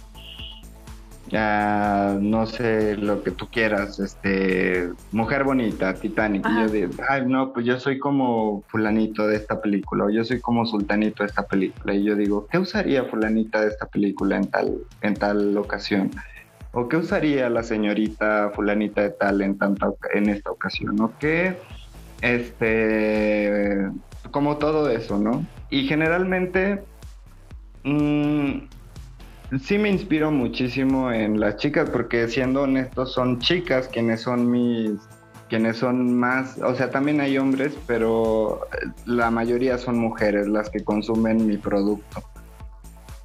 ya 1.34 2.16
no 2.22 2.46
sé 2.46 2.96
lo 2.96 3.24
que 3.24 3.32
tú 3.32 3.48
quieras, 3.48 4.00
este, 4.00 4.90
Mujer 5.12 5.44
Bonita, 5.44 5.96
Titanic, 5.96 6.46
y 6.48 6.56
yo 6.60 6.68
digo, 6.68 6.92
ay, 7.10 7.26
no, 7.26 7.54
pues 7.54 7.66
yo 7.66 7.80
soy 7.80 7.98
como 7.98 8.64
fulanito 8.68 9.26
de 9.26 9.38
esta 9.38 9.60
película, 9.60 10.06
o 10.06 10.10
yo 10.12 10.24
soy 10.24 10.40
como 10.40 10.64
sultanito 10.68 11.24
de 11.24 11.30
esta 11.30 11.48
película, 11.48 11.96
y 11.96 12.04
yo 12.04 12.16
digo, 12.16 12.48
¿qué 12.52 12.60
usaría 12.60 13.06
fulanita 13.06 13.62
de 13.62 13.70
esta 13.70 13.88
película 13.88 14.38
en 14.38 14.48
tal, 14.48 14.78
en 15.02 15.16
tal 15.16 15.58
ocasión? 15.58 16.12
¿O 16.74 16.90
qué 16.90 16.98
usaría 16.98 17.50
la 17.50 17.64
señorita 17.64 18.52
fulanita 18.54 19.02
de 19.02 19.12
tal 19.12 19.42
en, 19.42 19.58
tanta, 19.58 19.92
en 20.14 20.30
esta 20.30 20.52
ocasión? 20.52 21.00
¿O 21.00 21.14
qué, 21.20 21.56
este, 22.22 23.90
como 24.32 24.58
todo 24.58 24.90
eso, 24.90 25.18
¿no? 25.18 25.46
Y 25.70 25.88
generalmente... 25.88 26.84
Mmm, 27.84 28.68
sí 29.62 29.78
me 29.78 29.90
inspiro 29.90 30.32
muchísimo 30.32 31.12
en 31.12 31.40
las 31.40 31.58
chicas, 31.58 31.90
porque 31.90 32.28
siendo 32.28 32.64
honestos, 32.64 33.14
son 33.14 33.40
chicas 33.40 33.88
quienes 33.88 34.22
son 34.22 34.50
mis, 34.50 34.94
quienes 35.50 35.78
son 35.78 36.18
más, 36.18 36.58
o 36.60 36.74
sea, 36.76 36.90
también 36.90 37.22
hay 37.22 37.38
hombres, 37.38 37.78
pero 37.86 38.62
la 39.06 39.30
mayoría 39.30 39.78
son 39.78 40.00
mujeres 40.00 40.48
las 40.48 40.70
que 40.70 40.84
consumen 40.84 41.46
mi 41.46 41.58
producto. 41.58 42.24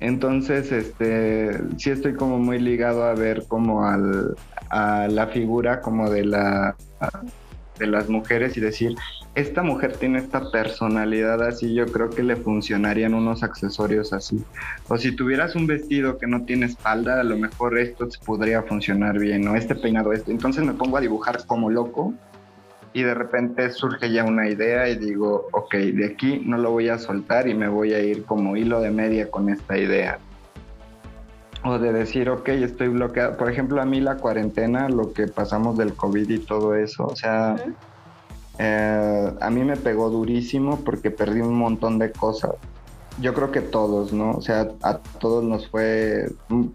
Entonces, 0.01 0.71
este, 0.71 1.59
sí 1.77 1.91
estoy 1.91 2.15
como 2.15 2.39
muy 2.39 2.59
ligado 2.59 3.05
a 3.05 3.15
ver 3.15 3.45
como 3.49 3.85
al, 3.85 4.37
a 4.71 5.09
la 5.09 5.27
figura 5.29 5.81
como 5.81 6.09
de 6.11 6.25
la 6.25 6.77
de 7.79 7.87
las 7.87 8.09
mujeres 8.09 8.57
y 8.57 8.61
decir, 8.61 8.97
esta 9.35 9.63
mujer 9.63 9.97
tiene 9.97 10.19
esta 10.19 10.51
personalidad 10.51 11.43
así, 11.43 11.75
yo 11.75 11.87
creo 11.87 12.11
que 12.11 12.23
le 12.23 12.37
funcionarían 12.37 13.15
unos 13.15 13.43
accesorios 13.43 14.13
así. 14.13 14.43
O 14.89 14.99
si 14.99 15.15
tuvieras 15.15 15.55
un 15.55 15.67
vestido 15.67 16.19
que 16.19 16.27
no 16.27 16.45
tiene 16.45 16.67
espalda, 16.67 17.21
a 17.21 17.25
lo 17.25 17.37
mejor 17.39 17.79
esto 17.79 18.09
podría 18.27 18.63
funcionar 18.63 19.19
bien, 19.19 19.47
o 19.47 19.55
este 19.55 19.77
peinado, 19.77 20.13
esto. 20.13 20.31
Entonces 20.31 20.65
me 20.65 20.75
pongo 20.75 20.97
a 20.97 21.01
dibujar 21.01 21.47
como 21.47 21.71
loco 21.71 22.15
y 22.93 23.03
de 23.03 23.15
repente 23.15 23.71
surge 23.71 24.11
ya 24.11 24.25
una 24.25 24.49
idea 24.49 24.89
y 24.89 24.97
digo, 24.97 25.49
ok, 25.53 25.75
de 25.75 26.07
aquí 26.07 26.43
no 26.45 26.59
lo 26.59 26.71
voy 26.71 26.89
a 26.89 26.99
soltar 26.99 27.49
y 27.49 27.55
me 27.55 27.69
voy 27.69 27.95
a 27.95 28.01
ir 28.01 28.25
como 28.25 28.57
hilo 28.57 28.81
de 28.81 28.91
media 28.91 29.31
con 29.31 29.49
esta 29.49 29.77
idea. 29.77 30.19
O 31.65 31.79
de 31.79 31.93
decir, 31.93 32.31
ok, 32.31 32.49
estoy 32.49 32.89
bloqueado. 32.89 33.37
Por 33.37 33.51
ejemplo, 33.51 33.83
a 33.83 33.85
mí 33.85 34.01
la 34.01 34.17
cuarentena, 34.17 34.89
lo 34.89 35.13
que 35.13 35.27
pasamos 35.27 35.77
del 35.77 35.95
COVID 35.95 36.29
y 36.31 36.39
todo 36.39 36.75
eso, 36.75 37.07
o 37.07 37.17
sea, 37.17 37.57
eh, 38.59 39.33
a 39.41 39.51
mí 39.51 39.65
me 39.65 39.77
pegó 39.77 40.09
durísimo 40.09 40.81
porque 40.85 41.11
perdí 41.11 41.41
un 41.41 41.57
montón 41.57 41.99
de 41.99 42.13
cosas. 42.13 42.55
Yo 43.21 43.35
creo 43.35 43.51
que 43.51 43.61
todos, 43.61 44.13
¿no? 44.13 44.33
O 44.33 44.41
sea, 44.41 44.69
a 44.83 44.99
todos 44.99 45.43
nos 45.43 45.69
fue, 45.69 46.29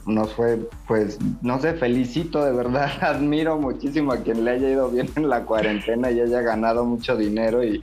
nos 0.06 0.34
fue, 0.34 0.60
pues, 0.88 1.18
no 1.42 1.60
sé, 1.60 1.74
felicito 1.74 2.44
de 2.44 2.52
verdad, 2.52 2.92
admiro 3.02 3.58
muchísimo 3.58 4.12
a 4.12 4.18
quien 4.18 4.44
le 4.44 4.52
haya 4.52 4.70
ido 4.70 4.90
bien 4.90 5.08
en 5.16 5.30
la 5.30 5.44
cuarentena 5.44 6.12
y 6.12 6.20
haya 6.20 6.42
ganado 6.42 6.86
mucho 6.86 7.16
dinero 7.16 7.64
y 7.64 7.82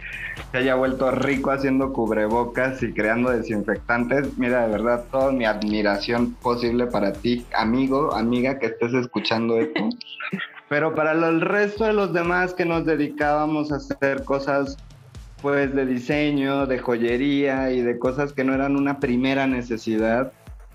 se 0.53 0.59
haya 0.59 0.75
vuelto 0.75 1.11
rico 1.11 1.51
haciendo 1.51 1.93
cubrebocas 1.93 2.83
y 2.83 2.93
creando 2.93 3.31
desinfectantes. 3.31 4.37
Mira, 4.39 4.67
de 4.67 4.73
verdad, 4.73 5.05
toda 5.11 5.33
mi 5.33 5.45
admiración 5.45 6.35
posible 6.35 6.87
para 6.87 7.13
ti, 7.13 7.47
amigo, 7.55 8.15
amiga 8.15 8.59
que 8.59 8.67
estés 8.67 8.93
escuchando 8.95 9.59
esto. 9.59 9.89
Pero 10.69 10.95
para 10.95 11.13
el 11.13 11.41
resto 11.41 11.85
de 11.85 11.93
los 11.93 12.13
demás 12.13 12.55
que 12.55 12.65
nos 12.65 12.87
dedicábamos 12.87 13.73
a 13.73 13.77
hacer 13.77 14.23
cosas 14.23 14.77
pues 15.43 15.75
de 15.75 15.87
diseño, 15.87 16.67
de 16.67 16.79
joyería 16.79 17.71
y 17.71 17.81
de 17.81 17.99
cosas 17.99 18.33
que 18.33 18.45
no 18.45 18.55
eran 18.55 18.77
una 18.77 18.99
primera 18.99 19.47
necesidad, 19.47 20.33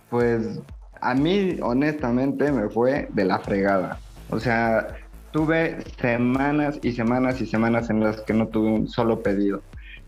pues 0.09 0.59
a 1.01 1.13
mí 1.13 1.57
honestamente 1.61 2.51
me 2.51 2.69
fue 2.69 3.07
de 3.13 3.25
la 3.25 3.39
fregada. 3.39 3.99
O 4.29 4.39
sea, 4.39 4.87
tuve 5.31 5.83
semanas 5.99 6.79
y 6.81 6.93
semanas 6.93 7.41
y 7.41 7.45
semanas 7.45 7.89
en 7.89 7.99
las 7.99 8.21
que 8.21 8.33
no 8.33 8.47
tuve 8.47 8.69
un 8.69 8.87
solo 8.87 9.21
pedido. 9.21 9.61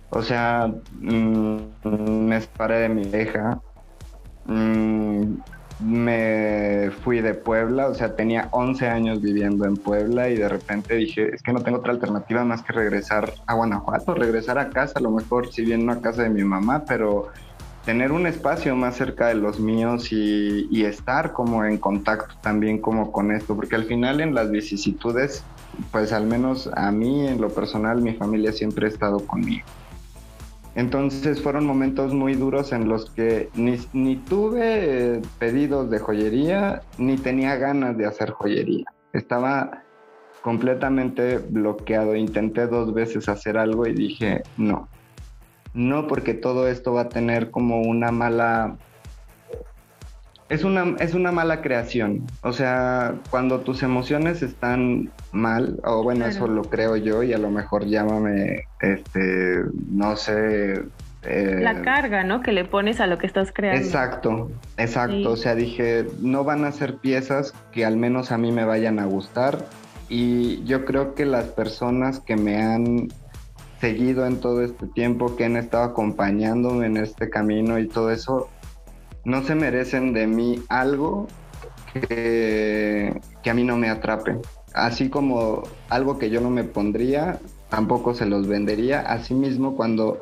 O 0.10 0.22
sea, 0.22 0.72
mm, 1.02 1.58
me 2.28 2.42
separé 2.42 2.80
de 2.80 2.90
mi 2.90 3.02
hija, 3.02 3.60
mm, 4.46 5.36
me 5.80 6.90
fui 7.04 7.22
de 7.22 7.34
Puebla, 7.36 7.88
o 7.88 7.94
sea, 7.94 8.16
tenía 8.16 8.50
11 8.52 8.88
años 8.88 9.22
viviendo 9.22 9.66
en 9.66 9.78
Puebla 9.78 10.30
y 10.30 10.36
de 10.36 10.50
repente 10.50 10.96
dije, 10.96 11.36
es 11.36 11.44
que 11.44 11.54
no 11.54 11.62
tengo 11.62 11.78
otra 11.78 11.92
alternativa 11.92 12.44
más 12.44 12.64
que 12.64 12.74
regresar 12.74 13.34
a 13.46 13.54
Guanajuato, 13.54 14.16
regresar 14.16 14.58
a 14.58 14.70
casa, 14.70 14.94
a 14.96 15.02
lo 15.02 15.12
mejor 15.12 15.52
si 15.52 15.64
bien 15.64 15.86
no 15.86 15.94
a 15.94 16.02
casa 16.02 16.24
de 16.24 16.30
mi 16.30 16.44
mamá, 16.44 16.84
pero 16.88 17.28
tener 17.86 18.12
un 18.12 18.28
espacio 18.28 18.76
más 18.76 18.98
cerca 18.98 19.28
de 19.28 19.36
los 19.36 19.60
míos 19.60 20.12
y, 20.12 20.68
y 20.72 20.84
estar 20.84 21.32
como 21.32 21.64
en 21.64 21.78
contacto 21.78 22.36
también 22.42 22.80
como 22.80 23.12
con 23.12 23.32
esto, 23.32 23.56
porque 23.56 23.76
al 23.76 23.86
final 23.86 24.20
en 24.20 24.34
las 24.34 24.50
vicisitudes, 24.50 25.44
pues 25.92 26.12
al 26.12 26.26
menos 26.26 26.70
a 26.76 26.92
mí 26.92 27.28
en 27.28 27.40
lo 27.40 27.50
personal, 27.50 28.02
mi 28.02 28.14
familia 28.14 28.52
siempre 28.52 28.88
ha 28.88 28.90
estado 28.90 29.20
conmigo. 29.20 29.64
Entonces 30.78 31.42
fueron 31.42 31.66
momentos 31.66 32.14
muy 32.14 32.36
duros 32.36 32.72
en 32.72 32.88
los 32.88 33.10
que 33.10 33.50
ni, 33.56 34.16
tuve 34.16 35.24
pedidos 35.40 35.90
de 35.90 35.98
joyería, 35.98 36.84
ni 37.00 37.18
tenía 37.18 37.56
ganas 37.56 37.98
de 37.98 38.06
hacer 38.06 38.30
joyería. 38.30 38.86
Estaba 39.12 39.82
completamente 40.44 41.40
bloqueado. 41.40 42.16
Intenté 42.16 42.68
dos 42.68 42.94
veces 42.94 43.28
hacer 43.28 43.58
algo 43.58 43.88
y 43.88 43.94
dije, 43.96 44.44
no, 44.56 44.88
no 45.74 46.06
porque 46.06 46.36
todo 46.36 46.68
esto 46.68 46.94
va 46.94 47.02
a 47.02 47.10
tener 47.10 47.50
como 47.50 47.82
una 47.82 48.12
mala 48.12 48.78
es 50.50 50.64
una, 50.64 50.96
es 51.00 51.14
una 51.14 51.32
mala 51.32 51.62
creación. 51.62 52.26
O 52.42 52.54
sea, 52.54 53.16
cuando 53.30 53.60
tus 53.62 53.84
emociones 53.84 54.42
están 54.42 55.12
mal, 55.32 55.80
o 55.84 56.04
bueno, 56.04 56.26
eso 56.26 56.48
lo 56.48 56.64
creo 56.64 56.96
yo, 56.96 57.24
y 57.24 57.34
a 57.34 57.38
lo 57.38 57.50
mejor 57.52 57.86
llámame, 57.86 58.64
este, 58.82 59.64
no 59.90 60.16
sé. 60.16 60.84
Eh, 61.24 61.60
la 61.62 61.82
carga, 61.82 62.24
¿no? 62.24 62.42
Que 62.42 62.54
le 62.54 62.64
pones 62.64 63.02
a 63.02 63.08
lo 63.08 63.18
que 63.18 63.28
estás 63.28 63.52
creando. 63.52 63.82
Exacto, 63.82 64.52
exacto. 64.78 65.32
O 65.32 65.36
sea, 65.36 65.56
dije, 65.56 66.06
no 66.22 66.46
van 66.46 66.64
a 66.64 66.72
ser 66.72 66.98
piezas 66.98 67.54
que 67.74 67.86
al 67.86 67.98
menos 67.98 68.32
a 68.32 68.38
mí 68.38 68.52
me 68.52 68.64
vayan 68.64 69.00
a 69.00 69.06
gustar. 69.06 69.66
Y 70.08 70.64
yo 70.64 70.86
creo 70.86 71.16
que 71.16 71.26
las 71.26 71.46
personas 71.46 72.22
que 72.22 72.38
me 72.38 72.62
han 72.62 73.10
seguido 73.82 74.26
en 74.26 74.40
todo 74.40 74.64
este 74.64 74.88
tiempo, 74.88 75.36
que 75.36 75.44
han 75.44 75.58
estado 75.58 75.84
acompañándome 75.84 76.86
en 76.86 76.96
este 76.96 77.30
camino 77.30 77.78
y 77.78 77.88
todo 77.88 78.12
eso, 78.12 78.50
no 79.28 79.44
se 79.44 79.56
merecen 79.56 80.14
de 80.14 80.26
mí 80.26 80.64
algo 80.70 81.28
que, 81.94 83.20
a 83.46 83.54
mí 83.54 83.66
no 83.66 83.76
me 83.76 83.90
atrape. 83.90 84.38
Así 84.74 85.10
como 85.10 85.64
algo 85.90 86.18
que 86.18 86.30
yo 86.30 86.40
no 86.40 86.50
me 86.50 86.64
pondría, 86.64 87.38
tampoco 87.68 88.14
se 88.14 88.26
los 88.26 88.48
vendería. 88.48 89.02
Asimismo, 89.02 89.76
cuando 89.76 90.22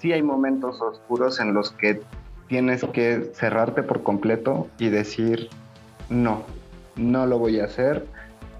sí 0.00 0.12
hay 0.12 0.22
momentos 0.22 0.82
oscuros 0.82 1.40
en 1.40 1.54
los 1.54 1.70
que 1.70 2.02
tienes 2.46 2.84
que 2.92 3.30
cerrarte 3.32 3.82
por 3.82 4.02
completo 4.02 4.68
y 4.78 4.90
decir, 4.90 5.48
no, 6.10 6.42
no 6.94 7.24
lo 7.24 7.38
voy 7.38 7.60
a 7.60 7.64
hacer, 7.64 8.04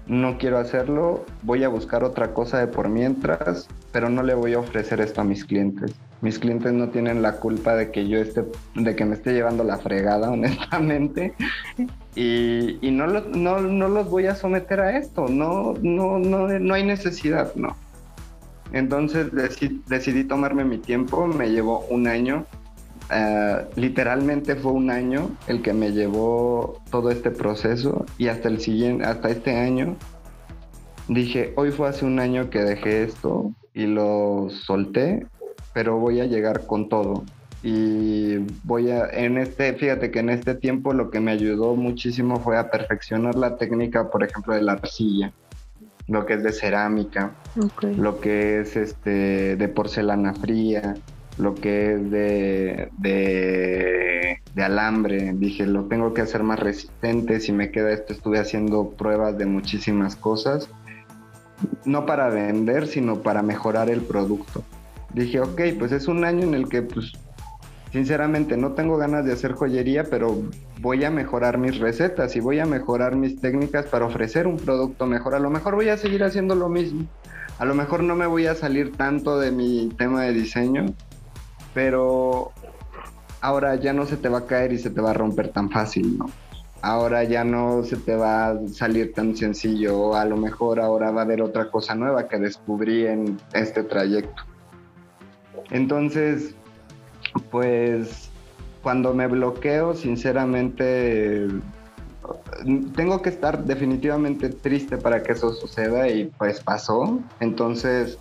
no 0.07 0.39
quiero 0.39 0.57
hacerlo, 0.57 1.23
voy 1.43 1.63
a 1.63 1.69
buscar 1.69 2.03
otra 2.03 2.33
cosa 2.33 2.57
de 2.57 2.65
por 2.65 2.89
mientras, 2.89 3.67
pero 3.91 4.09
no 4.09 4.23
le 4.23 4.33
voy 4.33 4.55
a 4.55 4.59
ofrecer 4.59 5.01
esto 5.01 5.21
a 5.21 5.23
mis 5.23 5.45
clientes. 5.45 5.93
Mis 6.21 6.39
clientes 6.39 6.73
no 6.73 6.89
tienen 6.89 7.21
la 7.21 7.33
culpa 7.33 7.75
de 7.75 7.91
que 7.91 8.07
yo 8.07 8.19
esté, 8.19 8.43
de 8.75 8.95
que 8.95 9.05
me 9.05 9.15
esté 9.15 9.33
llevando 9.33 9.63
la 9.63 9.77
fregada, 9.77 10.31
honestamente. 10.31 11.33
Y, 12.15 12.79
no, 12.91 13.07
no, 13.07 13.59
no, 13.61 13.87
los 13.87 14.09
voy 14.09 14.25
a 14.27 14.35
someter 14.35 14.79
a 14.79 14.97
esto. 14.97 15.27
No, 15.27 15.73
no, 15.81 16.17
no, 16.17 16.47
no 16.47 16.73
hay 16.73 16.83
necesidad, 16.83 17.53
no. 17.55 17.75
Entonces 18.73 19.27
decidí 19.87 20.23
tomarme 20.23 20.65
mi 20.65 20.77
tiempo, 20.77 21.27
me 21.27 21.49
llevó 21.49 21.85
un 21.89 22.07
año. 22.07 22.45
Eh, 23.09 23.65
literalmente 23.75 24.55
fue 24.55 24.73
un 24.73 24.89
año 24.89 25.29
el 25.47 25.61
que 25.61 25.71
me 25.71 25.91
llevó 25.93 26.81
todo 26.91 27.09
este 27.09 27.31
proceso 27.31 28.05
y 28.17 28.27
hasta 28.27 28.49
el 28.49 28.59
siguiente, 28.59 29.05
hasta 29.05 29.29
este 29.29 29.55
año 29.55 29.95
dije, 31.07 31.53
hoy 31.55 31.71
fue 31.71 31.87
hace 31.87 32.05
un 32.05 32.19
año 32.19 32.49
que 32.49 32.59
dejé 32.59 33.03
esto 33.03 33.53
y 33.73 33.85
lo 33.85 34.49
solté, 34.49 35.25
pero 35.77 35.99
voy 35.99 36.21
a 36.21 36.25
llegar 36.25 36.65
con 36.65 36.89
todo. 36.89 37.23
Y 37.61 38.37
voy 38.63 38.89
a, 38.89 39.07
en 39.11 39.37
este, 39.37 39.73
fíjate 39.73 40.09
que 40.09 40.17
en 40.17 40.31
este 40.31 40.55
tiempo 40.55 40.91
lo 40.91 41.11
que 41.11 41.19
me 41.19 41.29
ayudó 41.29 41.75
muchísimo 41.75 42.39
fue 42.39 42.57
a 42.57 42.71
perfeccionar 42.71 43.35
la 43.35 43.57
técnica, 43.57 44.09
por 44.09 44.23
ejemplo, 44.23 44.55
de 44.55 44.63
la 44.63 44.71
arcilla 44.71 45.31
lo 46.07 46.25
que 46.25 46.33
es 46.35 46.43
de 46.43 46.51
cerámica, 46.51 47.33
lo 47.97 48.21
que 48.21 48.61
es 48.61 48.75
este 48.75 49.55
de 49.55 49.67
porcelana 49.67 50.33
fría, 50.33 50.95
lo 51.37 51.53
que 51.53 51.93
es 51.93 52.09
de, 52.09 52.89
de, 52.97 54.63
alambre. 54.63 55.33
Dije, 55.35 55.67
lo 55.67 55.83
tengo 55.83 56.15
que 56.15 56.21
hacer 56.21 56.41
más 56.41 56.59
resistente. 56.59 57.39
Si 57.39 57.51
me 57.51 57.69
queda 57.69 57.91
esto, 57.91 58.13
estuve 58.13 58.39
haciendo 58.39 58.89
pruebas 58.91 59.37
de 59.37 59.45
muchísimas 59.45 60.15
cosas. 60.15 60.69
No 61.85 62.05
para 62.07 62.29
vender, 62.29 62.87
sino 62.87 63.21
para 63.21 63.43
mejorar 63.43 63.89
el 63.89 63.99
producto. 63.99 64.63
Dije, 65.13 65.39
ok, 65.39 65.61
pues 65.79 65.91
es 65.91 66.07
un 66.07 66.23
año 66.23 66.43
en 66.43 66.53
el 66.53 66.69
que 66.69 66.81
pues 66.81 67.13
Sinceramente 67.91 68.57
no 68.57 68.73
tengo 68.73 68.97
ganas 68.97 69.25
de 69.25 69.33
hacer 69.33 69.53
joyería, 69.53 70.03
pero 70.03 70.43
voy 70.81 71.03
a 71.05 71.09
mejorar 71.09 71.57
mis 71.57 71.79
recetas 71.79 72.35
y 72.35 72.39
voy 72.39 72.59
a 72.59 72.65
mejorar 72.65 73.15
mis 73.15 73.39
técnicas 73.39 73.85
para 73.85 74.05
ofrecer 74.05 74.45
un 74.45 74.57
producto 74.57 75.05
mejor. 75.05 75.35
A 75.35 75.39
lo 75.39 75.49
mejor 75.49 75.75
voy 75.75 75.89
a 75.89 75.97
seguir 75.97 76.23
haciendo 76.23 76.53
lo 76.55 76.67
mismo. 76.67 77.05
A 77.59 77.65
lo 77.65 77.73
mejor 77.73 78.03
no 78.03 78.15
me 78.15 78.27
voy 78.27 78.45
a 78.45 78.55
salir 78.55 78.95
tanto 78.95 79.39
de 79.39 79.51
mi 79.51 79.89
tema 79.97 80.23
de 80.23 80.33
diseño, 80.33 80.93
pero 81.73 82.51
ahora 83.41 83.75
ya 83.75 83.93
no 83.93 84.05
se 84.05 84.17
te 84.17 84.29
va 84.29 84.39
a 84.39 84.45
caer 84.45 84.73
y 84.73 84.77
se 84.77 84.89
te 84.89 85.01
va 85.01 85.11
a 85.11 85.13
romper 85.13 85.49
tan 85.49 85.71
fácil, 85.71 86.17
¿no? 86.17 86.29
Ahora 86.81 87.23
ya 87.23 87.43
no 87.43 87.83
se 87.83 87.95
te 87.95 88.15
va 88.15 88.49
a 88.49 88.67
salir 88.67 89.13
tan 89.13 89.35
sencillo, 89.35 90.15
a 90.15 90.25
lo 90.25 90.37
mejor 90.37 90.79
ahora 90.79 91.09
va 91.09 91.21
a 91.21 91.23
haber 91.23 91.41
otra 91.41 91.71
cosa 91.71 91.95
nueva 91.95 92.27
que 92.27 92.37
descubrí 92.37 93.07
en 93.07 93.39
este 93.53 93.81
trayecto. 93.81 94.43
Entonces, 95.71 96.55
pues 97.51 98.29
cuando 98.81 99.13
me 99.13 99.27
bloqueo, 99.27 99.93
sinceramente, 99.93 101.47
tengo 102.95 103.21
que 103.21 103.29
estar 103.29 103.65
definitivamente 103.65 104.49
triste 104.49 104.97
para 104.97 105.23
que 105.23 105.33
eso 105.33 105.53
suceda 105.53 106.07
y 106.09 106.25
pues 106.37 106.61
pasó. 106.61 107.19
Entonces, 107.39 108.17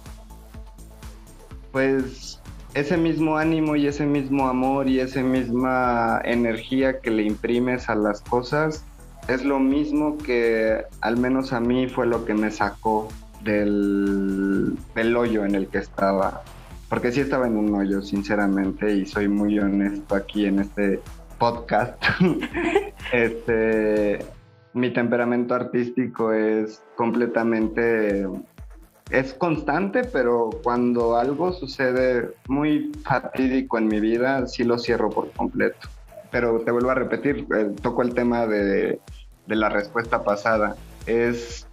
pues 1.72 2.40
ese 2.74 2.96
mismo 2.96 3.36
ánimo 3.38 3.76
y 3.76 3.86
ese 3.86 4.04
mismo 4.06 4.48
amor 4.48 4.88
y 4.88 5.00
esa 5.00 5.22
misma 5.22 6.20
energía 6.24 7.00
que 7.00 7.10
le 7.10 7.22
imprimes 7.22 7.88
a 7.88 7.94
las 7.94 8.20
cosas 8.20 8.84
es 9.28 9.44
lo 9.44 9.58
mismo 9.58 10.18
que 10.18 10.82
al 11.00 11.16
menos 11.16 11.52
a 11.52 11.60
mí 11.60 11.88
fue 11.88 12.06
lo 12.06 12.24
que 12.24 12.34
me 12.34 12.50
sacó 12.50 13.08
del, 13.42 14.76
del 14.94 15.16
hoyo 15.16 15.44
en 15.44 15.54
el 15.54 15.68
que 15.68 15.78
estaba 15.78 16.42
porque 16.88 17.10
sí 17.12 17.20
estaba 17.20 17.46
en 17.46 17.56
un 17.56 17.74
hoyo, 17.74 18.02
sinceramente, 18.02 18.94
y 18.94 19.06
soy 19.06 19.28
muy 19.28 19.58
honesto 19.58 20.14
aquí 20.14 20.46
en 20.46 20.60
este 20.60 21.00
podcast. 21.38 22.02
este, 23.12 24.24
mi 24.72 24.92
temperamento 24.92 25.54
artístico 25.54 26.32
es 26.32 26.82
completamente, 26.94 28.28
es 29.10 29.34
constante, 29.34 30.04
pero 30.04 30.50
cuando 30.62 31.16
algo 31.16 31.52
sucede 31.52 32.34
muy 32.48 32.92
fatídico 33.04 33.78
en 33.78 33.88
mi 33.88 34.00
vida, 34.00 34.46
sí 34.46 34.62
lo 34.64 34.78
cierro 34.78 35.10
por 35.10 35.32
completo. 35.32 35.88
Pero 36.30 36.60
te 36.60 36.70
vuelvo 36.70 36.90
a 36.90 36.94
repetir, 36.94 37.46
eh, 37.56 37.72
toco 37.82 38.02
el 38.02 38.14
tema 38.14 38.46
de, 38.46 39.00
de 39.46 39.56
la 39.56 39.68
respuesta 39.68 40.22
pasada. 40.22 40.76
Es 41.06 41.66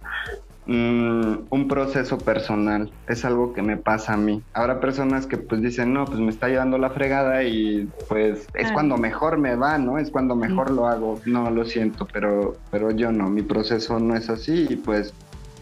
Mm, 0.66 1.46
un 1.50 1.68
proceso 1.68 2.16
personal, 2.16 2.90
es 3.06 3.26
algo 3.26 3.52
que 3.52 3.62
me 3.62 3.76
pasa 3.76 4.14
a 4.14 4.16
mí. 4.16 4.42
Habrá 4.54 4.80
personas 4.80 5.26
que 5.26 5.36
pues 5.36 5.60
dicen, 5.60 5.92
no, 5.92 6.06
pues 6.06 6.18
me 6.20 6.30
está 6.30 6.48
llevando 6.48 6.78
la 6.78 6.90
fregada 6.90 7.42
y 7.44 7.86
pues 8.08 8.46
es 8.54 8.72
cuando 8.72 8.96
mejor 8.96 9.36
me 9.36 9.56
va, 9.56 9.76
¿no? 9.76 9.98
Es 9.98 10.10
cuando 10.10 10.34
mejor 10.34 10.70
lo 10.70 10.86
hago. 10.86 11.20
No, 11.26 11.50
lo 11.50 11.66
siento, 11.66 12.08
pero, 12.10 12.56
pero 12.70 12.90
yo 12.90 13.12
no, 13.12 13.28
mi 13.28 13.42
proceso 13.42 13.98
no 14.00 14.16
es 14.16 14.30
así 14.30 14.66
y 14.70 14.76
pues 14.76 15.12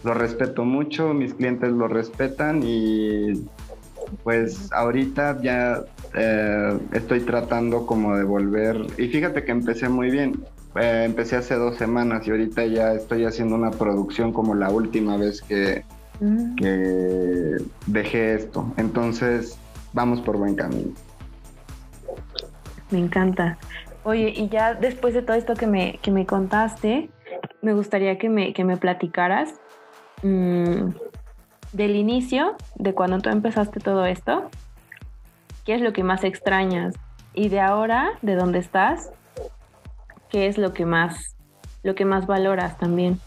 lo 0.05 0.13
respeto 0.13 0.63
mucho, 0.63 1.13
mis 1.13 1.33
clientes 1.33 1.71
lo 1.71 1.87
respetan 1.89 2.61
y 2.63 3.45
pues 4.23 4.71
ahorita 4.71 5.41
ya 5.41 5.81
eh, 6.13 6.77
estoy 6.93 7.21
tratando 7.21 7.85
como 7.85 8.15
de 8.15 8.23
volver 8.23 8.85
y 8.97 9.07
fíjate 9.07 9.43
que 9.43 9.51
empecé 9.51 9.89
muy 9.89 10.11
bien 10.11 10.43
eh, 10.75 11.03
empecé 11.05 11.35
hace 11.35 11.55
dos 11.55 11.77
semanas 11.77 12.27
y 12.27 12.31
ahorita 12.31 12.65
ya 12.65 12.93
estoy 12.93 13.25
haciendo 13.25 13.55
una 13.55 13.71
producción 13.71 14.33
como 14.33 14.55
la 14.55 14.69
última 14.69 15.17
vez 15.17 15.41
que, 15.41 15.83
mm. 16.19 16.55
que 16.55 17.57
dejé 17.87 18.35
esto. 18.35 18.73
Entonces, 18.77 19.57
vamos 19.93 20.21
por 20.21 20.37
buen 20.37 20.55
camino. 20.55 20.91
Me 22.91 22.99
encanta. 22.99 23.57
Oye, 24.03 24.33
y 24.35 24.49
ya 24.49 24.73
después 24.73 25.13
de 25.13 25.21
todo 25.21 25.37
esto 25.37 25.53
que 25.53 25.67
me, 25.67 25.99
que 26.01 26.11
me 26.11 26.25
contaste, 26.25 27.09
me 27.61 27.73
gustaría 27.73 28.17
que 28.17 28.29
me, 28.29 28.53
que 28.53 28.63
me 28.63 28.77
platicaras 28.77 29.53
mm, 30.21 30.89
del 31.71 31.95
inicio, 31.95 32.55
de 32.75 32.93
cuando 32.93 33.19
tú 33.19 33.29
empezaste 33.29 33.79
todo 33.79 34.05
esto, 34.05 34.49
qué 35.65 35.75
es 35.75 35.81
lo 35.81 35.93
que 35.93 36.03
más 36.03 36.23
extrañas 36.23 36.95
y 37.33 37.49
de 37.49 37.61
ahora, 37.61 38.11
de 38.21 38.35
dónde 38.35 38.59
estás, 38.59 39.11
qué 40.33 40.47
es 40.47 40.57
lo 40.57 40.73
que 40.73 40.85
más, 40.85 41.35
lo 41.83 41.93
que 41.93 42.05
más 42.05 42.25
valoras 42.25 42.77
también. 42.79 43.19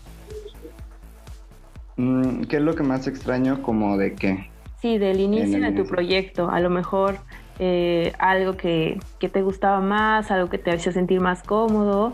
Mm, 1.96 2.42
¿Qué 2.42 2.56
es 2.56 2.62
lo 2.62 2.74
que 2.74 2.82
más 2.82 3.06
extraño 3.06 3.62
como 3.62 3.96
de 3.96 4.14
qué? 4.14 4.50
Sí, 4.82 4.98
del 4.98 5.20
inicio 5.20 5.60
de 5.60 5.70
tu 5.70 5.86
proyecto. 5.86 6.50
A 6.50 6.58
lo 6.58 6.68
mejor 6.68 7.16
eh, 7.60 8.12
algo 8.18 8.56
que, 8.56 8.98
que, 9.20 9.28
te 9.28 9.40
gustaba 9.40 9.80
más, 9.80 10.32
algo 10.32 10.50
que 10.50 10.58
te 10.58 10.72
hacía 10.72 10.92
sentir 10.92 11.20
más 11.20 11.44
cómodo, 11.44 12.12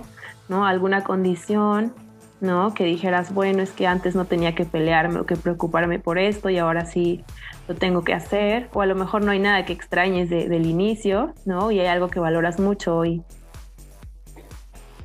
¿no? 0.51 0.67
Alguna 0.67 1.03
condición, 1.03 1.95
¿no? 2.43 2.75
Que 2.75 2.85
dijeras, 2.85 3.33
bueno, 3.33 3.63
es 3.63 3.73
que 3.73 3.87
antes 3.87 4.15
no 4.15 4.27
tenía 4.27 4.55
que 4.55 4.67
pelearme 4.67 5.21
o 5.21 5.27
que 5.27 5.37
preocuparme 5.37 6.01
por 6.01 6.19
esto 6.19 6.51
y 6.51 6.59
ahora 6.59 6.85
sí 6.85 7.25
lo 7.67 7.75
tengo 7.77 8.05
que 8.05 8.13
hacer. 8.13 8.69
O 8.75 8.83
a 8.83 8.87
lo 8.87 8.95
mejor 8.95 9.25
no 9.25 9.31
hay 9.31 9.39
nada 9.39 9.65
que 9.65 9.73
extrañes 9.73 10.29
del 10.29 10.67
inicio, 10.67 11.33
¿no? 11.47 11.71
Y 11.71 11.81
hay 11.81 11.87
algo 11.87 12.09
que 12.09 12.21
valoras 12.21 12.61
mucho 12.61 12.95
hoy 12.95 13.23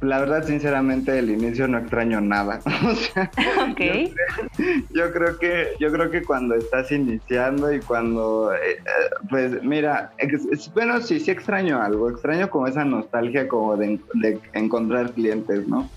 la 0.02 0.20
verdad, 0.20 0.46
sinceramente, 0.46 1.18
el 1.18 1.32
inicio 1.32 1.68
no 1.68 1.80
extraño 1.80 2.22
nada. 2.22 2.60
o 2.88 2.96
sea, 2.96 3.32
yo, 4.92 5.12
creo 5.12 5.40
que, 5.40 5.70
yo 5.80 5.92
creo 5.92 6.12
que 6.12 6.24
cuando 6.24 6.56
estás 6.56 6.92
iniciando 6.92 7.74
y 7.74 7.80
cuando, 7.80 8.54
eh, 8.54 8.78
eh, 8.78 8.80
pues 9.30 9.64
mira, 9.64 10.12
bueno, 10.74 11.02
sí, 11.02 11.20
sí 11.20 11.32
extraño 11.32 11.82
algo. 11.82 12.10
Extraño 12.12 12.50
como 12.50 12.68
esa 12.68 12.86
nostalgia 12.86 13.48
como 13.48 13.76
de, 13.76 14.00
encontrar 14.54 15.12
clientes, 15.12 15.68
¿no? 15.68 15.90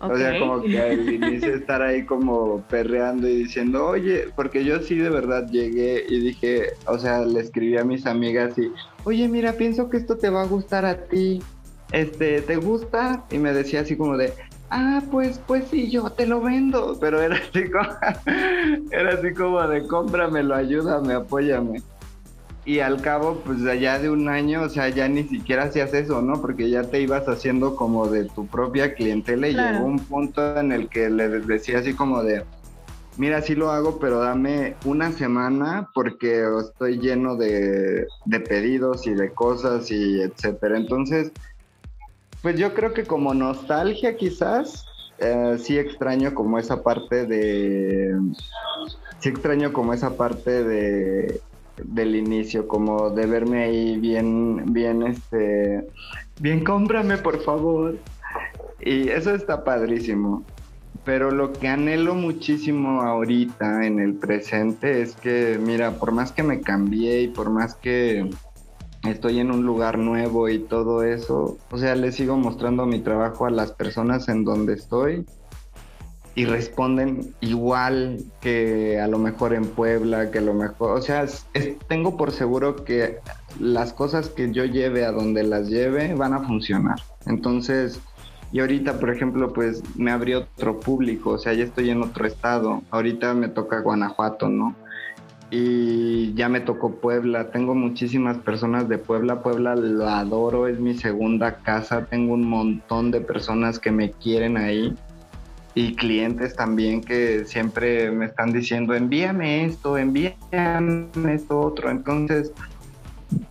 O 0.00 0.16
sea, 0.16 0.38
como 0.38 0.62
que 0.62 0.80
al 0.80 1.12
inicio 1.12 1.54
estar 1.56 1.82
ahí 1.82 2.04
como 2.04 2.62
perreando 2.68 3.26
y 3.26 3.34
diciendo, 3.34 3.84
oye, 3.84 4.28
porque 4.36 4.64
yo 4.64 4.80
sí 4.80 4.96
de 4.96 5.10
verdad 5.10 5.48
llegué 5.48 6.04
y 6.08 6.20
dije, 6.20 6.68
o 6.86 6.98
sea, 6.98 7.24
le 7.24 7.40
escribí 7.40 7.76
a 7.76 7.84
mis 7.84 8.06
amigas 8.06 8.56
y, 8.58 8.70
oye, 9.02 9.26
mira, 9.26 9.54
pienso 9.54 9.90
que 9.90 9.96
esto 9.96 10.16
te 10.16 10.30
va 10.30 10.42
a 10.42 10.46
gustar 10.46 10.84
a 10.84 10.98
ti 10.98 11.42
este, 11.92 12.42
¿te 12.42 12.56
gusta? 12.56 13.24
Y 13.30 13.38
me 13.38 13.52
decía 13.52 13.80
así 13.80 13.96
como 13.96 14.16
de, 14.16 14.32
ah, 14.70 15.02
pues, 15.10 15.40
pues 15.46 15.64
sí, 15.70 15.90
yo 15.90 16.10
te 16.10 16.26
lo 16.26 16.40
vendo, 16.40 16.96
pero 17.00 17.20
era 17.20 17.36
así 17.36 17.70
como, 17.70 17.88
era 18.90 19.14
así 19.14 19.32
como 19.34 19.66
de, 19.66 19.86
cómpramelo, 19.86 20.54
ayúdame, 20.54 21.14
apóyame. 21.14 21.82
Y 22.64 22.80
al 22.80 23.00
cabo, 23.00 23.40
pues 23.46 23.64
allá 23.64 23.98
de 23.98 24.10
un 24.10 24.28
año, 24.28 24.60
o 24.62 24.68
sea, 24.68 24.90
ya 24.90 25.08
ni 25.08 25.24
siquiera 25.24 25.64
hacías 25.64 25.94
eso, 25.94 26.20
¿no? 26.20 26.42
Porque 26.42 26.68
ya 26.68 26.82
te 26.82 27.00
ibas 27.00 27.26
haciendo 27.26 27.74
como 27.74 28.08
de 28.08 28.26
tu 28.26 28.46
propia 28.46 28.94
clientela 28.94 29.48
y 29.48 29.54
llegó 29.54 29.86
un 29.86 30.00
punto 30.00 30.58
en 30.58 30.72
el 30.72 30.88
que 30.88 31.08
le 31.08 31.28
decía 31.28 31.78
así 31.78 31.94
como 31.94 32.22
de, 32.22 32.44
mira, 33.16 33.40
sí 33.40 33.54
lo 33.54 33.70
hago, 33.70 33.98
pero 33.98 34.20
dame 34.20 34.74
una 34.84 35.12
semana 35.12 35.88
porque 35.94 36.44
estoy 36.60 36.98
lleno 36.98 37.36
de, 37.36 38.06
de 38.26 38.40
pedidos 38.40 39.06
y 39.06 39.14
de 39.14 39.30
cosas 39.30 39.90
y 39.90 40.20
etcétera. 40.20 40.76
Entonces, 40.76 41.32
pues 42.42 42.56
yo 42.56 42.74
creo 42.74 42.92
que 42.92 43.04
como 43.04 43.34
nostalgia 43.34 44.16
quizás, 44.16 44.86
eh, 45.18 45.56
sí 45.58 45.78
extraño 45.78 46.34
como 46.34 46.58
esa 46.58 46.82
parte 46.82 47.26
de... 47.26 48.16
Sí 49.20 49.30
extraño 49.30 49.72
como 49.72 49.92
esa 49.92 50.16
parte 50.16 50.62
de 50.62 51.40
del 51.84 52.16
inicio, 52.16 52.66
como 52.66 53.10
de 53.10 53.26
verme 53.26 53.64
ahí 53.64 53.98
bien, 53.98 54.72
bien, 54.72 55.02
este, 55.02 55.86
bien, 56.40 56.64
cómprame 56.64 57.18
por 57.18 57.42
favor. 57.42 57.96
Y 58.80 59.08
eso 59.08 59.34
está 59.34 59.64
padrísimo. 59.64 60.44
pero 61.04 61.30
lo 61.30 61.52
que 61.52 61.68
anhelo 61.68 62.14
muchísimo 62.14 63.00
ahorita 63.00 63.86
en 63.86 63.98
el 63.98 64.14
presente 64.14 65.00
es 65.00 65.16
que, 65.16 65.58
mira, 65.58 65.92
por 65.92 66.12
más 66.12 66.32
que 66.32 66.42
me 66.42 66.60
cambié 66.60 67.22
y 67.22 67.28
por 67.28 67.48
más 67.50 67.74
que 67.74 68.28
estoy 69.04 69.40
en 69.40 69.50
un 69.50 69.64
lugar 69.64 69.98
nuevo 69.98 70.48
y 70.48 70.58
todo 70.58 71.02
eso, 71.02 71.58
o 71.70 71.78
sea, 71.78 71.94
le 71.94 72.12
sigo 72.12 72.36
mostrando 72.36 72.86
mi 72.86 73.00
trabajo 73.00 73.46
a 73.46 73.50
las 73.50 73.72
personas 73.72 74.28
en 74.28 74.44
donde 74.44 74.74
estoy 74.74 75.24
y 76.34 76.44
responden 76.44 77.34
igual 77.40 78.18
que 78.40 79.00
a 79.00 79.08
lo 79.08 79.18
mejor 79.18 79.54
en 79.54 79.64
Puebla, 79.64 80.30
que 80.30 80.38
a 80.38 80.42
lo 80.42 80.54
mejor, 80.54 80.96
o 80.96 81.02
sea, 81.02 81.26
tengo 81.88 82.16
por 82.16 82.30
seguro 82.30 82.84
que 82.84 83.18
las 83.58 83.92
cosas 83.92 84.28
que 84.28 84.52
yo 84.52 84.64
lleve 84.64 85.04
a 85.04 85.10
donde 85.10 85.42
las 85.42 85.68
lleve 85.68 86.14
van 86.14 86.34
a 86.34 86.40
funcionar. 86.40 87.00
Entonces, 87.26 88.00
y 88.52 88.60
ahorita, 88.60 89.00
por 89.00 89.10
ejemplo, 89.10 89.52
pues 89.52 89.82
me 89.96 90.10
abrió 90.10 90.46
otro 90.56 90.78
público, 90.80 91.30
o 91.30 91.38
sea, 91.38 91.52
ya 91.54 91.64
estoy 91.64 91.90
en 91.90 92.02
otro 92.02 92.26
estado. 92.26 92.82
Ahorita 92.90 93.34
me 93.34 93.48
toca 93.48 93.80
Guanajuato, 93.80 94.48
¿no? 94.48 94.76
Y 95.50 96.34
ya 96.34 96.48
me 96.48 96.60
tocó 96.60 96.96
Puebla. 96.96 97.50
Tengo 97.50 97.74
muchísimas 97.74 98.38
personas 98.38 98.88
de 98.88 98.98
Puebla. 98.98 99.42
Puebla 99.42 99.76
lo 99.76 100.06
adoro, 100.08 100.66
es 100.66 100.78
mi 100.78 100.94
segunda 100.94 101.56
casa. 101.56 102.04
Tengo 102.04 102.34
un 102.34 102.48
montón 102.48 103.10
de 103.10 103.20
personas 103.20 103.78
que 103.78 103.90
me 103.90 104.10
quieren 104.10 104.56
ahí. 104.56 104.94
Y 105.74 105.94
clientes 105.94 106.56
también 106.56 107.02
que 107.02 107.44
siempre 107.44 108.10
me 108.10 108.26
están 108.26 108.52
diciendo, 108.52 108.94
envíame 108.94 109.64
esto, 109.64 109.96
envíame 109.96 111.08
esto 111.32 111.60
otro. 111.60 111.90
Entonces, 111.90 112.52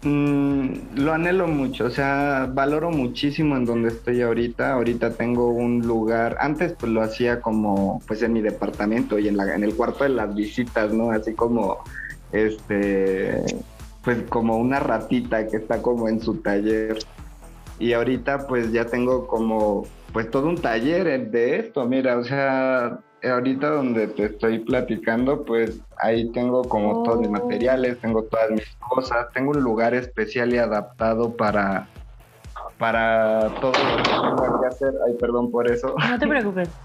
Mm, 0.01 0.95
lo 0.95 1.13
anhelo 1.13 1.47
mucho, 1.47 1.85
o 1.85 1.89
sea, 1.91 2.49
valoro 2.51 2.89
muchísimo 2.89 3.55
en 3.57 3.65
donde 3.65 3.89
estoy 3.89 4.21
ahorita. 4.21 4.73
Ahorita 4.73 5.11
tengo 5.13 5.49
un 5.49 5.85
lugar, 5.85 6.37
antes 6.39 6.73
pues 6.73 6.91
lo 6.91 7.01
hacía 7.01 7.41
como 7.41 8.01
pues 8.07 8.21
en 8.23 8.33
mi 8.33 8.41
departamento 8.41 9.19
y 9.19 9.27
en, 9.27 9.37
la, 9.37 9.53
en 9.55 9.63
el 9.63 9.75
cuarto 9.75 10.03
de 10.03 10.09
las 10.09 10.33
visitas, 10.33 10.91
¿no? 10.93 11.11
Así 11.11 11.33
como, 11.33 11.79
este, 12.31 13.43
pues 14.03 14.23
como 14.29 14.57
una 14.57 14.79
ratita 14.79 15.47
que 15.47 15.57
está 15.57 15.81
como 15.81 16.09
en 16.09 16.21
su 16.21 16.37
taller. 16.37 16.97
Y 17.79 17.93
ahorita 17.93 18.47
pues 18.47 18.71
ya 18.71 18.85
tengo 18.85 19.27
como 19.27 19.85
pues 20.11 20.31
todo 20.31 20.47
un 20.49 20.59
taller 20.59 21.29
de 21.29 21.59
esto, 21.59 21.85
mira, 21.85 22.17
o 22.17 22.23
sea, 22.23 22.99
ahorita 23.23 23.69
donde 23.69 24.07
te 24.07 24.25
estoy 24.25 24.59
platicando, 24.59 25.43
pues 25.43 25.79
ahí 25.97 26.31
tengo 26.31 26.63
como 26.63 27.03
todos 27.03 27.19
mis 27.19 27.29
oh. 27.29 27.31
materiales, 27.31 27.99
tengo 27.99 28.23
todas 28.23 28.51
mis 28.51 28.75
cosas, 28.75 29.27
tengo 29.33 29.51
un 29.51 29.61
lugar 29.61 29.93
especial 29.93 30.53
y 30.53 30.57
adaptado 30.57 31.35
para 31.35 31.87
para 32.77 33.49
todo 33.59 33.71
lo 33.71 33.97
que 33.97 34.09
tengo 34.09 34.61
que 34.61 34.67
hacer. 34.67 34.93
Ay, 35.07 35.13
perdón 35.19 35.51
por 35.51 35.69
eso. 35.69 35.95
No 35.97 36.19
te 36.19 36.27
preocupes. 36.27 36.69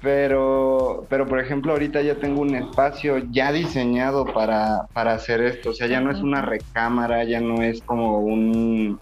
Pero, 0.00 1.06
pero 1.08 1.26
por 1.26 1.40
ejemplo, 1.40 1.72
ahorita 1.72 2.00
ya 2.02 2.14
tengo 2.14 2.42
un 2.42 2.54
espacio 2.54 3.18
ya 3.32 3.50
diseñado 3.50 4.24
para, 4.26 4.86
para 4.92 5.14
hacer 5.14 5.40
esto. 5.40 5.70
O 5.70 5.72
sea, 5.72 5.88
ya 5.88 6.00
no 6.00 6.12
es 6.12 6.20
una 6.20 6.40
recámara, 6.40 7.24
ya 7.24 7.40
no 7.40 7.62
es 7.62 7.82
como 7.82 8.20
un, 8.20 9.00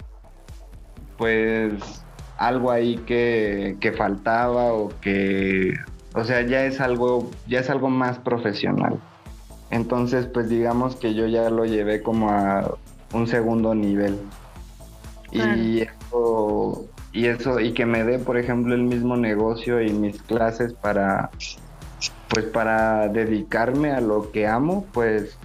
pues, 1.19 2.03
algo 2.39 2.71
ahí 2.71 2.97
que, 2.97 3.77
que 3.79 3.93
faltaba 3.93 4.73
o 4.73 4.89
que 5.03 5.75
o 6.17 6.25
sea, 6.25 6.41
ya 6.43 6.65
es 6.65 6.81
algo, 6.81 7.31
ya 7.47 7.61
es 7.61 7.69
algo 7.69 7.91
más 7.91 8.19
profesional. 8.19 8.99
Entonces, 9.71 10.27
pues 10.27 10.49
digamos 10.49 10.97
que 10.97 11.15
yo 11.15 11.27
ya 11.27 11.51
lo 11.51 11.67
llevé 11.67 12.03
como 12.03 12.31
a 12.31 12.75
un 13.13 13.27
segundo 13.27 13.75
nivel. 13.75 14.19
Y 15.31 15.83
eso, 15.83 16.87
y 17.13 17.27
eso, 17.27 17.61
y 17.61 17.73
que 17.75 17.85
me 17.85 18.03
dé, 18.03 18.19
por 18.19 18.39
ejemplo, 18.39 18.75
el 18.75 18.85
mismo 18.85 19.17
negocio 19.17 19.83
y 19.83 19.93
mis 19.93 20.23
clases 20.23 20.73
para, 20.73 21.31
pues 22.29 22.47
para 22.47 23.09
dedicarme 23.09 23.91
a 23.91 24.01
lo 24.01 24.33
que 24.33 24.47
amo, 24.47 24.87
pues 24.95 25.37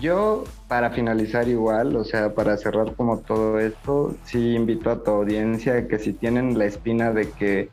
yo, 0.00 0.44
para 0.68 0.90
finalizar 0.90 1.48
igual, 1.48 1.96
o 1.96 2.04
sea, 2.04 2.34
para 2.34 2.56
cerrar 2.56 2.94
como 2.94 3.18
todo 3.18 3.58
esto, 3.58 4.14
sí 4.24 4.54
invito 4.54 4.90
a 4.90 5.02
tu 5.02 5.10
audiencia 5.10 5.88
que 5.88 5.98
si 5.98 6.12
tienen 6.12 6.56
la 6.58 6.66
espina 6.66 7.10
de 7.10 7.30
que 7.30 7.70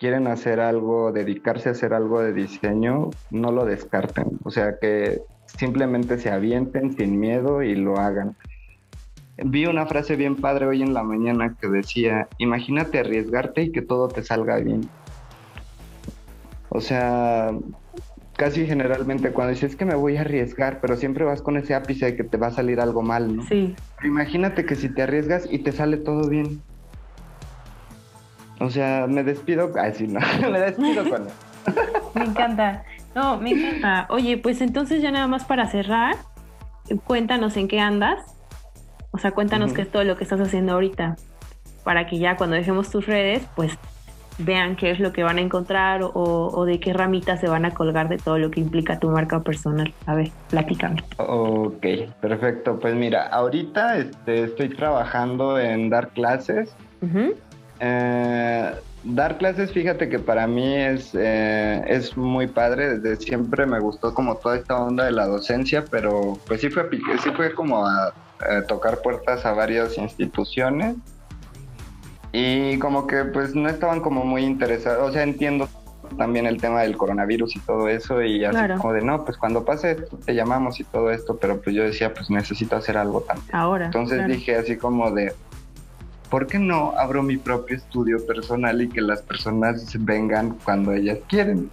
quieren 0.00 0.26
hacer 0.26 0.60
algo, 0.60 1.12
dedicarse 1.12 1.68
a 1.68 1.72
hacer 1.72 1.92
algo 1.92 2.22
de 2.22 2.32
diseño, 2.32 3.10
no 3.30 3.52
lo 3.52 3.66
descarten. 3.66 4.40
O 4.42 4.50
sea, 4.50 4.78
que 4.80 5.20
simplemente 5.46 6.18
se 6.18 6.30
avienten 6.30 6.96
sin 6.96 7.20
miedo 7.20 7.62
y 7.62 7.74
lo 7.76 7.98
hagan. 7.98 8.34
Vi 9.36 9.66
una 9.66 9.86
frase 9.86 10.16
bien 10.16 10.36
padre 10.36 10.66
hoy 10.66 10.82
en 10.82 10.94
la 10.94 11.02
mañana 11.02 11.54
que 11.60 11.68
decía, 11.68 12.28
imagínate 12.38 12.98
arriesgarte 12.98 13.62
y 13.62 13.72
que 13.72 13.82
todo 13.82 14.08
te 14.08 14.22
salga 14.22 14.56
bien. 14.56 14.88
O 16.70 16.80
sea, 16.80 17.50
casi 18.36 18.66
generalmente 18.66 19.32
cuando 19.32 19.52
dices 19.52 19.76
que 19.76 19.84
me 19.84 19.94
voy 19.94 20.16
a 20.16 20.22
arriesgar, 20.22 20.80
pero 20.80 20.96
siempre 20.96 21.24
vas 21.24 21.42
con 21.42 21.58
ese 21.58 21.74
ápice 21.74 22.06
de 22.06 22.16
que 22.16 22.24
te 22.24 22.38
va 22.38 22.46
a 22.46 22.52
salir 22.52 22.80
algo 22.80 23.02
mal, 23.02 23.36
¿no? 23.36 23.42
Sí. 23.42 23.74
imagínate 24.02 24.64
que 24.64 24.76
si 24.76 24.88
te 24.88 25.02
arriesgas 25.02 25.46
y 25.50 25.58
te 25.58 25.72
sale 25.72 25.98
todo 25.98 26.26
bien. 26.28 26.62
O 28.60 28.70
sea, 28.70 29.06
me 29.08 29.24
despido. 29.24 29.72
Ay, 29.80 29.92
sí, 29.94 30.06
no. 30.06 30.20
me 30.50 30.60
despido 30.60 31.08
con 31.08 31.26
Me 32.14 32.24
encanta. 32.24 32.84
No, 33.14 33.38
me 33.38 33.50
encanta. 33.50 34.06
Oye, 34.10 34.36
pues 34.36 34.60
entonces 34.60 35.02
ya 35.02 35.10
nada 35.10 35.26
más 35.26 35.44
para 35.44 35.66
cerrar, 35.68 36.14
cuéntanos 37.04 37.56
en 37.56 37.68
qué 37.68 37.80
andas. 37.80 38.18
O 39.10 39.18
sea, 39.18 39.32
cuéntanos 39.32 39.72
qué 39.72 39.82
es 39.82 39.90
todo 39.90 40.04
lo 40.04 40.16
que 40.16 40.24
estás 40.24 40.40
haciendo 40.40 40.74
ahorita. 40.74 41.16
Para 41.82 42.06
que 42.06 42.18
ya 42.18 42.36
cuando 42.36 42.54
dejemos 42.54 42.90
tus 42.90 43.06
redes, 43.06 43.42
pues 43.56 43.76
vean 44.38 44.76
qué 44.76 44.90
es 44.90 45.00
lo 45.00 45.12
que 45.12 45.22
van 45.22 45.38
a 45.38 45.40
encontrar 45.40 46.02
o, 46.02 46.10
o, 46.14 46.64
de 46.64 46.78
qué 46.80 46.92
ramitas 46.92 47.40
se 47.40 47.48
van 47.48 47.64
a 47.64 47.72
colgar 47.72 48.08
de 48.08 48.18
todo 48.18 48.38
lo 48.38 48.50
que 48.50 48.60
implica 48.60 48.98
tu 48.98 49.08
marca 49.10 49.40
personal. 49.40 49.92
A 50.06 50.14
ver, 50.14 50.30
platícame. 50.48 51.02
Ok, 51.16 51.86
perfecto. 52.20 52.78
Pues 52.78 52.94
mira, 52.94 53.26
ahorita 53.28 53.98
este, 53.98 54.44
estoy 54.44 54.68
trabajando 54.68 55.58
en 55.58 55.90
dar 55.90 56.10
clases. 56.10 56.74
Eh, 57.80 58.74
dar 59.04 59.38
clases, 59.38 59.72
fíjate 59.72 60.08
que 60.08 60.18
para 60.18 60.46
mí 60.46 60.76
es, 60.76 61.14
eh, 61.14 61.82
es 61.88 62.16
muy 62.16 62.46
padre, 62.46 62.98
desde 62.98 63.24
siempre 63.24 63.64
me 63.66 63.80
gustó 63.80 64.12
como 64.12 64.36
toda 64.36 64.56
esta 64.56 64.76
onda 64.76 65.04
de 65.04 65.12
la 65.12 65.26
docencia, 65.26 65.84
pero 65.90 66.38
pues 66.46 66.60
sí 66.60 66.68
fue, 66.68 66.88
sí 67.22 67.30
fue 67.30 67.54
como 67.54 67.86
a, 67.86 68.12
tocar 68.68 69.02
puertas 69.02 69.44
a 69.44 69.52
varias 69.52 69.98
instituciones 69.98 70.96
y 72.32 72.78
como 72.78 73.06
que 73.06 73.26
pues 73.26 73.54
no 73.54 73.68
estaban 73.68 74.00
como 74.00 74.24
muy 74.24 74.44
interesados, 74.44 75.10
o 75.10 75.12
sea, 75.12 75.22
entiendo 75.22 75.68
también 76.16 76.46
el 76.46 76.58
tema 76.58 76.80
del 76.80 76.96
coronavirus 76.96 77.56
y 77.56 77.60
todo 77.60 77.88
eso 77.88 78.22
y 78.22 78.44
así 78.44 78.56
como 78.78 78.94
de 78.94 79.02
no, 79.02 79.24
pues 79.26 79.36
cuando 79.36 79.64
pase 79.64 79.92
esto 79.92 80.18
te 80.24 80.34
llamamos 80.34 80.80
y 80.80 80.84
todo 80.84 81.10
esto, 81.10 81.36
pero 81.36 81.60
pues 81.60 81.76
yo 81.76 81.82
decía 81.82 82.14
pues 82.14 82.30
necesito 82.30 82.76
hacer 82.76 82.96
algo 82.96 83.20
también. 83.20 83.54
Ahora. 83.54 83.86
Entonces 83.86 84.26
dije 84.26 84.56
así 84.56 84.78
como 84.78 85.10
de 85.10 85.34
¿por 86.30 86.46
qué 86.46 86.58
no 86.58 86.94
abro 86.96 87.22
mi 87.22 87.36
propio 87.36 87.76
estudio 87.76 88.24
personal 88.24 88.80
y 88.80 88.88
que 88.88 89.00
las 89.00 89.20
personas 89.22 89.92
vengan 89.98 90.56
cuando 90.64 90.92
ellas 90.92 91.18
quieren? 91.28 91.70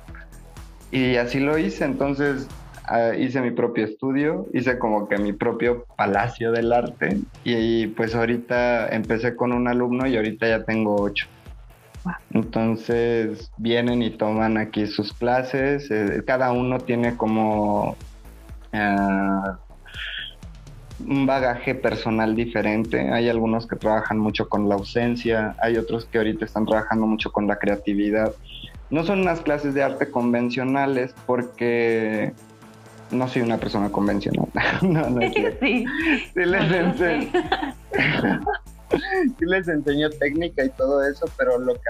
Y 0.91 1.16
así 1.18 1.39
lo 1.39 1.58
hice, 1.58 1.86
entonces 1.86 2.47
ah, 2.86 3.14
hice 3.16 3.41
mi 3.41 3.51
propio 3.51 3.86
estudio, 3.86 4.47
hice 4.53 4.80
como 4.80 5.08
que 5.08 5.18
mi 5.18 5.32
propio 5.32 5.86
palacio 5.95 6.51
del 6.51 6.74
arte 6.74 7.20
y, 7.43 7.88
pues 7.88 8.16
ahorita 8.16 8.89
empecé 8.89 9.36
con 9.36 9.53
un 9.53 9.68
alumno 9.68 10.08
y 10.08 10.18
ahorita 10.18 10.47
ya 10.47 10.64
tengo 10.64 10.95
ocho. 10.95 11.28
Entonces 12.32 13.51
vienen 13.58 14.01
y 14.01 14.12
toman 14.12 14.58
aquí 14.58 14.88
sus 14.88 15.14
clases, 15.14 15.91
eh, 15.91 16.24
cada 16.26 16.51
uno 16.51 16.80
tiene 16.80 17.16
como... 17.16 17.95
Ah, 18.74 19.60
un 21.06 21.26
bagaje 21.26 21.76
personal 21.76 22.36
diferente. 22.36 23.12
Hay 23.12 23.30
algunos 23.30 23.68
que 23.68 23.76
trabajan 23.76 24.18
mucho 24.18 24.50
con 24.50 24.68
la 24.68 24.76
ausencia, 24.76 25.56
hay 25.62 25.78
otros 25.78 26.06
que 26.06 26.18
ahorita 26.18 26.45
están 26.45 26.66
trabajando 26.66 27.06
mucho 27.06 27.32
con 27.32 27.48
la 27.48 27.58
creatividad. 27.58 28.34
No 28.89 29.04
son 29.04 29.20
unas 29.22 29.41
clases 29.41 29.74
de 29.74 29.84
arte 29.84 30.10
convencionales 30.10 31.14
porque 31.26 32.34
no 33.12 33.28
soy 33.28 33.41
una 33.41 33.58
persona 33.58 33.89
convencional. 33.89 34.48
no, 34.82 35.10
no 35.10 35.22
sí. 35.22 35.86
Sí 36.34 36.45
les, 36.45 36.72
enseño, 36.72 37.30
sí 38.89 39.45
les 39.45 39.68
enseño 39.68 40.10
técnica 40.10 40.64
y 40.64 40.70
todo 40.70 41.06
eso, 41.06 41.30
pero 41.38 41.60
lo 41.60 41.76
que, 41.76 41.82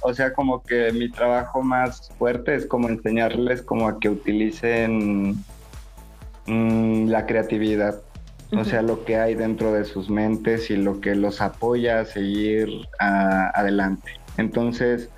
o 0.00 0.14
sea, 0.14 0.32
como 0.32 0.62
que 0.62 0.92
mi 0.92 1.10
trabajo 1.10 1.62
más 1.62 2.10
fuerte 2.18 2.54
es 2.54 2.66
como 2.66 2.88
enseñarles 2.88 3.62
como 3.62 3.88
a 3.88 4.00
que 4.00 4.08
utilicen 4.08 5.36
mm, 6.46 7.08
la 7.08 7.26
creatividad 7.26 8.00
o 8.52 8.64
sea, 8.64 8.82
lo 8.82 9.04
que 9.04 9.16
hay 9.16 9.34
dentro 9.34 9.72
de 9.72 9.84
sus 9.84 10.08
mentes 10.08 10.70
y 10.70 10.76
lo 10.76 11.00
que 11.00 11.14
los 11.14 11.40
apoya 11.40 12.00
a 12.00 12.04
seguir 12.04 12.68
adelante. 12.98 14.12
Entonces, 14.36 15.10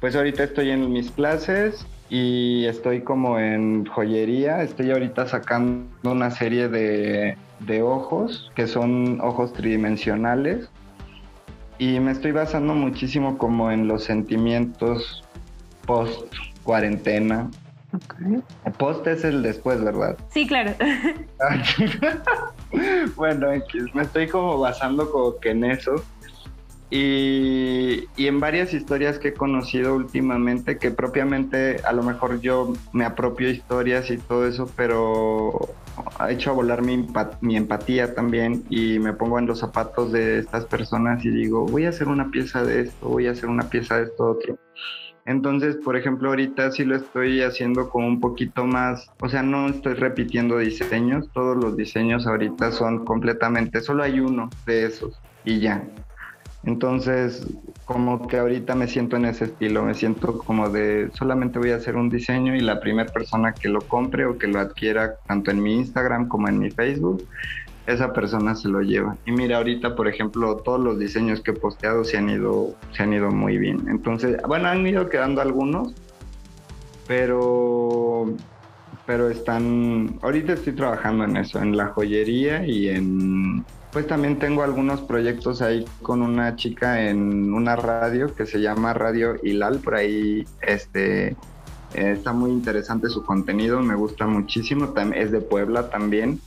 pues 0.00 0.14
ahorita 0.16 0.44
estoy 0.44 0.70
en 0.70 0.92
mis 0.92 1.10
clases 1.10 1.86
y 2.08 2.66
estoy 2.66 3.02
como 3.02 3.38
en 3.38 3.86
joyería, 3.86 4.62
estoy 4.62 4.90
ahorita 4.90 5.26
sacando 5.26 6.10
una 6.10 6.30
serie 6.30 6.68
de, 6.68 7.36
de 7.60 7.82
ojos 7.82 8.50
que 8.54 8.66
son 8.66 9.20
ojos 9.20 9.52
tridimensionales 9.52 10.68
y 11.78 11.98
me 12.00 12.12
estoy 12.12 12.32
basando 12.32 12.74
muchísimo 12.74 13.38
como 13.38 13.70
en 13.72 13.88
los 13.88 14.04
sentimientos 14.04 15.24
post 15.86 16.32
cuarentena. 16.62 17.50
Okay. 17.94 18.42
Post 18.78 19.06
es 19.06 19.24
el 19.24 19.42
después, 19.42 19.82
¿verdad? 19.82 20.16
Sí, 20.30 20.46
claro. 20.46 20.72
bueno, 23.16 23.48
me 23.94 24.02
estoy 24.02 24.28
como 24.28 24.58
basando 24.58 25.10
como 25.10 25.38
que 25.38 25.50
en 25.50 25.64
eso. 25.64 26.02
Y, 26.94 28.04
y, 28.16 28.26
en 28.26 28.38
varias 28.38 28.74
historias 28.74 29.18
que 29.18 29.28
he 29.28 29.32
conocido 29.32 29.94
últimamente, 29.94 30.76
que 30.76 30.90
propiamente 30.90 31.80
a 31.84 31.92
lo 31.92 32.02
mejor 32.02 32.42
yo 32.42 32.74
me 32.92 33.06
apropio 33.06 33.48
historias 33.48 34.10
y 34.10 34.18
todo 34.18 34.46
eso, 34.46 34.70
pero 34.76 35.70
ha 36.18 36.30
hecho 36.30 36.50
a 36.50 36.52
volar 36.52 36.82
mi, 36.82 37.06
mi, 37.40 37.56
empatía 37.56 38.14
también 38.14 38.64
y 38.68 38.98
me 38.98 39.14
pongo 39.14 39.38
en 39.38 39.46
los 39.46 39.60
zapatos 39.60 40.12
de 40.12 40.38
estas 40.38 40.66
personas 40.66 41.24
y 41.24 41.30
digo, 41.30 41.64
voy 41.64 41.86
a 41.86 41.88
hacer 41.88 42.08
una 42.08 42.30
pieza 42.30 42.62
de 42.62 42.82
esto, 42.82 43.08
voy 43.08 43.26
a 43.26 43.30
hacer 43.30 43.48
una 43.48 43.70
pieza 43.70 43.96
de 43.96 44.04
esto 44.04 44.30
otro. 44.30 44.58
Entonces, 45.24 45.76
por 45.76 45.96
ejemplo, 45.96 46.30
ahorita 46.30 46.72
sí 46.72 46.84
lo 46.84 46.96
estoy 46.96 47.42
haciendo 47.42 47.90
como 47.90 48.08
un 48.08 48.20
poquito 48.20 48.64
más, 48.64 49.08
o 49.20 49.28
sea, 49.28 49.42
no 49.42 49.68
estoy 49.68 49.94
repitiendo 49.94 50.58
diseños, 50.58 51.28
todos 51.32 51.56
los 51.56 51.76
diseños 51.76 52.26
ahorita 52.26 52.72
son 52.72 53.04
completamente, 53.04 53.80
solo 53.80 54.02
hay 54.02 54.18
uno 54.18 54.50
de 54.66 54.86
esos 54.86 55.20
y 55.44 55.60
ya. 55.60 55.84
Entonces, 56.64 57.46
como 57.84 58.28
que 58.28 58.38
ahorita 58.38 58.76
me 58.76 58.86
siento 58.86 59.16
en 59.16 59.24
ese 59.24 59.46
estilo, 59.46 59.84
me 59.84 59.94
siento 59.94 60.38
como 60.38 60.70
de 60.70 61.10
solamente 61.12 61.58
voy 61.58 61.70
a 61.70 61.76
hacer 61.76 61.96
un 61.96 62.08
diseño 62.08 62.54
y 62.54 62.60
la 62.60 62.78
primera 62.80 63.12
persona 63.12 63.52
que 63.52 63.68
lo 63.68 63.80
compre 63.80 64.26
o 64.26 64.38
que 64.38 64.46
lo 64.46 64.60
adquiera 64.60 65.16
tanto 65.26 65.50
en 65.50 65.60
mi 65.60 65.74
Instagram 65.74 66.28
como 66.28 66.48
en 66.48 66.60
mi 66.60 66.70
Facebook, 66.70 67.26
esa 67.86 68.12
persona 68.12 68.54
se 68.54 68.68
lo 68.68 68.80
lleva. 68.80 69.16
Y 69.26 69.32
mira, 69.32 69.58
ahorita, 69.58 69.96
por 69.96 70.08
ejemplo, 70.08 70.56
todos 70.56 70.80
los 70.80 70.98
diseños 70.98 71.40
que 71.40 71.50
he 71.50 71.54
posteado 71.54 72.04
se 72.04 72.16
han 72.18 72.30
ido, 72.30 72.74
se 72.92 73.02
han 73.02 73.12
ido 73.12 73.30
muy 73.30 73.58
bien. 73.58 73.88
Entonces, 73.88 74.36
bueno, 74.46 74.68
han 74.68 74.86
ido 74.86 75.08
quedando 75.08 75.40
algunos, 75.40 75.94
pero 77.06 78.34
pero 79.04 79.28
están, 79.28 80.18
ahorita 80.22 80.52
estoy 80.52 80.74
trabajando 80.74 81.24
en 81.24 81.36
eso, 81.36 81.60
en 81.60 81.76
la 81.76 81.88
joyería 81.88 82.64
y 82.64 82.88
en 82.88 83.64
pues 83.92 84.06
también 84.06 84.38
tengo 84.38 84.62
algunos 84.62 85.02
proyectos 85.02 85.60
ahí 85.60 85.84
con 86.00 86.22
una 86.22 86.56
chica 86.56 87.08
en 87.10 87.52
una 87.52 87.76
radio 87.76 88.34
que 88.34 88.46
se 88.46 88.60
llama 88.60 88.94
Radio 88.94 89.36
Hilal, 89.42 89.80
por 89.80 89.96
ahí 89.96 90.46
este 90.62 91.36
está 91.94 92.32
muy 92.32 92.50
interesante 92.52 93.10
su 93.10 93.22
contenido, 93.22 93.82
me 93.82 93.94
gusta 93.94 94.26
muchísimo, 94.26 94.94
es 95.14 95.30
de 95.30 95.40
Puebla 95.42 95.90
también. 95.90 96.40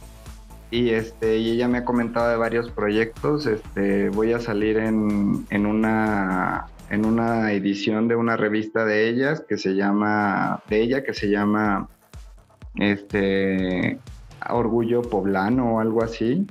Y 0.76 0.90
este 0.90 1.38
y 1.38 1.52
ella 1.52 1.70
me 1.70 1.78
ha 1.78 1.86
comentado 1.86 2.30
de 2.30 2.36
varios 2.36 2.70
proyectos, 2.70 3.46
este 3.46 4.10
voy 4.10 4.34
a 4.34 4.42
salir 4.42 4.76
en, 4.76 5.46
en 5.50 5.66
una 5.66 6.66
en 6.90 7.06
una 7.06 7.54
edición 7.54 8.10
de 8.10 8.18
una 8.18 8.36
revista 8.36 8.84
de 8.84 9.08
ellas 9.08 9.42
que 9.48 9.58
se 9.58 9.74
llama 9.74 10.62
de 10.68 10.82
ella 10.82 11.02
que 11.02 11.14
se 11.14 11.30
llama 11.30 11.88
este 12.76 14.00
Orgullo 14.50 15.02
Poblano 15.02 15.76
o 15.76 15.80
algo 15.80 16.04
así. 16.04 16.46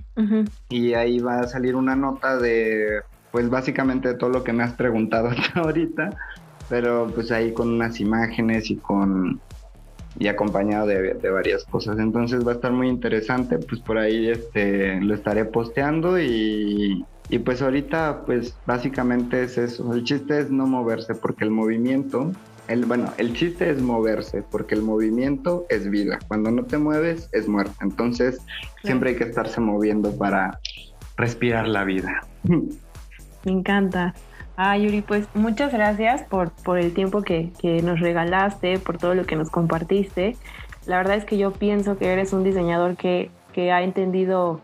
Y 0.71 0.95
ahí 0.95 1.19
va 1.19 1.41
a 1.41 1.47
salir 1.47 1.77
una 1.77 1.95
nota 1.95 2.39
de, 2.39 3.03
pues 3.31 3.51
básicamente 3.51 4.15
todo 4.15 4.31
lo 4.31 4.43
que 4.43 4.55
me 4.55 4.63
has 4.63 4.73
preguntado 4.73 5.29
hasta 5.37 5.61
ahorita, 5.61 6.17
pero 6.71 7.11
pues 7.15 7.31
ahí 7.31 7.53
con 7.53 7.69
unas 7.69 8.01
imágenes 8.01 8.71
y 8.71 8.77
con 8.77 9.39
y 10.19 10.29
acompañado 10.29 10.87
de, 10.87 11.31
varias 11.31 11.65
cosas. 11.65 11.99
Entonces 11.99 12.47
va 12.47 12.53
a 12.53 12.55
estar 12.55 12.73
muy 12.73 12.89
interesante, 12.89 13.59
pues 13.59 13.81
por 13.81 13.99
ahí 13.99 14.29
este 14.29 15.01
lo 15.01 15.15
estaré 15.15 15.45
posteando 15.45 16.21
y, 16.21 17.05
y 17.29 17.39
pues 17.39 17.63
ahorita 17.63 18.23
pues 18.27 18.57
básicamente 18.67 19.43
es 19.43 19.59
eso. 19.59 19.93
El 19.95 20.05
chiste 20.05 20.39
es 20.39 20.51
no 20.51 20.67
moverse 20.67 21.15
porque 21.15 21.45
el 21.45 21.51
movimiento 21.51 22.31
el, 22.69 22.87
bueno, 22.87 23.13
el 23.19 23.35
chiste 23.35 23.71
es 23.71 23.83
moverse, 23.83 24.43
porque 24.43 24.75
el 24.75 24.83
movimiento 24.83 25.67
es 25.69 25.91
vida. 25.91 26.19
Cuando 26.29 26.51
no 26.51 26.65
te 26.65 26.79
mueves, 26.79 27.29
es 27.33 27.47
muerte. 27.47 27.75
Entonces, 27.83 28.41
siempre 28.83 29.11
hay 29.11 29.17
que 29.17 29.25
estarse 29.25 29.61
moviendo 29.61 30.17
para 30.17 30.61
respirar 31.17 31.69
la 31.69 31.85
vida. 31.85 32.27
Me 32.45 33.53
encanta. 33.53 34.15
Ah, 34.57 34.77
Yuri, 34.77 35.03
pues 35.03 35.27
muchas 35.35 35.73
gracias 35.73 36.23
por, 36.23 36.51
por 36.51 36.79
el 36.79 36.95
tiempo 36.95 37.23
que, 37.23 37.51
que 37.61 37.83
nos 37.83 37.99
regalaste, 37.99 38.79
por 38.79 38.99
todo 38.99 39.15
lo 39.15 39.25
que 39.27 39.35
nos 39.35 39.51
compartiste. 39.51 40.37
La 40.87 40.99
verdad 40.99 41.17
es 41.17 41.25
que 41.25 41.39
yo 41.39 41.53
pienso 41.53 41.99
que 41.99 42.13
eres 42.13 42.33
un 42.33 42.45
diseñador 42.45 42.97
que, 42.97 43.31
que 43.53 43.73
ha 43.73 43.83
entendido 43.83 44.61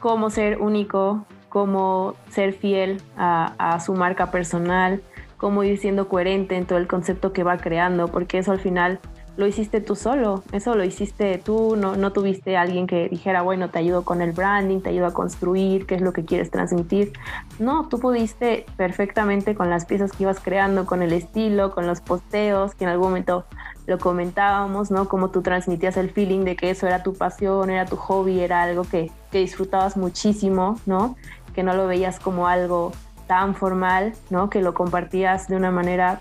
cómo 0.00 0.30
ser 0.30 0.62
único, 0.62 1.26
cómo 1.50 2.14
ser 2.30 2.54
fiel 2.54 3.02
a, 3.18 3.52
a 3.58 3.80
su 3.80 3.92
marca 3.92 4.30
personal, 4.30 5.02
cómo 5.36 5.62
ir 5.62 5.78
siendo 5.78 6.08
coherente 6.08 6.56
en 6.56 6.64
todo 6.64 6.78
el 6.78 6.86
concepto 6.86 7.34
que 7.34 7.42
va 7.42 7.58
creando, 7.58 8.08
porque 8.08 8.38
eso 8.38 8.52
al 8.52 8.60
final 8.60 8.98
lo 9.38 9.46
hiciste 9.46 9.80
tú 9.80 9.94
solo, 9.94 10.42
eso 10.50 10.74
lo 10.74 10.82
hiciste 10.82 11.38
tú, 11.38 11.76
no, 11.76 11.94
no 11.94 12.12
tuviste 12.12 12.56
alguien 12.56 12.88
que 12.88 13.08
dijera, 13.08 13.40
bueno, 13.40 13.70
te 13.70 13.78
ayudo 13.78 14.02
con 14.02 14.20
el 14.20 14.32
branding, 14.32 14.80
te 14.80 14.88
ayudo 14.88 15.06
a 15.06 15.14
construir, 15.14 15.86
qué 15.86 15.94
es 15.94 16.00
lo 16.00 16.12
que 16.12 16.24
quieres 16.24 16.50
transmitir. 16.50 17.12
No, 17.60 17.88
tú 17.88 18.00
pudiste 18.00 18.66
perfectamente 18.76 19.54
con 19.54 19.70
las 19.70 19.84
piezas 19.84 20.10
que 20.10 20.24
ibas 20.24 20.40
creando, 20.40 20.86
con 20.86 21.02
el 21.02 21.12
estilo, 21.12 21.70
con 21.70 21.86
los 21.86 22.00
posteos, 22.00 22.74
que 22.74 22.82
en 22.82 22.90
algún 22.90 23.10
momento 23.10 23.44
lo 23.86 23.98
comentábamos, 23.98 24.90
¿no? 24.90 25.08
Cómo 25.08 25.30
tú 25.30 25.40
transmitías 25.40 25.96
el 25.96 26.10
feeling 26.10 26.40
de 26.40 26.56
que 26.56 26.70
eso 26.70 26.88
era 26.88 27.04
tu 27.04 27.14
pasión, 27.14 27.70
era 27.70 27.86
tu 27.86 27.94
hobby, 27.94 28.40
era 28.40 28.64
algo 28.64 28.82
que, 28.82 29.12
que 29.30 29.38
disfrutabas 29.38 29.96
muchísimo, 29.96 30.80
¿no? 30.84 31.14
Que 31.54 31.62
no 31.62 31.74
lo 31.74 31.86
veías 31.86 32.18
como 32.18 32.48
algo 32.48 32.90
tan 33.28 33.54
formal, 33.54 34.14
¿no? 34.30 34.50
Que 34.50 34.62
lo 34.62 34.74
compartías 34.74 35.46
de 35.46 35.54
una 35.54 35.70
manera, 35.70 36.20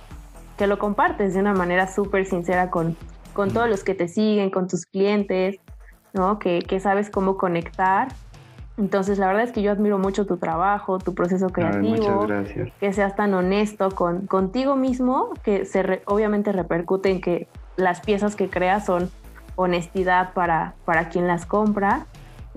que 0.58 0.68
lo 0.68 0.80
compartes 0.80 1.34
de 1.34 1.40
una 1.40 1.54
manera 1.54 1.88
súper 1.88 2.26
sincera 2.26 2.70
con, 2.70 2.96
con 3.34 3.52
todos 3.52 3.70
los 3.70 3.84
que 3.84 3.94
te 3.94 4.08
siguen, 4.08 4.50
con 4.50 4.68
tus 4.68 4.86
clientes, 4.86 5.60
¿no? 6.14 6.40
Que, 6.40 6.60
que, 6.60 6.80
sabes 6.80 7.10
cómo 7.10 7.38
conectar. 7.38 8.08
Entonces, 8.78 9.18
la 9.18 9.28
verdad 9.28 9.44
es 9.44 9.52
que 9.52 9.62
yo 9.62 9.72
admiro 9.72 9.98
mucho 9.98 10.26
tu 10.26 10.38
trabajo, 10.38 11.00
tu 11.00 11.16
proceso 11.16 11.50
creativo, 11.50 12.28
que 12.80 12.94
seas 12.94 13.16
tan 13.16 13.34
honesto 13.34 13.92
con, 13.92 14.28
contigo 14.28 14.76
mismo, 14.76 15.34
que 15.44 15.66
se 15.66 16.02
obviamente 16.06 16.52
repercute 16.52 17.10
en 17.10 17.22
que 17.22 17.48
las 17.76 18.02
piezas 18.02 18.36
que 18.36 18.50
creas 18.50 18.86
son 18.86 19.10
honestidad 19.56 20.34
para, 20.34 20.76
para 20.86 21.10
quien 21.10 21.28
las 21.28 21.46
compra 21.46 22.06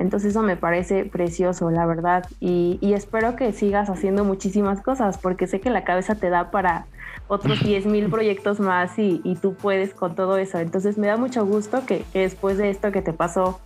entonces 0.01 0.31
eso 0.31 0.43
me 0.43 0.57
parece 0.57 1.05
precioso, 1.05 1.71
la 1.71 1.85
verdad. 1.85 2.25
Y, 2.41 2.79
espero 2.95 3.37
que 3.37 3.53
sigas 3.53 3.91
haciendo 3.91 4.25
muchísimas 4.25 4.81
cosas, 4.81 5.19
porque 5.19 5.47
sé 5.47 5.61
que 5.61 5.69
la 5.69 5.85
cabeza 5.85 6.15
te 6.15 6.31
da 6.31 6.51
para 6.51 6.87
otros 7.29 7.61
10 7.65 7.87
mil 7.87 8.11
proyectos 8.11 8.61
más 8.61 8.99
y, 8.99 9.21
tú 9.41 9.55
puedes 9.55 9.95
con 9.95 10.15
todo 10.15 10.37
eso. 10.37 10.59
Entonces 10.59 10.99
me 10.99 11.07
da 11.07 11.17
mucho 11.17 11.45
gusto 11.45 11.85
que, 11.87 12.05
después 12.13 12.59
de 12.59 12.71
esto 12.71 12.93
que 12.93 13.03
te 13.03 13.13
pasó 13.13 13.61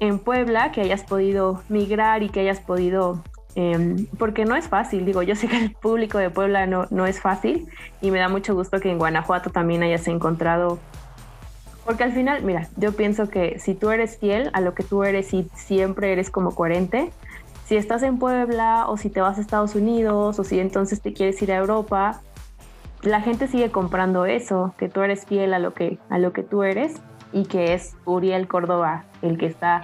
en 0.00 0.18
Puebla, 0.18 0.72
que 0.72 0.80
hayas 0.80 1.02
podido 1.04 1.62
migrar 1.68 2.22
y 2.22 2.28
que 2.28 2.40
hayas 2.40 2.60
podido 2.60 3.22
em, 3.54 4.06
porque 4.18 4.44
no 4.44 4.56
es 4.56 4.68
fácil, 4.68 5.06
digo, 5.06 5.22
yo 5.22 5.36
sé 5.36 5.46
que 5.46 5.56
el 5.56 5.70
público 5.72 6.18
de 6.18 6.30
Puebla 6.30 6.66
no, 6.66 6.86
no 6.90 7.06
es 7.06 7.20
fácil 7.20 7.68
y 8.00 8.10
me 8.10 8.18
da 8.18 8.28
mucho 8.28 8.54
gusto 8.54 8.80
que 8.80 8.90
en 8.90 8.98
Guanajuato 8.98 9.50
también 9.50 9.82
hayas 9.84 10.08
encontrado 10.08 10.80
porque 11.84 12.02
al 12.02 12.12
final, 12.12 12.42
mira, 12.42 12.68
yo 12.76 12.92
pienso 12.92 13.28
que 13.28 13.58
si 13.58 13.74
tú 13.74 13.90
eres 13.90 14.16
fiel 14.18 14.50
a 14.54 14.60
lo 14.60 14.74
que 14.74 14.82
tú 14.82 15.04
eres 15.04 15.34
y 15.34 15.48
siempre 15.54 16.12
eres 16.12 16.30
como 16.30 16.54
coherente, 16.54 17.10
si 17.66 17.76
estás 17.76 18.02
en 18.02 18.18
Puebla 18.18 18.86
o 18.88 18.96
si 18.96 19.10
te 19.10 19.20
vas 19.20 19.38
a 19.38 19.40
Estados 19.40 19.74
Unidos 19.74 20.38
o 20.38 20.44
si 20.44 20.60
entonces 20.60 21.00
te 21.00 21.12
quieres 21.12 21.40
ir 21.42 21.52
a 21.52 21.56
Europa, 21.56 22.20
la 23.04 23.20
gente 23.20 23.46
sigue 23.46 23.70
comprando 23.70 24.26
eso, 24.26 24.74
que 24.78 24.88
tú 24.88 25.02
eres 25.02 25.26
fiel 25.26 25.54
a 25.54 25.58
lo 25.58 25.74
que, 25.74 25.98
a 26.10 26.18
lo 26.18 26.32
que 26.32 26.42
tú 26.42 26.62
eres 26.62 26.94
y 27.32 27.44
que 27.44 27.74
es 27.74 27.96
Uriel 28.04 28.46
Córdoba 28.48 29.04
el 29.22 29.38
que 29.38 29.46
está, 29.46 29.82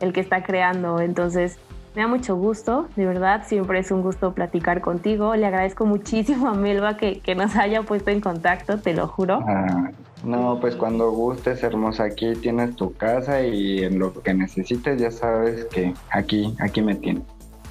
el 0.00 0.12
que 0.12 0.20
está 0.20 0.42
creando. 0.42 1.00
Entonces, 1.00 1.58
me 1.94 2.02
da 2.02 2.08
mucho 2.08 2.36
gusto, 2.36 2.88
de 2.94 3.06
verdad, 3.06 3.42
siempre 3.46 3.80
es 3.80 3.90
un 3.90 4.02
gusto 4.02 4.32
platicar 4.32 4.80
contigo. 4.80 5.34
Le 5.34 5.46
agradezco 5.46 5.86
muchísimo 5.86 6.48
a 6.48 6.54
Melba 6.54 6.96
que, 6.96 7.20
que 7.20 7.34
nos 7.34 7.56
haya 7.56 7.82
puesto 7.82 8.10
en 8.10 8.20
contacto, 8.20 8.78
te 8.78 8.94
lo 8.94 9.08
juro. 9.08 9.40
Ah, 9.46 9.90
no, 10.22 10.58
pues 10.60 10.76
cuando 10.76 11.10
gustes, 11.10 11.62
hermosa, 11.62 12.04
aquí 12.04 12.34
tienes 12.34 12.76
tu 12.76 12.94
casa 12.94 13.42
y 13.42 13.82
en 13.82 13.98
lo 13.98 14.12
que 14.12 14.34
necesites 14.34 15.00
ya 15.00 15.10
sabes 15.10 15.64
que 15.64 15.94
aquí, 16.10 16.54
aquí 16.60 16.82
me 16.82 16.94
tienes. 16.94 17.24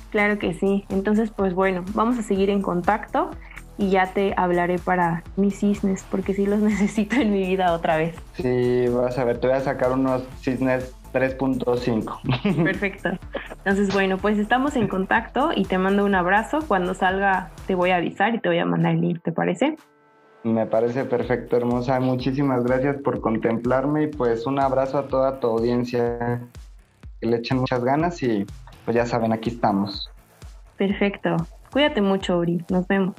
Claro 0.09 0.39
que 0.39 0.53
sí. 0.55 0.85
Entonces, 0.89 1.29
pues 1.29 1.53
bueno, 1.53 1.85
vamos 1.93 2.17
a 2.17 2.23
seguir 2.23 2.49
en 2.49 2.61
contacto 2.61 3.29
y 3.79 3.89
ya 3.89 4.13
te 4.13 4.33
hablaré 4.35 4.77
para 4.77 5.23
mis 5.37 5.57
cisnes, 5.59 6.05
porque 6.11 6.33
sí 6.33 6.45
los 6.45 6.59
necesito 6.71 7.15
en 7.15 7.31
mi 7.31 7.47
vida 7.47 7.73
otra 7.73 7.95
vez. 7.97 8.15
Sí, 8.33 8.85
vas 8.89 9.17
a 9.17 9.23
ver, 9.23 9.39
te 9.39 9.47
voy 9.47 9.55
a 9.55 9.61
sacar 9.61 9.93
unos 9.93 10.23
cisnes 10.41 10.93
3.5. 11.13 12.63
Perfecto. 12.63 13.09
Entonces, 13.49 13.91
bueno, 13.93 14.17
pues 14.17 14.37
estamos 14.37 14.75
en 14.75 14.87
contacto 14.87 15.51
y 15.55 15.63
te 15.63 15.77
mando 15.77 16.05
un 16.05 16.13
abrazo. 16.13 16.59
Cuando 16.67 16.93
salga 16.93 17.51
te 17.65 17.73
voy 17.73 17.91
a 17.91 17.95
avisar 17.95 18.35
y 18.35 18.39
te 18.39 18.49
voy 18.49 18.59
a 18.59 18.65
mandar 18.65 18.93
el 18.93 19.01
link, 19.01 19.23
¿te 19.23 19.31
parece? 19.31 19.77
Me 20.43 20.65
parece 20.65 21.05
perfecto, 21.05 21.57
hermosa. 21.57 21.99
Muchísimas 21.99 22.63
gracias 22.65 22.97
por 23.01 23.21
contemplarme 23.21 24.03
y 24.03 24.07
pues 24.07 24.45
un 24.45 24.59
abrazo 24.59 24.99
a 24.99 25.07
toda 25.07 25.39
tu 25.39 25.47
audiencia. 25.47 26.41
Que 27.21 27.27
le 27.27 27.37
echen 27.37 27.57
muchas 27.57 27.83
ganas 27.83 28.21
y 28.23 28.45
pues 28.85 28.95
ya 28.95 29.05
saben, 29.05 29.31
aquí 29.31 29.49
estamos. 29.49 30.11
Perfecto. 30.77 31.35
Cuídate 31.71 32.01
mucho, 32.01 32.37
Uri. 32.37 32.63
Nos 32.69 32.87
vemos. 32.87 33.15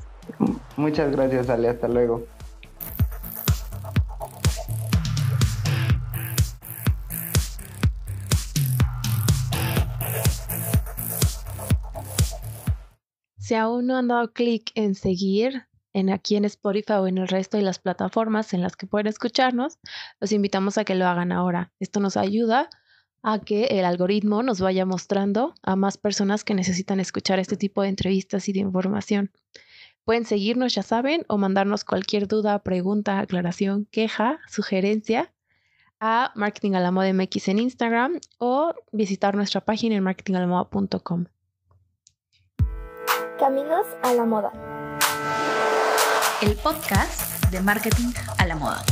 Muchas 0.77 1.11
gracias, 1.13 1.49
Ale. 1.49 1.69
Hasta 1.69 1.89
luego. 1.89 2.27
Si 13.39 13.57
aún 13.57 13.87
no 13.89 13.97
han 13.97 14.07
dado 14.07 14.33
clic 14.33 14.71
en 14.77 14.95
seguir 14.95 15.67
en 15.93 16.09
aquí 16.11 16.37
en 16.37 16.45
Spotify 16.45 16.93
o 16.93 17.09
en 17.09 17.19
el 17.19 17.27
resto 17.27 17.57
de 17.57 17.65
las 17.65 17.81
plataformas 17.81 18.55
en 18.55 18.63
las 18.63 18.77
que 18.77 18.87
pueden 18.87 19.09
escucharnos, 19.09 19.79
los 20.21 20.31
invitamos 20.31 20.79
a 20.79 20.85
que 20.85 20.95
lo 20.95 21.07
hagan 21.07 21.33
ahora. 21.33 21.73
Esto 21.81 21.99
nos 21.99 22.17
ayuda 22.17 22.71
a 23.23 23.41
que 23.41 23.65
el 23.65 23.85
algoritmo 23.85 24.43
nos 24.43 24.61
vaya 24.61 24.87
mostrando 24.87 25.55
a 25.63 25.77
más 25.77 25.99
personas 25.99 26.45
que 26.45 26.55
necesitan 26.55 27.01
escuchar 27.01 27.39
este 27.39 27.57
tipo 27.57 27.83
de 27.83 27.89
entrevistas 27.89 28.49
y 28.49 28.53
de 28.53 28.61
información. 28.61 29.33
Pueden 30.11 30.25
seguirnos, 30.25 30.75
ya 30.75 30.83
saben, 30.83 31.25
o 31.29 31.39
mandarnos 31.39 31.85
cualquier 31.85 32.27
duda, 32.27 32.59
pregunta, 32.65 33.21
aclaración, 33.21 33.87
queja, 33.93 34.41
sugerencia 34.49 35.33
a 36.01 36.33
Marketing 36.35 36.73
a 36.73 36.81
la 36.81 36.91
Moda 36.91 37.13
MX 37.15 37.47
en 37.47 37.61
Instagram 37.61 38.19
o 38.39 38.75
visitar 38.91 39.37
nuestra 39.37 39.61
página 39.61 39.95
en 39.95 40.03
marketingalamoda.com. 40.03 41.27
Caminos 43.39 43.87
a 44.03 44.13
la 44.13 44.25
moda. 44.25 44.51
El 46.43 46.57
podcast 46.57 47.45
de 47.53 47.61
marketing 47.61 48.13
a 48.37 48.47
la 48.47 48.57
moda. 48.57 48.83